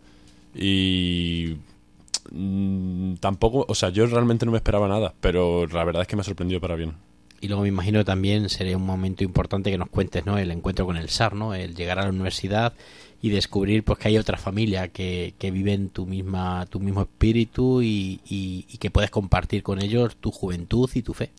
Y 0.55 1.57
mm, 2.31 3.15
tampoco, 3.15 3.65
o 3.67 3.75
sea, 3.75 3.89
yo 3.89 4.05
realmente 4.07 4.45
no 4.45 4.51
me 4.51 4.57
esperaba 4.57 4.87
nada, 4.87 5.13
pero 5.21 5.67
la 5.67 5.83
verdad 5.83 6.01
es 6.01 6.07
que 6.07 6.15
me 6.15 6.21
ha 6.21 6.25
sorprendido 6.25 6.59
para 6.61 6.75
bien. 6.75 6.93
Y 7.39 7.47
luego 7.47 7.63
me 7.63 7.69
imagino 7.69 7.99
que 7.99 8.05
también 8.05 8.49
sería 8.49 8.77
un 8.77 8.85
momento 8.85 9.23
importante 9.23 9.71
que 9.71 9.77
nos 9.77 9.89
cuentes, 9.89 10.25
¿no? 10.25 10.37
El 10.37 10.51
encuentro 10.51 10.85
con 10.85 10.95
el 10.95 11.09
SAR, 11.09 11.33
¿no? 11.33 11.55
El 11.55 11.73
llegar 11.75 11.97
a 11.99 12.03
la 12.03 12.09
universidad 12.09 12.73
y 13.19 13.29
descubrir 13.29 13.83
pues 13.83 13.97
que 13.99 14.09
hay 14.09 14.17
otra 14.17 14.37
familia 14.37 14.89
que, 14.89 15.33
que 15.39 15.49
vive 15.51 15.73
en 15.73 15.89
tu 15.89 16.05
misma 16.05 16.65
tu 16.67 16.79
mismo 16.79 17.01
espíritu 17.01 17.81
y, 17.81 18.19
y- 18.29 18.65
y 18.69 18.77
que 18.77 18.91
puedes 18.91 19.09
compartir 19.09 19.63
con 19.63 19.81
ellos 19.81 20.15
tu 20.17 20.31
juventud 20.31 20.89
y 20.93 21.01
tu 21.01 21.13
fe. 21.15 21.31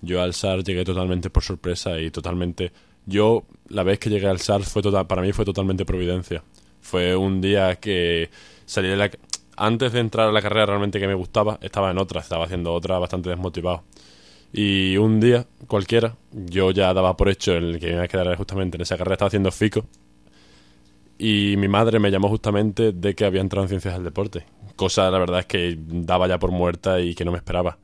Yo 0.00 0.22
al 0.22 0.32
SAR 0.34 0.64
llegué 0.64 0.84
totalmente 0.84 1.30
por 1.30 1.42
sorpresa 1.42 2.00
y 2.00 2.10
totalmente... 2.10 2.72
Yo, 3.06 3.44
la 3.68 3.82
vez 3.82 3.98
que 3.98 4.10
llegué 4.10 4.28
al 4.28 4.40
SAR, 4.40 4.62
fue 4.62 4.82
total, 4.82 5.06
para 5.06 5.22
mí 5.22 5.32
fue 5.32 5.44
totalmente 5.44 5.84
providencia. 5.84 6.42
Fue 6.80 7.16
un 7.16 7.40
día 7.40 7.76
que 7.76 8.30
salí 8.66 8.88
de 8.88 8.96
la... 8.96 9.10
Antes 9.56 9.92
de 9.92 10.00
entrar 10.00 10.28
a 10.28 10.32
la 10.32 10.42
carrera 10.42 10.66
realmente 10.66 10.98
que 10.98 11.06
me 11.06 11.14
gustaba, 11.14 11.58
estaba 11.62 11.90
en 11.90 11.98
otra, 11.98 12.20
estaba 12.20 12.44
haciendo 12.44 12.72
otra 12.72 12.98
bastante 12.98 13.28
desmotivado. 13.28 13.84
Y 14.52 14.96
un 14.96 15.20
día, 15.20 15.46
cualquiera, 15.66 16.16
yo 16.30 16.70
ya 16.70 16.92
daba 16.92 17.16
por 17.16 17.28
hecho 17.28 17.54
el 17.54 17.78
que 17.78 17.86
me 17.86 17.92
iba 17.94 18.02
a 18.02 18.08
quedar 18.08 18.36
justamente 18.36 18.76
en 18.76 18.82
esa 18.82 18.96
carrera, 18.96 19.14
estaba 19.14 19.28
haciendo 19.28 19.50
FICO. 19.50 19.84
Y 21.18 21.54
mi 21.56 21.68
madre 21.68 21.98
me 21.98 22.10
llamó 22.10 22.28
justamente 22.28 22.92
de 22.92 23.14
que 23.14 23.24
había 23.24 23.40
entrado 23.40 23.64
en 23.64 23.68
ciencias 23.68 23.94
del 23.94 24.04
deporte. 24.04 24.44
Cosa, 24.76 25.10
la 25.10 25.18
verdad, 25.18 25.40
es 25.40 25.46
que 25.46 25.78
daba 25.78 26.26
ya 26.26 26.38
por 26.38 26.50
muerta 26.50 27.00
y 27.00 27.14
que 27.14 27.24
no 27.24 27.30
me 27.30 27.38
esperaba. 27.38 27.78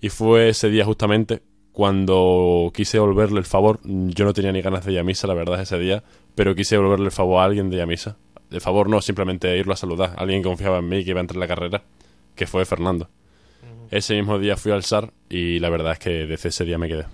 Y 0.00 0.08
fue 0.08 0.48
ese 0.48 0.70
día 0.70 0.84
justamente 0.84 1.42
cuando 1.72 2.70
quise 2.74 2.98
devolverle 2.98 3.38
el 3.38 3.46
favor. 3.46 3.80
Yo 3.84 4.24
no 4.24 4.32
tenía 4.32 4.52
ni 4.52 4.62
ganas 4.62 4.84
de 4.84 4.92
ir 4.92 4.98
a 4.98 5.04
misa, 5.04 5.26
la 5.26 5.34
verdad, 5.34 5.60
ese 5.60 5.78
día, 5.78 6.02
pero 6.34 6.54
quise 6.54 6.76
devolverle 6.76 7.06
el 7.06 7.12
favor 7.12 7.40
a 7.40 7.44
alguien 7.44 7.70
de 7.70 7.76
ir 7.76 7.82
a 7.82 7.86
misa. 7.86 8.16
El 8.50 8.60
favor 8.60 8.88
no, 8.88 9.00
simplemente 9.00 9.56
irlo 9.56 9.72
a 9.72 9.76
saludar. 9.76 10.14
Alguien 10.16 10.42
que 10.42 10.48
confiaba 10.48 10.78
en 10.78 10.88
mí 10.88 11.04
que 11.04 11.10
iba 11.10 11.20
a 11.20 11.22
entrar 11.22 11.36
en 11.36 11.40
la 11.40 11.48
carrera, 11.48 11.82
que 12.34 12.46
fue 12.46 12.64
Fernando. 12.64 13.08
Ese 13.90 14.14
mismo 14.14 14.38
día 14.38 14.56
fui 14.56 14.72
al 14.72 14.84
SAR 14.84 15.12
y 15.28 15.58
la 15.58 15.68
verdad 15.68 15.92
es 15.92 15.98
que 15.98 16.10
desde 16.26 16.48
ese 16.48 16.64
día 16.64 16.78
me 16.78 16.88
quedé. 16.88 17.06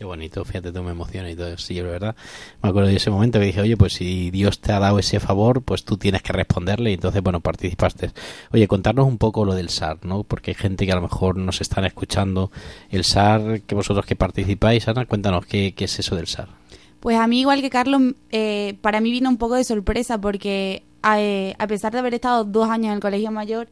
Qué 0.00 0.06
bonito, 0.06 0.42
fíjate, 0.46 0.72
tú 0.72 0.82
me 0.82 0.92
emociona 0.92 1.30
y 1.30 1.36
todo. 1.36 1.58
Sí, 1.58 1.78
es 1.78 1.84
verdad. 1.84 2.16
Me 2.62 2.70
acuerdo 2.70 2.88
de 2.88 2.96
ese 2.96 3.10
momento 3.10 3.38
que 3.38 3.44
dije, 3.44 3.60
oye, 3.60 3.76
pues 3.76 3.92
si 3.92 4.30
Dios 4.30 4.58
te 4.58 4.72
ha 4.72 4.78
dado 4.78 4.98
ese 4.98 5.20
favor, 5.20 5.60
pues 5.60 5.84
tú 5.84 5.98
tienes 5.98 6.22
que 6.22 6.32
responderle. 6.32 6.90
Y 6.90 6.94
entonces, 6.94 7.22
bueno, 7.22 7.40
participaste. 7.40 8.10
Oye, 8.50 8.66
contarnos 8.66 9.06
un 9.06 9.18
poco 9.18 9.44
lo 9.44 9.54
del 9.54 9.68
SAR, 9.68 9.98
¿no? 10.06 10.22
Porque 10.22 10.52
hay 10.52 10.54
gente 10.54 10.86
que 10.86 10.92
a 10.92 10.94
lo 10.94 11.02
mejor 11.02 11.36
nos 11.36 11.60
están 11.60 11.84
escuchando. 11.84 12.50
El 12.88 13.04
SAR, 13.04 13.60
que 13.60 13.74
vosotros 13.74 14.06
que 14.06 14.16
participáis, 14.16 14.88
Ana, 14.88 15.04
cuéntanos 15.04 15.44
qué, 15.44 15.74
qué 15.74 15.84
es 15.84 15.98
eso 15.98 16.16
del 16.16 16.28
SAR. 16.28 16.48
Pues 17.00 17.18
a 17.18 17.26
mí, 17.26 17.40
igual 17.40 17.60
que 17.60 17.68
Carlos, 17.68 18.00
eh, 18.30 18.78
para 18.80 19.02
mí 19.02 19.10
vino 19.10 19.28
un 19.28 19.36
poco 19.36 19.56
de 19.56 19.64
sorpresa 19.64 20.18
porque 20.18 20.82
eh, 21.14 21.54
a 21.58 21.66
pesar 21.66 21.92
de 21.92 21.98
haber 21.98 22.14
estado 22.14 22.44
dos 22.44 22.70
años 22.70 22.86
en 22.86 22.92
el 22.94 23.00
colegio 23.00 23.30
mayor, 23.32 23.68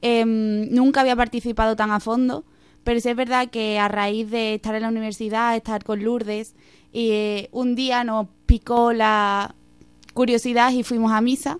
eh, 0.00 0.24
nunca 0.24 1.00
había 1.00 1.16
participado 1.16 1.74
tan 1.74 1.90
a 1.90 1.98
fondo. 1.98 2.44
Pero 2.84 3.00
sí 3.00 3.08
es 3.08 3.16
verdad 3.16 3.48
que 3.50 3.78
a 3.78 3.88
raíz 3.88 4.30
de 4.30 4.54
estar 4.54 4.74
en 4.74 4.82
la 4.82 4.88
universidad, 4.88 5.54
estar 5.56 5.84
con 5.84 6.02
Lourdes, 6.02 6.54
y 6.92 7.10
eh, 7.12 7.48
un 7.52 7.74
día 7.74 8.04
nos 8.04 8.26
picó 8.46 8.92
la 8.92 9.54
curiosidad 10.14 10.72
y 10.72 10.82
fuimos 10.82 11.12
a 11.12 11.20
misa. 11.20 11.58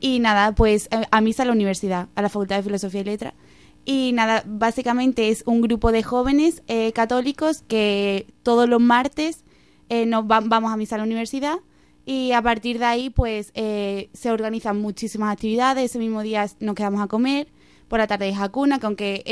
Y 0.00 0.18
nada, 0.18 0.54
pues 0.54 0.88
eh, 0.90 1.06
a 1.10 1.20
misa 1.20 1.44
a 1.44 1.46
la 1.46 1.52
universidad, 1.52 2.08
a 2.14 2.22
la 2.22 2.28
Facultad 2.28 2.56
de 2.56 2.62
Filosofía 2.64 3.00
y 3.00 3.04
Letras. 3.04 3.34
Y 3.84 4.10
nada, 4.12 4.42
básicamente 4.44 5.28
es 5.30 5.44
un 5.46 5.60
grupo 5.62 5.92
de 5.92 6.02
jóvenes 6.02 6.62
eh, 6.66 6.92
católicos 6.92 7.62
que 7.68 8.26
todos 8.42 8.68
los 8.68 8.80
martes 8.80 9.44
nos 9.88 10.24
va- 10.24 10.40
vamos 10.40 10.72
a 10.72 10.76
misa 10.76 10.96
a 10.96 10.98
la 10.98 11.04
universidad 11.04 11.58
y 12.04 12.32
a 12.32 12.42
partir 12.42 12.80
de 12.80 12.86
ahí 12.86 13.08
pues 13.08 13.52
se 13.54 14.30
organizan 14.32 14.80
muchísimas 14.80 15.32
actividades. 15.32 15.84
Ese 15.84 16.00
mismo 16.00 16.22
día 16.22 16.44
nos 16.58 16.74
quedamos 16.74 17.00
a 17.00 17.06
comer, 17.06 17.46
por 17.86 18.00
la 18.00 18.08
tarde 18.08 18.28
es 18.28 18.36
Hakuna, 18.36 18.80
que 18.80 18.86
aunque 18.86 19.22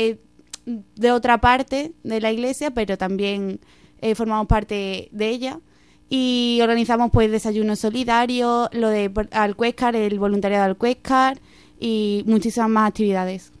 de 0.65 1.11
otra 1.11 1.39
parte 1.39 1.93
de 2.03 2.21
la 2.21 2.31
iglesia, 2.31 2.71
pero 2.71 2.97
también 2.97 3.59
eh, 4.01 4.15
formamos 4.15 4.47
parte 4.47 5.09
de 5.11 5.29
ella. 5.29 5.59
Y 6.07 6.59
organizamos 6.61 7.09
pues 7.11 7.31
desayunos 7.31 7.79
solidarios, 7.79 8.69
lo 8.73 8.89
de 8.89 9.11
Alcuéscar, 9.31 9.95
el 9.95 10.19
voluntariado 10.19 10.63
de 10.63 10.69
Alcuéscar 10.69 11.39
y 11.79 12.23
muchísimas 12.27 12.69
más 12.69 12.89
actividades. 12.89 13.51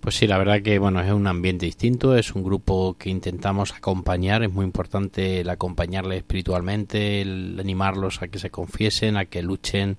Pues 0.00 0.14
sí, 0.14 0.26
la 0.26 0.38
verdad 0.38 0.62
que 0.62 0.78
bueno, 0.78 1.00
es 1.00 1.10
un 1.10 1.26
ambiente 1.26 1.66
distinto, 1.66 2.16
es 2.16 2.32
un 2.32 2.44
grupo 2.44 2.94
que 2.96 3.10
intentamos 3.10 3.72
acompañar, 3.72 4.44
es 4.44 4.52
muy 4.52 4.64
importante 4.64 5.40
el 5.40 5.50
acompañarles 5.50 6.18
espiritualmente, 6.18 7.22
el 7.22 7.58
animarlos 7.58 8.22
a 8.22 8.28
que 8.28 8.38
se 8.38 8.50
confiesen, 8.50 9.16
a 9.16 9.24
que 9.24 9.42
luchen 9.42 9.96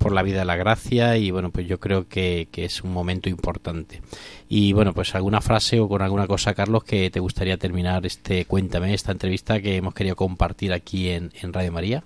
por 0.00 0.12
la 0.12 0.22
vida 0.22 0.38
de 0.38 0.44
la 0.46 0.56
gracia 0.56 1.18
y 1.18 1.30
bueno, 1.30 1.50
pues 1.50 1.68
yo 1.68 1.78
creo 1.78 2.08
que, 2.08 2.48
es 2.52 2.82
un 2.82 2.90
momento 2.92 3.28
importante. 3.28 4.00
Y 4.48 4.72
bueno, 4.72 4.94
pues 4.94 5.14
alguna 5.14 5.42
frase 5.42 5.78
o 5.78 5.88
con 5.88 6.00
alguna 6.00 6.26
cosa, 6.26 6.54
Carlos, 6.54 6.84
que 6.84 7.10
te 7.10 7.20
gustaría 7.20 7.58
terminar 7.58 8.06
este 8.06 8.46
Cuéntame, 8.46 8.94
esta 8.94 9.12
entrevista 9.12 9.60
que 9.60 9.76
hemos 9.76 9.92
querido 9.92 10.16
compartir 10.16 10.72
aquí 10.72 11.10
en, 11.10 11.30
en 11.42 11.52
Radio 11.52 11.70
María. 11.72 12.02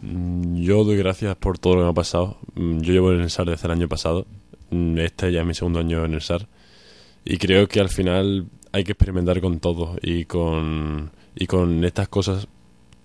Mm, 0.00 0.56
Yo 0.62 0.84
doy 0.84 0.96
gracias 0.96 1.36
por 1.36 1.58
todo 1.58 1.74
lo 1.74 1.80
que 1.80 1.84
me 1.84 1.90
ha 1.90 1.94
pasado. 1.94 2.38
Mm, 2.54 2.80
Yo 2.80 2.92
llevo 2.94 3.12
en 3.12 3.20
el 3.20 3.30
SAR 3.30 3.50
desde 3.50 3.66
el 3.66 3.72
año 3.72 3.88
pasado. 3.88 4.26
Mm, 4.70 4.98
Este 4.98 5.30
ya 5.32 5.42
es 5.42 5.46
mi 5.46 5.54
segundo 5.54 5.80
año 5.80 6.02
en 6.02 6.14
el 6.14 6.22
SAR. 6.22 6.48
Y 7.26 7.36
creo 7.36 7.68
que 7.68 7.80
al 7.80 7.90
final 7.90 8.46
hay 8.72 8.84
que 8.84 8.92
experimentar 8.92 9.42
con 9.42 9.60
todo. 9.60 9.96
Y 10.00 10.24
con, 10.24 11.10
y 11.34 11.46
con 11.46 11.84
estas 11.84 12.08
cosas 12.08 12.48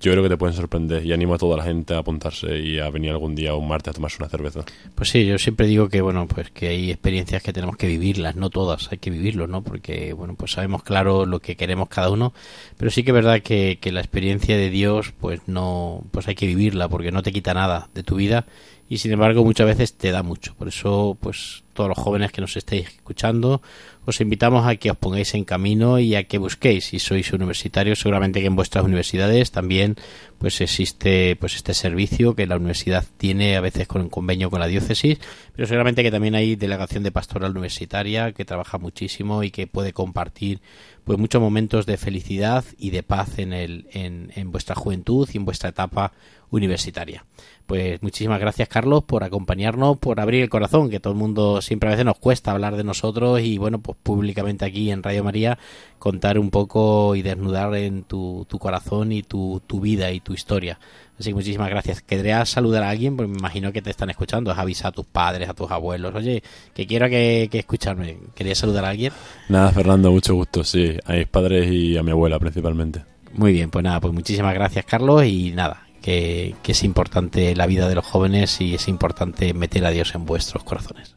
yo 0.01 0.11
creo 0.11 0.23
que 0.23 0.29
te 0.29 0.37
pueden 0.37 0.55
sorprender. 0.55 1.05
Y 1.05 1.13
animo 1.13 1.35
a 1.35 1.37
toda 1.37 1.57
la 1.57 1.63
gente 1.63 1.93
a 1.93 1.99
apuntarse 1.99 2.59
y 2.59 2.79
a 2.79 2.89
venir 2.89 3.11
algún 3.11 3.35
día 3.35 3.53
un 3.55 3.67
martes 3.67 3.91
a 3.91 3.93
tomarse 3.93 4.17
una 4.19 4.29
cerveza. 4.29 4.61
Pues 4.95 5.09
sí, 5.09 5.25
yo 5.25 5.37
siempre 5.37 5.67
digo 5.67 5.89
que 5.89 6.01
bueno, 6.01 6.27
pues 6.27 6.49
que 6.49 6.67
hay 6.67 6.91
experiencias 6.91 7.43
que 7.43 7.53
tenemos 7.53 7.77
que 7.77 7.87
vivirlas, 7.87 8.35
no 8.35 8.49
todas, 8.49 8.91
hay 8.91 8.97
que 8.97 9.11
vivirlo, 9.11 9.47
¿no? 9.47 9.61
Porque 9.61 10.13
bueno, 10.13 10.35
pues 10.35 10.51
sabemos 10.51 10.83
claro 10.83 11.25
lo 11.25 11.39
que 11.39 11.55
queremos 11.55 11.89
cada 11.89 12.09
uno, 12.09 12.33
pero 12.77 12.91
sí 12.91 13.03
que 13.03 13.11
es 13.11 13.15
verdad 13.15 13.41
que, 13.41 13.77
que 13.79 13.91
la 13.91 13.99
experiencia 14.01 14.57
de 14.57 14.69
Dios, 14.69 15.13
pues 15.19 15.41
no, 15.47 16.03
pues 16.11 16.27
hay 16.27 16.35
que 16.35 16.47
vivirla, 16.47 16.89
porque 16.89 17.11
no 17.11 17.23
te 17.23 17.31
quita 17.31 17.53
nada 17.53 17.89
de 17.93 18.03
tu 18.03 18.15
vida 18.15 18.45
y 18.91 18.97
sin 18.97 19.13
embargo 19.13 19.45
muchas 19.45 19.67
veces 19.67 19.93
te 19.93 20.11
da 20.11 20.21
mucho. 20.21 20.53
Por 20.55 20.67
eso, 20.67 21.17
pues 21.21 21.63
todos 21.73 21.87
los 21.87 21.97
jóvenes 21.97 22.33
que 22.33 22.41
nos 22.41 22.57
estéis 22.57 22.89
escuchando, 22.89 23.61
os 24.05 24.21
invitamos 24.21 24.65
a 24.65 24.75
que 24.75 24.89
os 24.89 24.97
pongáis 24.97 25.33
en 25.35 25.45
camino 25.45 25.99
y 25.99 26.15
a 26.15 26.23
que 26.23 26.37
busquéis. 26.37 26.89
Si 26.89 26.99
sois 26.99 27.31
universitarios, 27.33 27.99
seguramente 27.99 28.41
que 28.41 28.47
en 28.47 28.55
vuestras 28.55 28.83
universidades 28.83 29.51
también 29.51 29.95
pues 30.41 30.59
existe 30.59 31.35
pues 31.35 31.55
este 31.55 31.75
servicio 31.75 32.33
que 32.33 32.47
la 32.47 32.55
universidad 32.55 33.05
tiene 33.17 33.55
a 33.55 33.61
veces 33.61 33.87
con 33.87 34.01
un 34.01 34.09
convenio 34.09 34.49
con 34.49 34.59
la 34.59 34.65
diócesis, 34.65 35.19
pero 35.55 35.67
seguramente 35.67 36.01
que 36.01 36.09
también 36.09 36.33
hay 36.33 36.55
delegación 36.55 37.03
de 37.03 37.11
pastoral 37.11 37.51
universitaria 37.51 38.31
que 38.31 38.43
trabaja 38.43 38.79
muchísimo 38.79 39.43
y 39.43 39.51
que 39.51 39.67
puede 39.67 39.93
compartir 39.93 40.59
pues 41.03 41.19
muchos 41.19 41.41
momentos 41.43 41.85
de 41.85 41.97
felicidad 41.97 42.65
y 42.79 42.89
de 42.89 43.03
paz 43.03 43.37
en 43.37 43.53
el 43.53 43.87
en, 43.91 44.31
en 44.35 44.51
vuestra 44.51 44.73
juventud 44.73 45.29
y 45.31 45.37
en 45.37 45.45
vuestra 45.45 45.69
etapa 45.69 46.11
universitaria. 46.49 47.23
Pues 47.65 48.03
muchísimas 48.03 48.39
gracias 48.39 48.67
Carlos 48.67 49.03
por 49.05 49.23
acompañarnos, 49.23 49.97
por 49.97 50.19
abrir 50.19 50.43
el 50.43 50.49
corazón, 50.49 50.89
que 50.89 50.99
todo 50.99 51.13
el 51.13 51.19
mundo 51.19 51.61
siempre 51.61 51.87
a 51.87 51.91
veces 51.91 52.05
nos 52.05 52.19
cuesta 52.19 52.51
hablar 52.51 52.75
de 52.75 52.83
nosotros 52.83 53.39
y 53.41 53.57
bueno, 53.57 53.79
pues 53.79 53.97
públicamente 54.03 54.65
aquí 54.65 54.91
en 54.91 55.01
Radio 55.01 55.23
María 55.23 55.57
contar 55.97 56.37
un 56.37 56.49
poco 56.49 57.15
y 57.15 57.21
desnudar 57.21 57.73
en 57.75 58.03
tu, 58.03 58.45
tu 58.49 58.59
corazón 58.59 59.13
y 59.13 59.23
tu, 59.23 59.61
tu 59.65 59.79
vida 59.79 60.11
y 60.11 60.19
tu 60.19 60.30
historia. 60.33 60.79
Así 61.19 61.29
que 61.29 61.35
muchísimas 61.35 61.69
gracias. 61.69 62.01
¿Querrías 62.01 62.49
saludar 62.49 62.83
a 62.83 62.89
alguien? 62.89 63.15
Pues 63.15 63.29
me 63.29 63.37
imagino 63.37 63.71
que 63.71 63.81
te 63.81 63.89
están 63.89 64.09
escuchando. 64.09 64.51
Has 64.51 64.59
avisado 64.59 64.89
a 64.89 64.91
tus 64.93 65.05
padres, 65.05 65.49
a 65.49 65.53
tus 65.53 65.69
abuelos. 65.69 66.15
Oye, 66.15 66.41
que 66.73 66.87
quiero 66.87 67.09
que, 67.09 67.47
que 67.51 67.59
escucharme. 67.59 68.17
¿Querías 68.33 68.57
saludar 68.57 68.85
a 68.85 68.89
alguien? 68.89 69.13
Nada, 69.49 69.71
Fernando, 69.71 70.11
mucho 70.11 70.33
gusto, 70.33 70.63
sí. 70.63 70.97
A 71.05 71.13
mis 71.13 71.27
padres 71.27 71.71
y 71.71 71.97
a 71.97 72.03
mi 72.03 72.11
abuela 72.11 72.39
principalmente. 72.39 73.03
Muy 73.33 73.53
bien, 73.53 73.69
pues 73.69 73.83
nada, 73.83 73.99
pues 73.99 74.13
muchísimas 74.13 74.53
gracias 74.53 74.85
Carlos 74.85 75.23
y 75.25 75.51
nada, 75.51 75.87
que, 76.01 76.55
que 76.63 76.73
es 76.73 76.83
importante 76.83 77.55
la 77.55 77.65
vida 77.65 77.87
de 77.87 77.95
los 77.95 78.05
jóvenes 78.05 78.59
y 78.59 78.75
es 78.75 78.87
importante 78.87 79.53
meter 79.53 79.85
a 79.85 79.91
Dios 79.91 80.13
en 80.15 80.25
vuestros 80.25 80.63
corazones. 80.63 81.15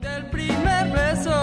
Del 0.00 0.26
primer 0.26 0.92
beso, 0.92 1.42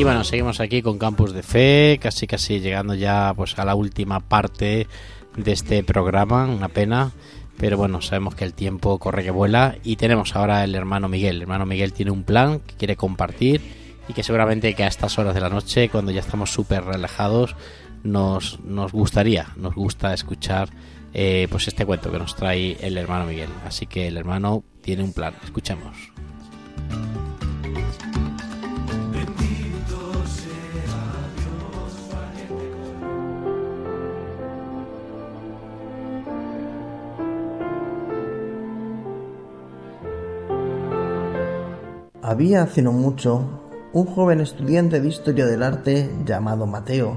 Y 0.00 0.02
bueno, 0.02 0.24
seguimos 0.24 0.60
aquí 0.60 0.80
con 0.80 0.96
Campus 0.96 1.34
de 1.34 1.42
Fe, 1.42 1.98
casi 2.00 2.26
casi 2.26 2.58
llegando 2.58 2.94
ya 2.94 3.34
pues 3.36 3.58
a 3.58 3.66
la 3.66 3.74
última 3.74 4.20
parte 4.20 4.86
de 5.36 5.52
este 5.52 5.84
programa, 5.84 6.46
una 6.46 6.68
pena, 6.68 7.12
pero 7.58 7.76
bueno, 7.76 8.00
sabemos 8.00 8.34
que 8.34 8.46
el 8.46 8.54
tiempo 8.54 8.98
corre 8.98 9.22
que 9.22 9.30
vuela 9.30 9.76
y 9.84 9.96
tenemos 9.96 10.34
ahora 10.34 10.64
el 10.64 10.74
hermano 10.74 11.10
Miguel. 11.10 11.36
El 11.36 11.42
hermano 11.42 11.66
Miguel 11.66 11.92
tiene 11.92 12.12
un 12.12 12.22
plan 12.22 12.60
que 12.60 12.76
quiere 12.76 12.96
compartir 12.96 13.60
y 14.08 14.14
que 14.14 14.22
seguramente 14.22 14.72
que 14.72 14.84
a 14.84 14.86
estas 14.86 15.18
horas 15.18 15.34
de 15.34 15.42
la 15.42 15.50
noche, 15.50 15.90
cuando 15.90 16.12
ya 16.12 16.20
estamos 16.20 16.50
súper 16.50 16.82
relajados, 16.82 17.54
nos, 18.02 18.58
nos 18.60 18.92
gustaría, 18.92 19.48
nos 19.56 19.74
gusta 19.74 20.14
escuchar 20.14 20.70
eh, 21.12 21.46
pues 21.50 21.68
este 21.68 21.84
cuento 21.84 22.10
que 22.10 22.18
nos 22.18 22.36
trae 22.36 22.78
el 22.80 22.96
hermano 22.96 23.26
Miguel. 23.26 23.50
Así 23.66 23.84
que 23.84 24.08
el 24.08 24.16
hermano 24.16 24.64
tiene 24.80 25.02
un 25.02 25.12
plan, 25.12 25.34
escuchemos. 25.44 25.94
Había 42.30 42.62
hace 42.62 42.80
no 42.80 42.92
mucho 42.92 43.42
un 43.92 44.06
joven 44.06 44.40
estudiante 44.40 45.00
de 45.00 45.08
historia 45.08 45.46
del 45.46 45.64
arte 45.64 46.08
llamado 46.24 46.64
Mateo. 46.64 47.16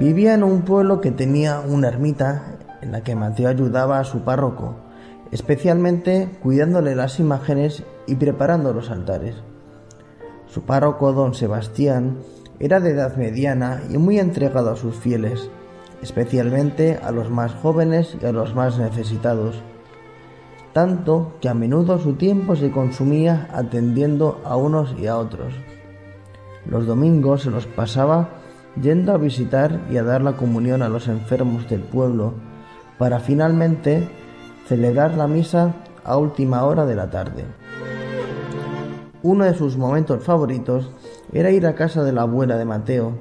Vivía 0.00 0.34
en 0.34 0.42
un 0.42 0.62
pueblo 0.62 1.00
que 1.00 1.12
tenía 1.12 1.60
una 1.60 1.86
ermita 1.86 2.56
en 2.82 2.90
la 2.90 3.04
que 3.04 3.14
Mateo 3.14 3.48
ayudaba 3.48 4.00
a 4.00 4.04
su 4.04 4.22
párroco, 4.22 4.74
especialmente 5.30 6.28
cuidándole 6.42 6.96
las 6.96 7.20
imágenes 7.20 7.84
y 8.08 8.16
preparando 8.16 8.72
los 8.72 8.90
altares. 8.90 9.36
Su 10.48 10.62
párroco, 10.62 11.12
don 11.12 11.32
Sebastián, 11.32 12.18
era 12.58 12.80
de 12.80 12.90
edad 12.90 13.14
mediana 13.14 13.80
y 13.88 13.98
muy 13.98 14.18
entregado 14.18 14.72
a 14.72 14.76
sus 14.76 14.96
fieles, 14.96 15.50
especialmente 16.02 16.98
a 17.00 17.12
los 17.12 17.30
más 17.30 17.54
jóvenes 17.54 18.16
y 18.20 18.26
a 18.26 18.32
los 18.32 18.56
más 18.56 18.76
necesitados 18.76 19.62
tanto 20.74 21.34
que 21.40 21.48
a 21.48 21.54
menudo 21.54 21.98
su 21.98 22.14
tiempo 22.14 22.56
se 22.56 22.72
consumía 22.72 23.48
atendiendo 23.52 24.42
a 24.44 24.56
unos 24.56 24.92
y 24.98 25.06
a 25.06 25.16
otros. 25.16 25.54
Los 26.66 26.86
domingos 26.86 27.42
se 27.42 27.50
los 27.50 27.66
pasaba 27.66 28.30
yendo 28.82 29.12
a 29.12 29.16
visitar 29.16 29.82
y 29.88 29.98
a 29.98 30.02
dar 30.02 30.20
la 30.20 30.36
comunión 30.36 30.82
a 30.82 30.88
los 30.88 31.06
enfermos 31.06 31.70
del 31.70 31.82
pueblo, 31.82 32.34
para 32.98 33.20
finalmente 33.20 34.08
celebrar 34.66 35.16
la 35.16 35.28
misa 35.28 35.76
a 36.02 36.16
última 36.16 36.64
hora 36.64 36.84
de 36.86 36.96
la 36.96 37.08
tarde. 37.08 37.44
Uno 39.22 39.44
de 39.44 39.54
sus 39.54 39.76
momentos 39.76 40.24
favoritos 40.24 40.90
era 41.32 41.52
ir 41.52 41.68
a 41.68 41.76
casa 41.76 42.02
de 42.02 42.12
la 42.12 42.22
abuela 42.22 42.56
de 42.56 42.64
Mateo, 42.64 43.12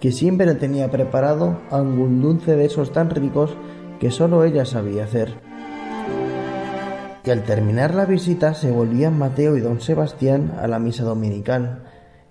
que 0.00 0.12
siempre 0.12 0.46
le 0.46 0.54
tenía 0.54 0.90
preparado 0.90 1.58
algún 1.70 2.22
dulce 2.22 2.56
de 2.56 2.64
esos 2.64 2.90
tan 2.90 3.10
ricos 3.10 3.54
que 4.00 4.10
solo 4.10 4.44
ella 4.44 4.64
sabía 4.64 5.04
hacer 5.04 5.45
y 7.26 7.30
al 7.30 7.42
terminar 7.42 7.92
la 7.92 8.04
visita 8.04 8.54
se 8.54 8.70
volvían 8.70 9.18
Mateo 9.18 9.56
y 9.56 9.60
don 9.60 9.80
Sebastián 9.80 10.54
a 10.60 10.68
la 10.68 10.78
misa 10.78 11.02
dominical. 11.02 11.82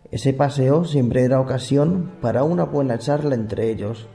Ese 0.09 0.31
paseo 0.31 0.85
siempre 0.85 1.23
era 1.23 1.41
ocasión 1.41 2.13
para 2.21 2.45
una 2.45 2.63
buena 2.63 2.97
charla 2.97 3.35
entre 3.35 3.69
ellos. 3.69 4.07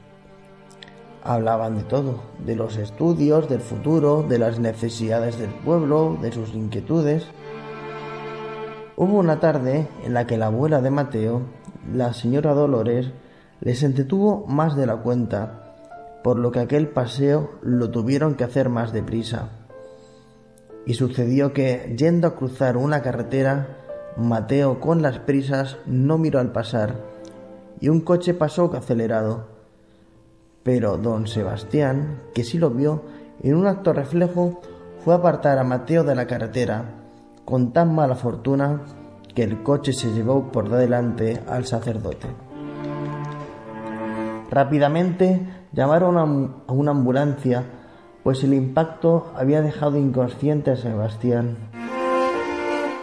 Hablaban 1.22 1.76
de 1.76 1.82
todo, 1.82 2.22
de 2.46 2.56
los 2.56 2.78
estudios, 2.78 3.46
del 3.50 3.60
futuro, 3.60 4.22
de 4.26 4.38
las 4.38 4.58
necesidades 4.58 5.38
del 5.38 5.50
pueblo, 5.50 6.16
de 6.22 6.32
sus 6.32 6.54
inquietudes. 6.54 7.26
Hubo 8.96 9.18
una 9.18 9.38
tarde 9.38 9.86
en 10.02 10.14
la 10.14 10.26
que 10.26 10.38
la 10.38 10.46
abuela 10.46 10.80
de 10.80 10.90
Mateo, 10.90 11.42
la 11.92 12.14
señora 12.14 12.54
Dolores, 12.54 13.10
les 13.60 13.82
entretuvo 13.82 14.46
más 14.46 14.76
de 14.76 14.86
la 14.86 14.96
cuenta, 14.96 15.74
por 16.24 16.38
lo 16.38 16.50
que 16.50 16.60
aquel 16.60 16.88
paseo 16.88 17.50
lo 17.60 17.90
tuvieron 17.90 18.34
que 18.34 18.44
hacer 18.44 18.70
más 18.70 18.94
deprisa 18.94 19.59
y 20.86 20.94
sucedió 20.94 21.52
que, 21.52 21.94
yendo 21.96 22.28
a 22.28 22.36
cruzar 22.36 22.76
una 22.76 23.02
carretera, 23.02 23.76
Mateo 24.16 24.80
con 24.80 25.02
las 25.02 25.18
prisas 25.18 25.78
no 25.86 26.18
miró 26.18 26.40
al 26.40 26.52
pasar, 26.52 26.96
y 27.80 27.88
un 27.88 28.00
coche 28.00 28.34
pasó 28.34 28.70
acelerado. 28.74 29.48
Pero 30.62 30.98
don 30.98 31.26
Sebastián, 31.26 32.20
que 32.34 32.44
sí 32.44 32.58
lo 32.58 32.70
vio, 32.70 33.02
en 33.42 33.54
un 33.54 33.66
acto 33.66 33.92
reflejo 33.92 34.60
fue 35.04 35.14
a 35.14 35.18
apartar 35.18 35.58
a 35.58 35.64
Mateo 35.64 36.04
de 36.04 36.14
la 36.14 36.26
carretera, 36.26 36.84
con 37.44 37.72
tan 37.72 37.94
mala 37.94 38.14
fortuna 38.14 38.82
que 39.34 39.42
el 39.42 39.62
coche 39.62 39.92
se 39.92 40.12
llevó 40.12 40.50
por 40.52 40.68
delante 40.68 41.40
al 41.48 41.64
sacerdote. 41.64 42.26
Rápidamente 44.50 45.40
llamaron 45.72 46.18
a 46.18 46.72
una 46.72 46.90
ambulancia 46.90 47.64
pues 48.22 48.44
el 48.44 48.54
impacto 48.54 49.32
había 49.34 49.62
dejado 49.62 49.98
inconsciente 49.98 50.70
a 50.70 50.76
Sebastián. 50.76 51.56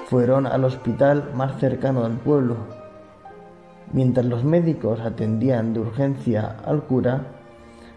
Fueron 0.08 0.46
al 0.46 0.64
hospital 0.64 1.32
más 1.34 1.60
cercano 1.60 2.04
del 2.04 2.18
pueblo. 2.18 2.56
Mientras 3.92 4.26
los 4.26 4.44
médicos 4.44 5.00
atendían 5.00 5.74
de 5.74 5.80
urgencia 5.80 6.58
al 6.66 6.84
cura, 6.84 7.28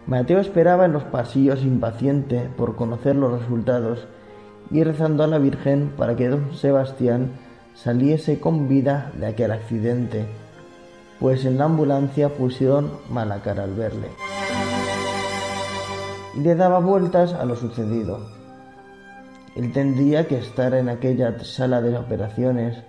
Mateo 0.07 0.39
esperaba 0.39 0.85
en 0.85 0.93
los 0.93 1.03
pasillos 1.03 1.63
impaciente 1.63 2.49
por 2.57 2.75
conocer 2.75 3.15
los 3.15 3.39
resultados 3.39 4.07
y 4.71 4.83
rezando 4.83 5.23
a 5.23 5.27
la 5.27 5.37
Virgen 5.37 5.93
para 5.95 6.15
que 6.15 6.29
don 6.29 6.53
Sebastián 6.55 7.33
saliese 7.75 8.39
con 8.39 8.67
vida 8.67 9.11
de 9.17 9.27
aquel 9.27 9.51
accidente, 9.51 10.25
pues 11.19 11.45
en 11.45 11.57
la 11.57 11.65
ambulancia 11.65 12.29
pusieron 12.29 12.91
mala 13.09 13.41
cara 13.41 13.63
al 13.63 13.75
verle 13.75 14.07
y 16.35 16.39
le 16.39 16.55
daba 16.55 16.79
vueltas 16.79 17.33
a 17.33 17.45
lo 17.45 17.55
sucedido. 17.55 18.19
Él 19.55 19.73
tendría 19.73 20.27
que 20.27 20.37
estar 20.37 20.73
en 20.73 20.89
aquella 20.89 21.37
sala 21.43 21.81
de 21.81 21.97
operaciones. 21.97 22.83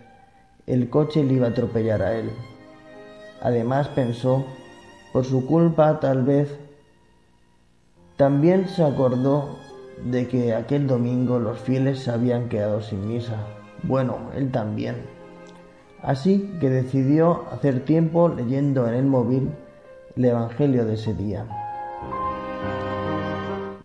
El 0.67 0.91
coche 0.91 1.25
le 1.25 1.35
iba 1.35 1.49
a 1.49 1.51
atropellar 1.51 2.03
a 2.03 2.15
él. 2.15 2.31
Además 3.41 3.89
pensó, 3.89 4.45
por 5.13 5.25
su 5.25 5.47
culpa 5.47 5.99
tal 5.99 6.23
vez, 6.23 6.57
también 8.17 8.69
se 8.69 8.85
acordó 8.85 9.59
de 10.05 10.29
que 10.29 10.55
aquel 10.55 10.87
domingo 10.87 11.41
los 11.41 11.59
fieles 11.59 12.01
se 12.01 12.13
habían 12.13 12.49
quedado 12.49 12.81
sin 12.81 13.09
misa. 13.09 13.45
Bueno, 13.83 14.31
él 14.37 14.53
también. 14.53 14.97
Así 16.03 16.57
que 16.61 16.71
decidió 16.71 17.45
hacer 17.51 17.85
tiempo 17.85 18.29
leyendo 18.29 18.87
en 18.87 18.95
el 18.95 19.05
móvil 19.05 19.51
el 20.17 20.25
Evangelio 20.25 20.85
de 20.85 20.95
ese 20.95 21.15
día. 21.15 21.62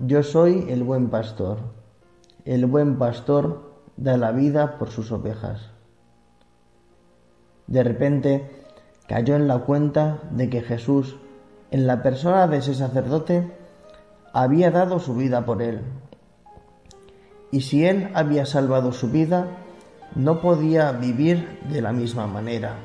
Yo 0.08 0.24
soy 0.24 0.68
el 0.70 0.84
buen 0.84 1.10
pastor. 1.10 1.58
El 2.45 2.66
buen 2.66 2.97
pastor 2.97 3.74
da 3.97 4.16
la 4.16 4.32
vida 4.32 4.78
por 4.78 4.89
sus 4.89 5.12
ovejas. 5.12 5.72
De 7.68 7.84
repente 7.84 8.64
cayó 9.10 9.36
en 9.36 9.49
la 9.49 9.58
cuenta 9.60 10.20
de 10.32 10.49
que 10.49 10.62
Jesús, 10.62 11.18
en 11.72 11.88
la 11.88 12.03
persona 12.03 12.47
de 12.47 12.60
ese 12.60 12.74
sacerdote, 12.74 13.51
había 14.32 14.72
dado 14.72 14.99
su 14.99 15.14
vida 15.14 15.45
por 15.45 15.62
él. 15.62 15.82
Y 17.51 17.60
si 17.60 17.86
él 17.86 18.10
había 18.14 18.45
salvado 18.45 18.93
su 18.93 19.10
vida, 19.10 19.58
no 20.16 20.39
podía 20.39 20.93
vivir 20.93 21.60
de 21.70 21.82
la 21.82 21.91
misma 21.91 22.28
manera. 22.28 22.76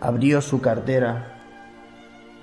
Abrió 0.00 0.40
su 0.40 0.60
cartera, 0.60 1.42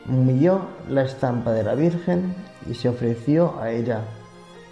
humilló 0.05 0.67
la 0.89 1.03
estampa 1.03 1.53
de 1.53 1.63
la 1.63 1.75
Virgen 1.75 2.35
y 2.69 2.73
se 2.73 2.89
ofreció 2.89 3.59
a 3.59 3.71
ella, 3.71 4.01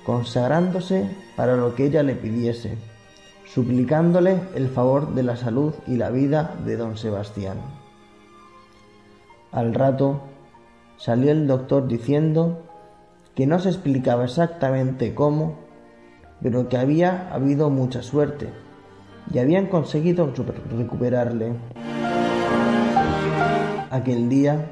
consagrándose 0.06 1.10
para 1.36 1.56
lo 1.56 1.76
que 1.76 1.86
ella 1.86 2.04
le 2.04 2.16
pidiese, 2.16 2.78
suplicándole 3.46 4.40
el 4.56 4.68
favor 4.70 5.14
de 5.14 5.24
la 5.24 5.36
salud 5.36 5.74
y 5.88 5.96
la 5.96 6.10
vida 6.10 6.56
de 6.66 6.78
don 6.78 6.98
Sebastián. 6.98 7.58
Al 9.52 9.74
rato 9.74 10.22
salió 10.98 11.32
el 11.32 11.48
doctor 11.48 11.88
diciendo 11.88 12.64
que 13.36 13.46
no 13.48 13.60
se 13.60 13.70
explicaba 13.70 14.26
exactamente 14.26 15.14
cómo, 15.14 15.60
pero 16.42 16.68
que 16.68 16.78
había 16.78 17.34
habido 17.34 17.70
mucha 17.70 18.02
suerte 18.02 18.50
y 19.32 19.40
habían 19.40 19.68
conseguido 19.68 20.32
recuperarle. 20.78 21.54
Aquel 23.90 24.28
día, 24.28 24.72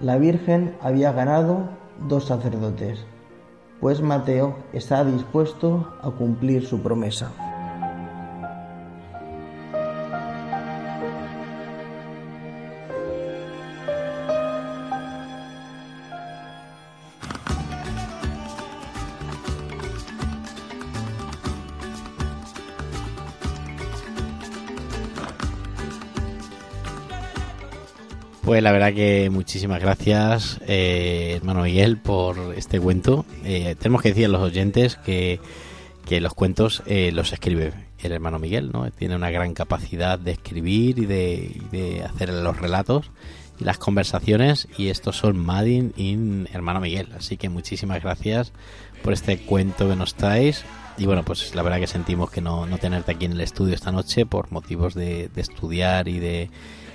la 0.00 0.18
Virgen 0.18 0.76
había 0.80 1.12
ganado 1.12 1.68
dos 2.08 2.26
sacerdotes, 2.26 3.04
pues 3.80 4.00
Mateo 4.00 4.56
está 4.72 5.04
dispuesto 5.04 5.94
a 6.02 6.10
cumplir 6.10 6.66
su 6.66 6.80
promesa. 6.80 7.53
Pues 28.54 28.62
la 28.62 28.70
verdad 28.70 28.94
que 28.94 29.30
muchísimas 29.30 29.80
gracias, 29.80 30.60
eh, 30.68 31.32
hermano 31.38 31.64
Miguel, 31.64 31.96
por 31.96 32.54
este 32.56 32.78
cuento. 32.78 33.26
Eh, 33.42 33.74
tenemos 33.76 34.00
que 34.00 34.10
decir 34.10 34.26
a 34.26 34.28
los 34.28 34.42
oyentes 34.42 34.94
que, 34.94 35.40
que 36.06 36.20
los 36.20 36.34
cuentos 36.34 36.84
eh, 36.86 37.10
los 37.12 37.32
escribe 37.32 37.72
el 37.98 38.12
hermano 38.12 38.38
Miguel, 38.38 38.70
¿no? 38.72 38.88
Tiene 38.92 39.16
una 39.16 39.32
gran 39.32 39.54
capacidad 39.54 40.20
de 40.20 40.30
escribir 40.30 41.00
y 41.00 41.06
de, 41.06 41.50
y 41.52 41.76
de 41.76 42.04
hacer 42.04 42.28
los 42.28 42.56
relatos 42.56 43.10
y 43.58 43.64
las 43.64 43.78
conversaciones 43.78 44.68
y 44.78 44.86
estos 44.86 45.16
son 45.16 45.36
Madin 45.36 45.92
y 45.96 46.16
hermano 46.54 46.78
Miguel. 46.78 47.08
Así 47.18 47.36
que 47.36 47.48
muchísimas 47.48 48.04
gracias 48.04 48.52
por 49.02 49.14
este 49.14 49.36
cuento 49.38 49.88
que 49.88 49.96
nos 49.96 50.14
traes. 50.14 50.64
Y 50.96 51.06
bueno, 51.06 51.24
pues 51.24 51.56
la 51.56 51.62
verdad 51.62 51.80
que 51.80 51.88
sentimos 51.88 52.30
que 52.30 52.40
no, 52.40 52.66
no 52.66 52.78
tenerte 52.78 53.10
aquí 53.10 53.24
en 53.24 53.32
el 53.32 53.40
estudio 53.40 53.74
esta 53.74 53.90
noche 53.90 54.26
por 54.26 54.52
motivos 54.52 54.94
de, 54.94 55.28
de 55.34 55.40
estudiar 55.40 56.06
y 56.06 56.20
de, 56.20 56.50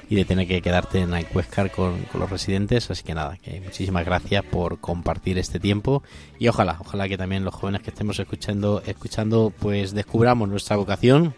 y 0.10 0.16
de 0.16 0.26
tener 0.26 0.48
que 0.48 0.62
quedarte 0.62 1.00
en 1.00 1.18
Icuescar 1.18 1.72
con, 1.72 2.02
con 2.04 2.20
los 2.20 2.30
residentes. 2.30 2.90
Así 2.90 3.04
que 3.04 3.14
nada, 3.14 3.38
que 3.38 3.62
muchísimas 3.62 4.06
gracias 4.06 4.44
por 4.44 4.80
compartir 4.80 5.38
este 5.38 5.60
tiempo 5.60 6.04
y 6.40 6.48
ojalá, 6.48 6.78
ojalá 6.80 7.08
que 7.08 7.18
también 7.18 7.46
los 7.46 7.54
jóvenes 7.54 7.82
que 7.82 7.92
estemos 7.92 8.20
escuchando, 8.20 8.82
escuchando, 8.86 9.54
pues 9.60 9.94
descubramos 9.94 10.50
nuestra 10.50 10.76
vocación. 10.78 11.36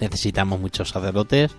Necesitamos 0.00 0.58
muchos 0.58 0.88
sacerdotes, 0.88 1.52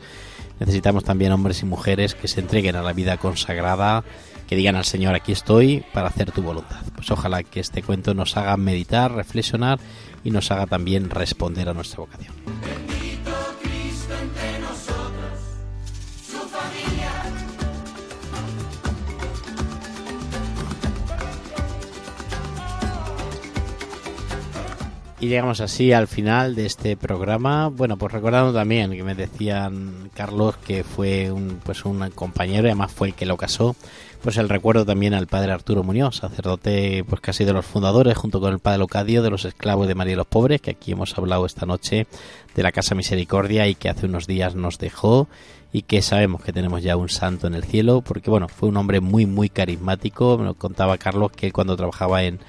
necesitamos 0.59 1.05
también 1.05 1.31
hombres 1.31 1.61
y 1.61 1.65
mujeres 1.65 2.13
que 2.13 2.27
se 2.27 2.41
entreguen 2.41 2.75
a 2.75 2.81
la 2.81 2.91
vida 2.91 3.15
consagrada, 3.17 4.03
que 4.47 4.57
digan 4.57 4.75
al 4.75 4.83
Señor 4.83 5.15
aquí 5.15 5.31
estoy 5.31 5.85
para 5.93 6.09
hacer 6.09 6.31
tu 6.31 6.41
voluntad. 6.41 6.81
Pues 6.95 7.09
ojalá 7.09 7.43
que 7.43 7.61
este 7.61 7.83
cuento 7.83 8.13
nos 8.13 8.35
haga 8.35 8.57
meditar, 8.57 9.13
reflexionar 9.13 9.79
y 10.25 10.31
nos 10.31 10.51
haga 10.51 10.65
también 10.65 11.09
responder 11.09 11.69
a 11.69 11.73
nuestra 11.73 11.99
vocación. 11.99 12.33
Y 25.23 25.29
llegamos 25.29 25.61
así 25.61 25.93
al 25.93 26.09
final 26.09 26.53
de 26.53 26.65
este 26.65 26.97
programa. 26.97 27.69
Bueno, 27.69 27.97
pues 27.97 28.11
recordando 28.11 28.51
también 28.51 28.91
que 28.91 29.03
me 29.03 29.15
decían 29.15 30.09
Carlos 30.13 30.57
que 30.57 30.83
fue 30.83 31.31
un, 31.31 31.61
pues 31.63 31.85
un 31.85 32.09
compañero 32.09 32.63
y 32.67 32.71
además 32.71 32.91
fue 32.91 33.07
el 33.07 33.13
que 33.13 33.25
lo 33.25 33.37
casó. 33.37 33.77
Pues 34.21 34.35
el 34.35 34.49
recuerdo 34.49 34.85
también 34.85 35.13
al 35.13 35.27
padre 35.27 35.53
Arturo 35.53 35.81
Muñoz, 35.81 36.17
sacerdote 36.17 37.05
pues 37.07 37.21
casi 37.21 37.45
de 37.45 37.53
los 37.53 37.65
fundadores, 37.65 38.17
junto 38.17 38.41
con 38.41 38.51
el 38.51 38.59
padre 38.59 38.79
Locadio 38.79 39.23
de 39.23 39.29
los 39.29 39.45
esclavos 39.45 39.87
de 39.87 39.95
María 39.95 40.11
y 40.11 40.17
los 40.17 40.27
Pobres, 40.27 40.59
que 40.59 40.71
aquí 40.71 40.91
hemos 40.91 41.17
hablado 41.17 41.45
esta 41.45 41.65
noche 41.65 42.05
de 42.53 42.63
la 42.63 42.73
Casa 42.73 42.93
Misericordia 42.93 43.65
y 43.69 43.75
que 43.75 43.87
hace 43.87 44.07
unos 44.07 44.27
días 44.27 44.55
nos 44.55 44.77
dejó 44.77 45.29
y 45.71 45.83
que 45.83 46.01
sabemos 46.01 46.43
que 46.43 46.51
tenemos 46.51 46.83
ya 46.83 46.97
un 46.97 47.07
santo 47.07 47.47
en 47.47 47.53
el 47.53 47.63
cielo, 47.63 48.01
porque 48.01 48.29
bueno, 48.29 48.49
fue 48.49 48.67
un 48.67 48.75
hombre 48.75 48.99
muy 48.99 49.25
muy 49.25 49.47
carismático. 49.47 50.37
Me 50.37 50.53
contaba 50.53 50.97
Carlos 50.97 51.31
que 51.31 51.53
cuando 51.53 51.77
trabajaba 51.77 52.23
en 52.23 52.41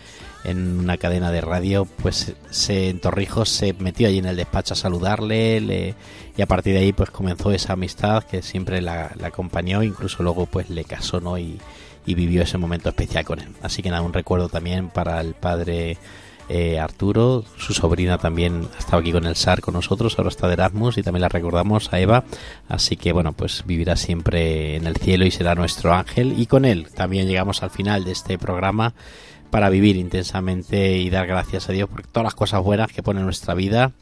en 0.44 0.78
una 0.78 0.96
cadena 0.98 1.30
de 1.30 1.40
radio, 1.40 1.86
pues 2.02 2.34
se 2.50 2.90
en 2.90 3.00
Torrijos 3.00 3.48
se 3.48 3.72
metió 3.74 4.06
allí 4.08 4.18
en 4.18 4.26
el 4.26 4.36
despacho 4.36 4.74
a 4.74 4.76
saludarle 4.76 5.60
le- 5.60 5.94
y 6.36 6.42
a 6.42 6.46
partir 6.46 6.74
de 6.74 6.80
ahí 6.80 6.92
pues 6.92 7.10
comenzó 7.10 7.50
esa 7.52 7.72
amistad 7.74 8.24
que 8.24 8.42
siempre 8.42 8.80
la, 8.82 9.12
acompañó, 9.22 9.82
incluso 9.82 10.22
luego 10.22 10.46
pues 10.46 10.68
le 10.70 10.84
casó 10.84 11.20
¿no? 11.20 11.38
y, 11.38 11.58
y 12.06 12.14
vivió 12.14 12.42
ese 12.42 12.58
momento 12.58 12.88
especial 12.88 13.24
con 13.24 13.40
él. 13.40 13.48
Así 13.62 13.82
que 13.82 13.90
nada, 13.90 14.02
un 14.02 14.12
recuerdo 14.12 14.48
también 14.48 14.88
para 14.90 15.20
el 15.20 15.34
padre 15.34 15.96
eh, 16.50 16.78
Arturo, 16.78 17.42
su 17.56 17.72
sobrina 17.72 18.18
también 18.18 18.68
ha 18.74 18.78
estado 18.78 18.98
aquí 18.98 19.12
con 19.12 19.24
el 19.24 19.34
SAR 19.36 19.62
con 19.62 19.72
nosotros, 19.72 20.18
ahora 20.18 20.28
está 20.28 20.46
de 20.46 20.52
Erasmus 20.52 20.98
y 20.98 21.02
también 21.02 21.22
la 21.22 21.30
recordamos 21.30 21.90
a 21.90 22.00
Eva, 22.00 22.24
así 22.68 22.96
que 22.96 23.14
bueno, 23.14 23.32
pues 23.32 23.62
vivirá 23.64 23.96
siempre 23.96 24.76
en 24.76 24.86
el 24.86 24.96
cielo 24.96 25.24
y 25.24 25.30
será 25.30 25.54
nuestro 25.54 25.94
ángel 25.94 26.38
y 26.38 26.44
con 26.44 26.66
él 26.66 26.88
también 26.94 27.28
llegamos 27.28 27.62
al 27.62 27.70
final 27.70 28.04
de 28.04 28.12
este 28.12 28.36
programa 28.36 28.92
para 29.54 29.70
vivir 29.70 29.94
intensamente 29.94 30.98
y 30.98 31.10
dar 31.10 31.28
gracias 31.28 31.68
a 31.68 31.72
Dios 31.72 31.88
por 31.88 32.04
todas 32.04 32.24
las 32.24 32.34
cosas 32.34 32.60
buenas 32.60 32.90
que 32.90 33.04
pone 33.04 33.20
en 33.20 33.24
nuestra 33.24 33.54
vida, 33.54 33.92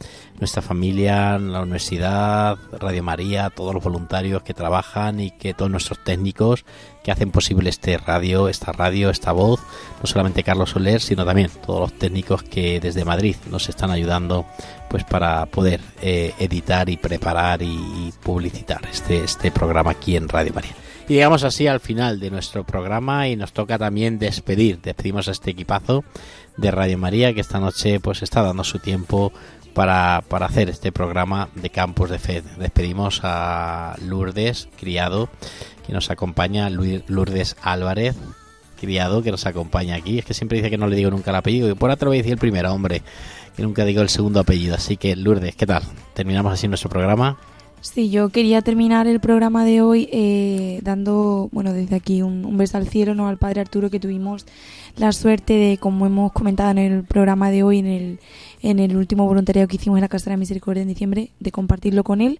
nuestra 0.40 0.62
familia, 0.62 1.38
la 1.38 1.60
universidad, 1.60 2.56
Radio 2.80 3.02
María, 3.02 3.50
todos 3.50 3.74
los 3.74 3.84
voluntarios 3.84 4.42
que 4.44 4.54
trabajan 4.54 5.20
y 5.20 5.30
que 5.30 5.52
todos 5.52 5.70
nuestros 5.70 6.02
técnicos 6.02 6.64
que 7.04 7.12
hacen 7.12 7.30
posible 7.30 7.68
este 7.68 7.98
radio, 7.98 8.48
esta 8.48 8.72
radio, 8.72 9.10
esta 9.10 9.32
voz, 9.32 9.60
no 10.00 10.06
solamente 10.06 10.42
Carlos 10.42 10.70
Soler, 10.70 11.02
sino 11.02 11.26
también 11.26 11.50
todos 11.66 11.80
los 11.80 11.98
técnicos 11.98 12.42
que 12.42 12.80
desde 12.80 13.04
Madrid 13.04 13.36
nos 13.50 13.68
están 13.68 13.90
ayudando 13.90 14.46
pues 14.88 15.04
para 15.04 15.44
poder 15.44 15.82
eh, 16.00 16.32
editar 16.38 16.88
y 16.88 16.96
preparar 16.96 17.60
y, 17.60 18.10
publicitar 18.22 18.80
este, 18.90 19.22
este 19.24 19.50
programa 19.50 19.90
aquí 19.90 20.16
en 20.16 20.30
Radio 20.30 20.54
María. 20.54 20.81
Y 21.08 21.14
llegamos 21.14 21.42
así 21.44 21.66
al 21.66 21.80
final 21.80 22.20
de 22.20 22.30
nuestro 22.30 22.64
programa 22.64 23.28
y 23.28 23.36
nos 23.36 23.52
toca 23.52 23.78
también 23.78 24.18
despedir. 24.18 24.80
Despedimos 24.80 25.28
a 25.28 25.32
este 25.32 25.50
equipazo 25.50 26.04
de 26.56 26.70
Radio 26.70 26.96
María 26.96 27.34
que 27.34 27.40
esta 27.40 27.60
noche 27.60 28.00
pues 28.00 28.22
está 28.22 28.42
dando 28.42 28.64
su 28.64 28.78
tiempo 28.78 29.32
para, 29.74 30.22
para 30.28 30.46
hacer 30.46 30.70
este 30.70 30.92
programa 30.92 31.48
de 31.54 31.70
Campos 31.70 32.10
de 32.10 32.18
Fe. 32.18 32.42
Despedimos 32.58 33.20
a 33.24 33.96
Lourdes 34.00 34.68
Criado 34.78 35.28
que 35.86 35.92
nos 35.92 36.10
acompaña, 36.10 36.70
Lourdes 36.70 37.56
Álvarez 37.62 38.16
Criado 38.80 39.22
que 39.22 39.30
nos 39.30 39.46
acompaña 39.46 39.96
aquí. 39.96 40.18
Es 40.18 40.24
que 40.24 40.34
siempre 40.34 40.58
dice 40.58 40.70
que 40.70 40.78
no 40.78 40.86
le 40.86 40.96
digo 40.96 41.10
nunca 41.10 41.30
el 41.30 41.36
apellido. 41.36 41.68
Y 41.68 41.74
por 41.74 41.90
otro 41.90 42.10
voy 42.10 42.18
a 42.18 42.20
decir 42.20 42.32
el 42.32 42.38
primero, 42.38 42.72
hombre, 42.72 43.02
que 43.56 43.62
nunca 43.62 43.84
digo 43.84 44.02
el 44.02 44.08
segundo 44.08 44.40
apellido. 44.40 44.76
Así 44.76 44.96
que 44.96 45.16
Lourdes, 45.16 45.56
¿qué 45.56 45.66
tal? 45.66 45.82
Terminamos 46.14 46.52
así 46.52 46.68
nuestro 46.68 46.90
programa. 46.90 47.38
Sí, 47.82 48.10
yo 48.10 48.28
quería 48.28 48.62
terminar 48.62 49.08
el 49.08 49.18
programa 49.18 49.64
de 49.64 49.82
hoy 49.82 50.08
eh, 50.12 50.78
dando, 50.84 51.48
bueno, 51.50 51.72
desde 51.72 51.96
aquí 51.96 52.22
un, 52.22 52.56
beso 52.56 52.78
al 52.78 52.86
cielo, 52.86 53.16
¿no? 53.16 53.26
Al 53.26 53.38
Padre 53.38 53.60
Arturo 53.60 53.90
que 53.90 53.98
tuvimos 53.98 54.46
la 54.96 55.10
suerte 55.10 55.54
de, 55.54 55.78
como 55.78 56.06
hemos 56.06 56.30
comentado 56.30 56.70
en 56.70 56.78
el 56.78 57.02
programa 57.02 57.50
de 57.50 57.64
hoy, 57.64 57.80
en 57.80 57.86
el, 57.86 58.20
en 58.62 58.78
el 58.78 58.96
último 58.96 59.26
voluntariado 59.26 59.66
que 59.66 59.76
hicimos 59.76 59.96
en 59.96 60.02
la 60.02 60.08
Casa 60.08 60.26
de 60.26 60.34
la 60.34 60.36
Misericordia 60.36 60.82
en 60.82 60.88
diciembre, 60.88 61.30
de 61.40 61.50
compartirlo 61.50 62.04
con 62.04 62.20
él, 62.20 62.38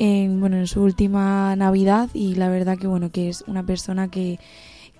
en, 0.00 0.40
bueno, 0.40 0.56
en 0.56 0.66
su 0.66 0.82
última 0.82 1.54
Navidad 1.54 2.10
y 2.12 2.34
la 2.34 2.48
verdad 2.48 2.76
que, 2.76 2.88
bueno, 2.88 3.12
que 3.12 3.28
es 3.28 3.44
una 3.46 3.62
persona 3.62 4.08
que, 4.08 4.40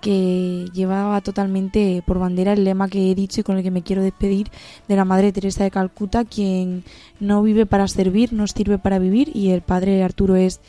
que 0.01 0.65
llevaba 0.73 1.21
totalmente 1.21 2.03
por 2.05 2.19
bandera 2.19 2.53
el 2.53 2.63
lema 2.63 2.89
que 2.89 3.11
he 3.11 3.15
dicho 3.15 3.41
y 3.41 3.43
con 3.43 3.57
el 3.57 3.63
que 3.63 3.71
me 3.71 3.83
quiero 3.83 4.01
despedir 4.01 4.47
de 4.87 4.95
la 4.95 5.05
Madre 5.05 5.31
Teresa 5.31 5.63
de 5.63 5.71
Calcuta, 5.71 6.25
quien 6.25 6.83
no 7.19 7.41
vive 7.43 7.65
para 7.65 7.87
servir, 7.87 8.33
nos 8.33 8.51
sirve 8.51 8.77
para 8.77 8.99
vivir 8.99 9.31
y 9.33 9.51
el 9.51 9.61
Padre 9.61 10.03
Arturo 10.03 10.35
es 10.35 10.59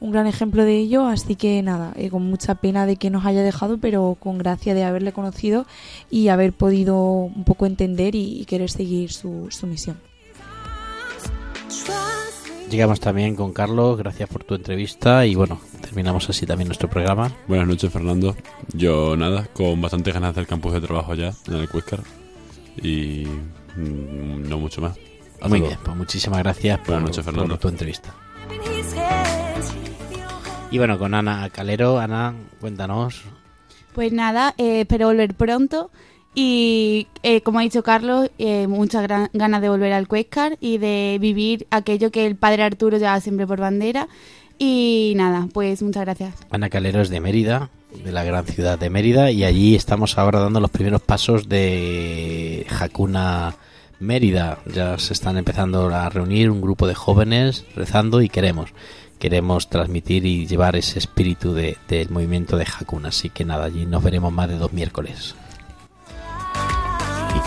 un 0.00 0.10
gran 0.10 0.26
ejemplo 0.26 0.64
de 0.64 0.78
ello, 0.78 1.06
así 1.06 1.36
que 1.36 1.62
nada, 1.62 1.92
eh, 1.94 2.08
con 2.08 2.24
mucha 2.24 2.54
pena 2.54 2.86
de 2.86 2.96
que 2.96 3.10
nos 3.10 3.26
haya 3.26 3.42
dejado, 3.42 3.78
pero 3.78 4.16
con 4.18 4.38
gracia 4.38 4.74
de 4.74 4.84
haberle 4.84 5.12
conocido 5.12 5.66
y 6.10 6.28
haber 6.28 6.54
podido 6.54 6.98
un 7.02 7.44
poco 7.44 7.66
entender 7.66 8.14
y, 8.14 8.44
querer 8.46 8.70
seguir 8.70 9.12
su, 9.12 9.48
su 9.50 9.66
misión. 9.66 9.98
Llegamos 12.70 13.00
también 13.00 13.34
con 13.34 13.52
Carlos, 13.52 13.98
gracias 13.98 14.28
por 14.28 14.44
tu 14.44 14.54
entrevista 14.54 15.26
y 15.26 15.34
bueno, 15.34 15.60
terminamos 15.80 16.30
así 16.30 16.46
también 16.46 16.68
nuestro 16.68 16.88
programa. 16.88 17.32
Buenas 17.48 17.66
noches, 17.66 17.92
Fernando. 17.92 18.36
Yo, 18.72 19.16
nada, 19.16 19.48
con 19.52 19.80
bastante 19.80 20.12
ganas 20.12 20.28
de 20.34 20.40
hacer 20.42 20.48
campus 20.48 20.74
de 20.74 20.80
trabajo 20.80 21.14
ya 21.14 21.32
en 21.48 21.54
el 21.54 21.68
Cuescar. 21.68 21.98
Y 22.80 23.24
mm, 23.76 24.48
no 24.48 24.58
mucho 24.58 24.80
más. 24.80 24.96
Hasta 25.34 25.48
Muy 25.48 25.58
luego. 25.58 25.66
bien, 25.74 25.80
pues 25.84 25.96
muchísimas 25.96 26.38
gracias 26.38 26.78
por, 26.78 27.00
Buenas 27.00 27.16
noches, 27.16 27.24
por 27.24 27.58
tu 27.58 27.68
entrevista. 27.68 28.14
Y 30.70 30.78
bueno, 30.78 30.96
con 30.96 31.12
Ana 31.14 31.50
Calero, 31.50 31.98
Ana, 31.98 32.34
cuéntanos. 32.60 33.22
Pues 33.92 34.12
nada, 34.12 34.54
eh, 34.58 34.82
espero 34.82 35.08
volver 35.08 35.34
pronto. 35.34 35.90
Y 36.34 37.08
eh, 37.22 37.40
como 37.40 37.58
ha 37.58 37.62
dicho 37.62 37.82
Carlos, 37.82 38.30
eh, 38.38 38.66
muchas 38.68 39.06
ganas 39.32 39.60
de 39.62 39.68
volver 39.68 39.92
al 39.92 40.06
Cuescar 40.06 40.56
y 40.60 40.78
de 40.78 41.18
vivir 41.20 41.66
aquello 41.70 42.10
que 42.10 42.26
el 42.26 42.36
padre 42.36 42.62
Arturo 42.62 42.98
lleva 42.98 43.20
siempre 43.20 43.46
por 43.46 43.58
bandera. 43.60 44.08
Y 44.58 45.14
nada, 45.16 45.48
pues 45.52 45.82
muchas 45.82 46.04
gracias. 46.04 46.34
Ana 46.50 46.68
Calero 46.68 47.00
es 47.00 47.08
de 47.08 47.20
Mérida, 47.20 47.70
de 48.04 48.12
la 48.12 48.22
gran 48.24 48.44
ciudad 48.44 48.78
de 48.78 48.90
Mérida, 48.90 49.30
y 49.30 49.42
allí 49.44 49.74
estamos 49.74 50.18
ahora 50.18 50.38
dando 50.38 50.60
los 50.60 50.70
primeros 50.70 51.00
pasos 51.00 51.48
de 51.48 52.66
Hakuna 52.78 53.56
Mérida. 53.98 54.58
Ya 54.72 54.98
se 54.98 55.14
están 55.14 55.36
empezando 55.38 55.88
a 55.88 56.08
reunir 56.10 56.50
un 56.50 56.60
grupo 56.60 56.86
de 56.86 56.94
jóvenes 56.94 57.64
rezando 57.74 58.20
y 58.22 58.28
queremos, 58.28 58.70
queremos 59.18 59.68
transmitir 59.68 60.26
y 60.26 60.46
llevar 60.46 60.76
ese 60.76 60.98
espíritu 60.98 61.54
de- 61.54 61.76
del 61.88 62.10
movimiento 62.10 62.56
de 62.56 62.66
Hakuna. 62.66 63.08
Así 63.08 63.30
que 63.30 63.44
nada, 63.44 63.64
allí 63.64 63.86
nos 63.86 64.02
veremos 64.04 64.32
más 64.32 64.48
de 64.48 64.58
dos 64.58 64.72
miércoles. 64.74 65.34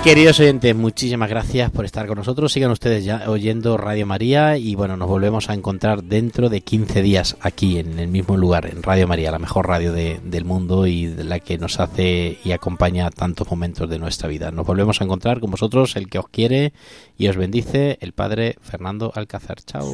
Queridos 0.03 0.37
oyentes, 0.41 0.75
muchísimas 0.75 1.29
gracias 1.29 1.71
por 1.71 1.85
estar 1.85 2.07
con 2.07 2.17
nosotros. 2.17 2.51
Sigan 2.51 2.71
ustedes 2.71 3.05
ya 3.05 3.23
oyendo 3.29 3.77
Radio 3.77 4.05
María 4.05 4.57
y 4.57 4.75
bueno, 4.75 4.97
nos 4.97 5.07
volvemos 5.07 5.49
a 5.49 5.53
encontrar 5.53 6.03
dentro 6.03 6.49
de 6.49 6.59
15 6.59 7.01
días 7.01 7.37
aquí 7.39 7.77
en 7.79 7.97
el 7.99 8.09
mismo 8.09 8.35
lugar, 8.35 8.65
en 8.65 8.83
Radio 8.83 9.07
María, 9.07 9.31
la 9.31 9.39
mejor 9.39 9.65
radio 9.69 9.93
de- 9.93 10.19
del 10.21 10.43
mundo 10.43 10.87
y 10.87 11.05
de 11.05 11.23
la 11.23 11.39
que 11.39 11.57
nos 11.57 11.79
hace 11.79 12.37
y 12.43 12.51
acompaña 12.51 13.09
tantos 13.11 13.49
momentos 13.49 13.89
de 13.89 13.97
nuestra 13.97 14.27
vida. 14.27 14.51
Nos 14.51 14.67
volvemos 14.67 14.99
a 14.99 15.05
encontrar 15.05 15.39
con 15.39 15.51
vosotros, 15.51 15.95
el 15.95 16.09
que 16.09 16.19
os 16.19 16.27
quiere 16.27 16.73
y 17.17 17.29
os 17.29 17.37
bendice, 17.37 17.97
el 18.01 18.11
Padre 18.11 18.57
Fernando 18.61 19.13
Alcázar. 19.15 19.61
Chao. 19.61 19.93